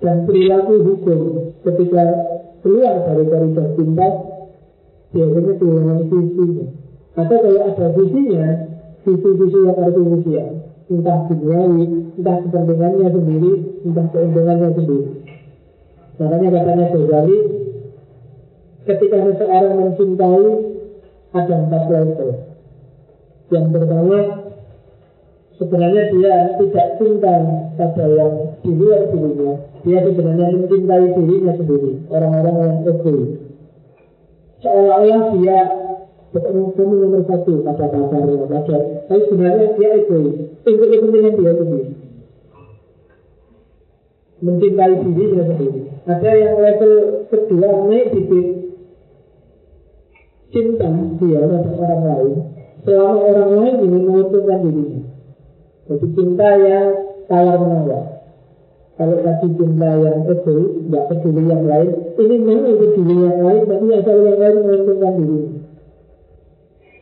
[0.03, 1.21] dan perilaku hukum
[1.63, 2.03] ketika
[2.63, 4.09] keluar dari koridor cinta,
[5.15, 6.67] biasanya kehilangan visinya.
[7.19, 8.47] Atau kalau ada visinya,
[9.03, 10.49] visi-visi yang artifisial
[10.89, 11.85] entah duniawi,
[12.17, 13.53] entah kepentingannya sendiri,
[13.85, 15.09] entah keuntungannya sendiri.
[16.19, 17.39] Makanya katanya Ghazali,
[18.89, 20.49] ketika seseorang mencintai
[21.37, 22.31] ada empat level.
[23.53, 24.19] Yang pertama,
[25.59, 27.35] sebenarnya dia tidak cinta
[27.75, 29.53] pada yang di luar dirinya.
[29.83, 33.31] Dia sebenarnya mencintai dirinya sendiri, orang-orang yang egois.
[34.63, 35.59] Seolah-olah dia
[36.29, 38.77] kamu nomor satu kata kasarnya kata
[39.11, 40.37] tapi sebenarnya dia egois.
[40.63, 41.91] Untuk kepentingan dia sendiri.
[44.39, 45.81] Mencintai dirinya sendiri.
[46.07, 46.95] Ada yang level
[47.29, 48.47] kedua naik dikit
[50.55, 52.35] cinta dia pada orang lain.
[52.87, 55.08] Selama orang lain ingin menguntungkan dirinya
[55.89, 56.89] jadi cinta yang
[57.27, 58.05] tawar menawar
[59.01, 61.91] kalau tadi cinta yang egois tidak peduli yang lain
[62.21, 65.69] ini memang peduli yang lain tapi asal yang lain menguntungkan dirinya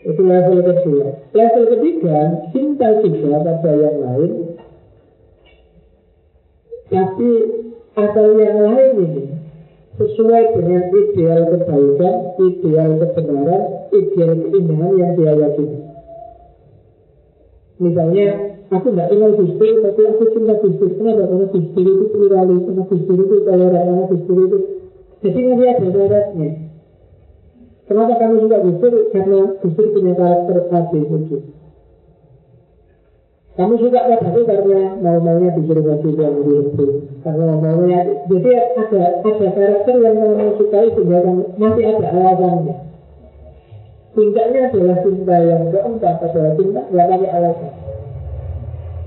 [0.07, 1.07] itu level kedua.
[1.35, 2.19] Level ketiga,
[2.55, 4.33] cinta juga pada yang lain.
[6.87, 7.31] Tapi
[7.99, 9.25] asal yang lain ini
[9.99, 15.79] sesuai dengan ideal kebaikan, ideal kebenaran, ideal keindahan yang dia yakini.
[17.77, 18.27] Misalnya,
[18.73, 20.91] aku tidak kenal Gustur, tapi aku cinta Gustur.
[20.97, 21.29] Kenapa?
[21.29, 24.59] Karena Gustur itu pluralis, karena Gustur itu toleran, karena Gustur itu...
[25.17, 26.49] Jadi nanti ada syaratnya.
[27.87, 28.93] Kenapa kamu suka Gustur?
[29.13, 31.31] Karena Gustur punya karakter A, B, C,
[33.57, 36.87] Kamu suka padaku karena mau-maunya disuruh wajib yang itu.
[37.25, 41.25] Karena mau-maunya, jadi ada ada karakter yang kamu sukai sehingga
[41.57, 42.96] masih ada alasannya.
[44.17, 47.73] Puncaknya adalah cinta yang keempat adalah cinta nggak pakai alasan.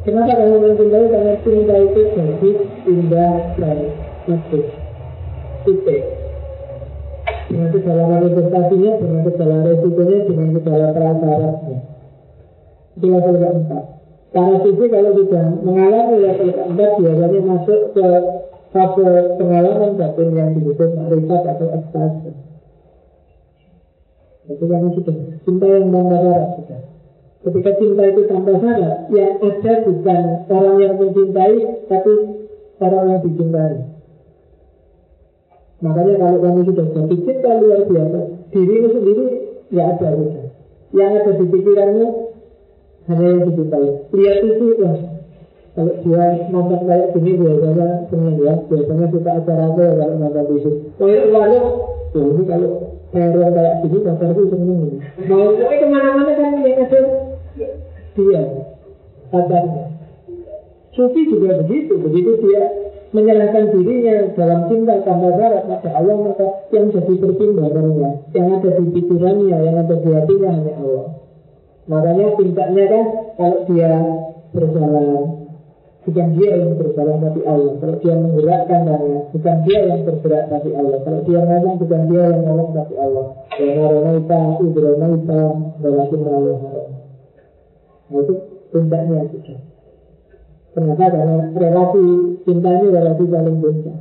[0.06, 1.06] Kenapa kamu mencintai?
[1.10, 2.52] Karena cinta itu jadi
[2.86, 3.78] indah dan
[4.30, 4.64] maksud.
[5.66, 6.04] Titik
[7.50, 11.80] dengan segala manifestasinya, dengan segala resikonya, dengan segala prasyaratnya.
[12.94, 13.84] Itu level keempat.
[14.30, 18.08] Para sisi kalau sudah mengalami level keempat biasanya masuk ke
[18.70, 19.10] fase
[19.42, 22.49] pengalaman batin yang disebut makrifat atau ekstasi.
[24.50, 25.16] Itu yang sudah
[25.46, 26.82] cinta yang tanpa syarat sudah.
[27.40, 32.14] Ketika cinta itu tanpa syarat, yang ada bukan orang yang mencintai, tapi
[32.82, 33.76] orang yang dicintai.
[35.80, 38.20] Makanya kalau kamu sudah jatuh cinta luar biasa,
[38.52, 39.26] dirimu sendiri
[39.70, 40.46] nggak ada sudah.
[40.90, 42.08] Yang ada di pikiranmu
[43.08, 43.88] hanya yang dicintai.
[44.18, 44.98] Lihat itu lah.
[45.78, 48.54] Kalau dia nonton kayak gini biasanya seneng ya.
[48.68, 50.78] Biasanya suka acara apa ya kalau nonton di sini.
[50.98, 51.70] Kayak warung,
[52.10, 52.72] ya ini kalau
[53.14, 54.82] hero kayak gini pacarku seneng.
[55.30, 57.00] Mau ke mana-mana kan yang ada
[58.18, 58.42] dia
[59.30, 59.84] pacarnya.
[60.94, 62.64] Sufi juga begitu, begitu dia
[63.10, 68.86] menyerahkan dirinya dalam cinta tanpa syarat pada Allah maka yang jadi pertimbangannya, yang ada di
[68.94, 71.08] pikirannya, yang ada di hatinya hanya Allah.
[71.90, 73.06] Makanya cintanya kan
[73.38, 73.92] kalau dia
[74.54, 75.39] berjalan
[76.10, 77.74] bukan dia yang berjalan tapi Allah.
[77.78, 80.98] Kalau dia menggerakkan tangannya, bukan dia yang bergerak tapi Allah.
[81.06, 83.26] Kalau dia ngomong bukan dia yang ngomong tapi Allah.
[83.62, 85.42] Naronaita, idronaita,
[85.86, 86.58] walakin Allah.
[88.10, 88.34] Nah itu
[88.74, 89.60] tindaknya sudah.
[90.74, 91.06] Kenapa?
[91.14, 92.06] Karena relasi
[92.42, 93.94] cinta ini relasi saling cinta.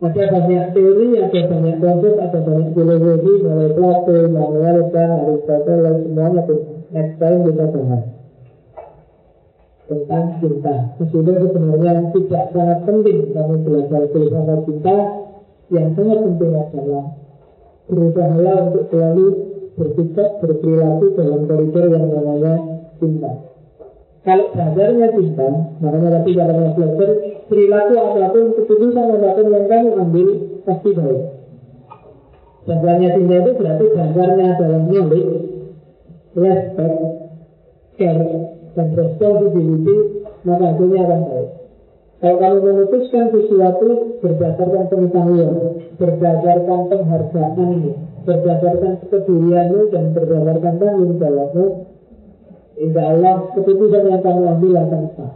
[0.00, 6.58] Ada banyak teori, ada banyak konsep, ada banyak filosofi, mulai Plato, Manuel, Aristoteles, semuanya pun
[6.88, 8.19] next time kita bahas
[9.90, 10.94] tentang cinta.
[11.02, 14.96] Meskipun sebenarnya tidak sangat penting kami belajar filsafat cinta,
[15.74, 17.04] yang sangat penting adalah
[17.90, 19.26] berusaha untuk selalu
[19.74, 22.54] bersikap, berperilaku dalam koridor yang namanya
[23.02, 23.32] cinta.
[24.20, 25.48] Kalau dasarnya cinta,
[25.82, 27.10] makanya tadi kalau belajar
[27.50, 30.28] perilaku apa pun, keputusan apa pun yang kamu ambil
[30.68, 31.22] pasti baik.
[32.68, 35.26] Dasarnya cinta itu berarti dasarnya dalam milik
[36.36, 36.94] respect,
[37.98, 39.96] care, dan responsibility,
[40.46, 41.50] maka hasilnya akan baik.
[42.20, 43.88] Kalau kamu memutuskan sesuatu
[44.20, 45.56] berdasarkan pengetahuan,
[45.96, 47.90] berdasarkan penghargaanmu,
[48.28, 51.66] berdasarkan kepedulianmu dan berdasarkan tanggung jawabmu,
[52.80, 55.32] Insya Allah keputusan yang kamu ambil akan sah.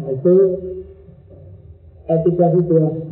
[0.00, 0.34] Nah, itu
[2.08, 3.04] etika situasi.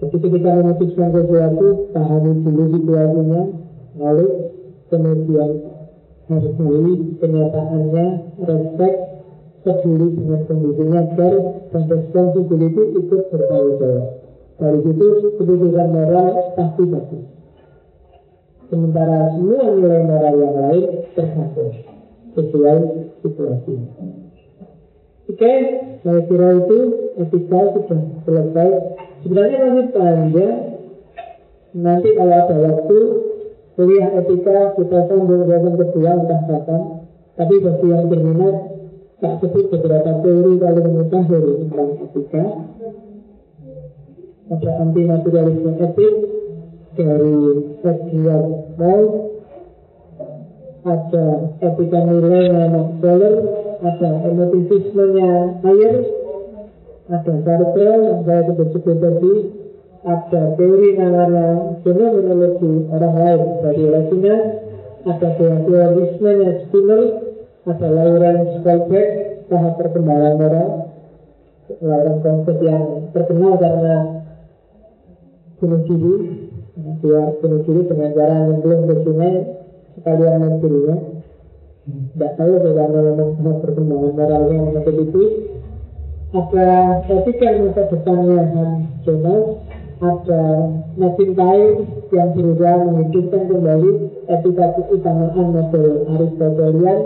[0.00, 3.42] Jadi ketika memutuskan sesuatu, pahami dulu situasinya,
[3.98, 4.26] lalu
[4.88, 5.50] kemudian
[6.30, 8.06] hargai kenyataannya,
[8.46, 8.98] respect,
[9.66, 14.06] peduli dengan kondisinya, dan responsibility ikut bertanggung jawab.
[14.60, 15.06] Dari situ
[15.40, 17.24] keputusan moral pasti bagus.
[18.70, 20.84] Sementara semua nilai moral yang lain
[21.18, 21.72] tergantung
[22.38, 22.78] sesuai
[23.24, 23.74] situasi.
[25.30, 25.52] Oke,
[26.02, 26.78] saya kira itu
[27.18, 28.70] etika sudah selesai.
[29.26, 30.58] Sebenarnya masih panjang.
[31.70, 32.98] Nanti kalau ada waktu
[33.80, 36.82] kuliah etika kita sambung yang kedua entah kapan.
[37.32, 38.56] Tapi bagi yang berminat,
[39.24, 42.44] tak sebut beberapa teori paling mutakhir tentang etika.
[44.52, 46.14] Ada anti naturalisme etik
[46.92, 47.36] dari
[47.80, 48.44] Edward
[48.76, 49.04] Moll
[50.84, 51.24] ada
[51.64, 53.34] etika nilainya Scholar,
[53.80, 55.32] ada emotivismenya
[55.64, 55.96] Ayer,
[57.08, 59.59] ada Sartre yang saya sebut-sebut tadi,
[60.00, 64.34] ada teori namanya fenomenologi orang lain dari Latina,
[65.04, 67.02] ada behaviorismenya Skinner,
[67.68, 69.10] ada Lawrence Goldberg,
[69.52, 70.70] tahap perkembangan orang,
[71.84, 73.96] orang konsep yang terkenal karena
[75.60, 76.14] bunuh diri,
[77.04, 79.34] dia bunuh diri dengan cara nyemplung ke sungai
[80.00, 80.96] sekalian ya
[81.90, 85.24] tidak tahu bagaimana memang perkembangan moralnya menurut itu.
[86.30, 86.68] Ada
[87.10, 88.70] etika masa depannya Han
[89.02, 89.69] Jonas
[90.00, 90.42] ada
[90.96, 93.90] McIntyre yang berusaha menghidupkan kembali
[94.32, 97.00] etika keutamaan model Aristotelian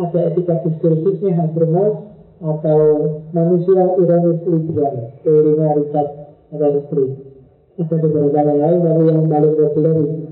[0.00, 1.94] ada etika diskursifnya Habermas
[2.40, 2.80] atau
[3.36, 6.10] manusia ironis liberal teorinya Richard
[6.48, 7.12] Ransford
[7.78, 9.96] ada beberapa yang lain tapi yang paling populer.
[10.02, 10.26] Itu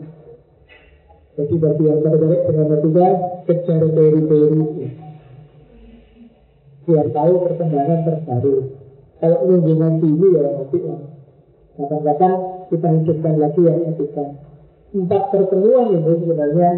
[1.37, 3.09] jadi bagi yang tertarik dengan etika,
[3.45, 4.63] kejar teori-teori
[6.87, 8.55] biar tahu perkembangan terbaru.
[9.19, 10.79] Kalau menunjukkan ini ya nanti
[11.77, 12.35] Kadang-kadang
[12.73, 14.27] kita hidupkan lagi yang etika.
[14.97, 16.71] Empat pertemuan ini sebenarnya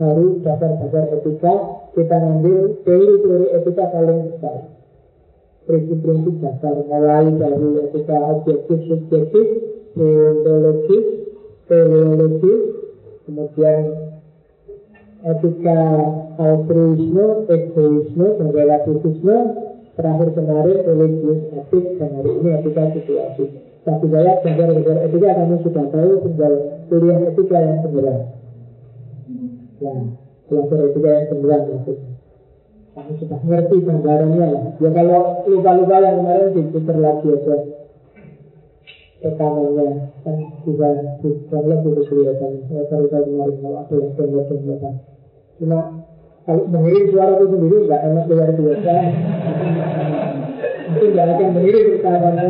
[0.00, 1.54] baru dasar-dasar etika
[1.94, 4.56] kita ngambil teori-teori etika paling besar
[5.68, 9.46] prinsip-prinsip dasar mulai dari etika objektif subjektif
[9.92, 11.06] deontologis
[11.68, 12.62] teleologis
[13.28, 13.82] kemudian
[15.20, 15.80] etika
[16.40, 19.36] altruisme, egoisme, dan relativisme,
[19.94, 23.69] terakhir kemarin religius etik, dan hari ini etika situasi.
[23.80, 26.52] Tapi saya belajar-belajar etika kamu sudah tahu tinggal
[26.92, 28.20] kuliah etika yang beneran.
[29.80, 29.94] Ya,
[30.52, 32.10] belajar etika yang beneran maksudnya.
[32.90, 34.50] Kamu sudah ngerti gambarannya.
[34.84, 37.56] Ya kalau lupa-lupa yang kemarin diputar lagi aja.
[39.20, 39.88] Tekanannya
[40.24, 40.88] kan juga
[41.20, 44.94] bukan lebih kelihatan saya baru tahu kemarin kalau ada yang tembak tembakan
[45.60, 45.78] cuma
[46.48, 48.92] kalau mengirim suara itu sendiri nggak enak luar biasa.
[50.88, 52.48] Itu nggak akan mengirim tekanannya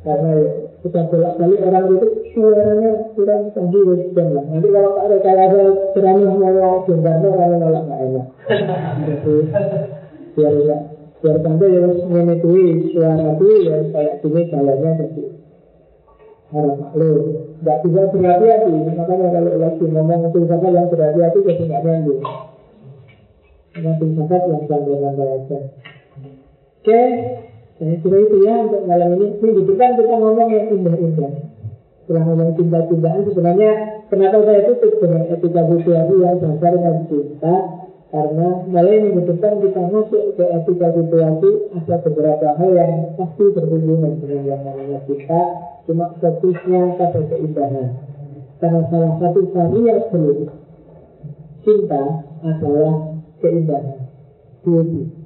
[0.00, 0.32] karena
[0.80, 3.80] kita bolak balik orang itu suaranya kurang tinggi
[4.16, 4.44] dan lah.
[4.48, 5.62] Nanti kalau ada rekayasa
[5.92, 8.26] ceramah mau bongkarnya orang nolak nggak enak.
[9.04, 9.36] Jadi
[10.32, 10.82] biar enggak
[11.20, 15.24] biar sampai yang menitui suara itu ya kayak gini jalannya jadi
[16.48, 17.18] harap maklum.
[17.60, 22.22] Nggak bisa berhati-hati makanya kalau lagi ngomong siapa yang berhati-hati jadi nggak nyambung.
[23.70, 25.58] Dengan filsafat yang santai-santai aja.
[26.80, 27.02] Oke,
[27.80, 29.40] saya kira itu ya untuk malam ini.
[29.40, 31.32] Minggu depan kita ngomong yang indah-indah.
[32.04, 33.70] Setelah ngomong cinta-cintaan sebenarnya
[34.12, 37.54] kenapa saya tutup dengan etika situasi yang dasar dan cinta?
[38.12, 44.12] Karena mulai minggu depan kita masuk ke etika situasi ada beberapa hal yang pasti berhubungan
[44.20, 45.40] dengan yang namanya kita
[45.88, 47.88] cuma fokusnya pada keindahan.
[48.60, 50.52] Karena salah satu variabel
[51.64, 52.02] cinta
[52.44, 52.92] adalah
[53.40, 54.04] keindahan.
[54.60, 55.16] Beauty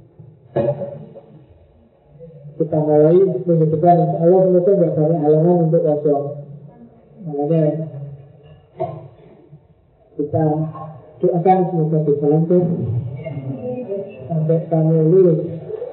[2.55, 3.91] kita mulai insya
[4.23, 6.25] Allah semoga nggak banyak halangan untuk kosong
[7.25, 7.61] makanya
[10.15, 10.43] kita
[11.19, 12.63] doakan semoga bisa lancar
[14.25, 15.39] sampai kamu lulus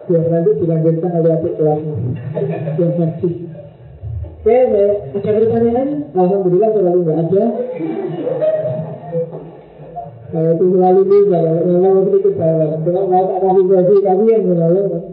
[0.07, 1.95] biar nanti dilanjutkan oleh adik kelasnya
[2.79, 3.31] yang pasti
[4.43, 6.11] Oke, ada pertanyaan?
[6.19, 7.45] Alhamdulillah selalu nggak ada.
[10.35, 12.71] Kalau itu selalu bisa, kalau memang sedikit salah.
[12.83, 15.12] Kalau mau tak kasih kami yang menolong.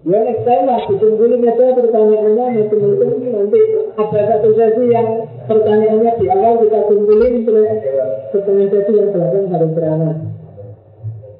[0.00, 3.60] Ya next time lah, ditungguin aja pertanyaannya macam-macam nanti
[4.00, 7.44] ada satu sesi yang pertanyaannya di awal kita tungguin
[8.32, 10.10] setengah sesi yang belakang harus terana.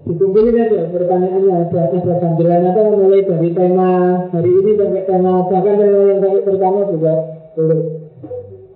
[0.05, 3.91] Ditungguin aja pertanyaannya ada ada sambilan apa mulai dari tema
[4.29, 7.13] hari ini sampai tema bahkan tema yang sampai pertama juga
[7.57, 7.83] boleh.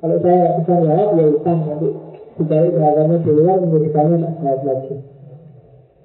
[0.00, 1.88] Kalau saya bisa jawab ya utang nanti
[2.40, 5.13] dicari jawabannya di luar menjadi kami nak jawab lagi.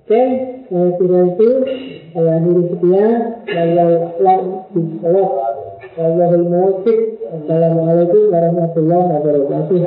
[0.09, 0.25] Oke,
[0.73, 1.49] saya kira itu.
[2.17, 2.65] Wallahu
[3.45, 4.41] a'lam
[4.73, 5.29] bishawab.
[6.01, 7.21] Wallahul muwaffiq.
[7.29, 9.77] Assalamualaikum warahmatullahi wabarakatuh.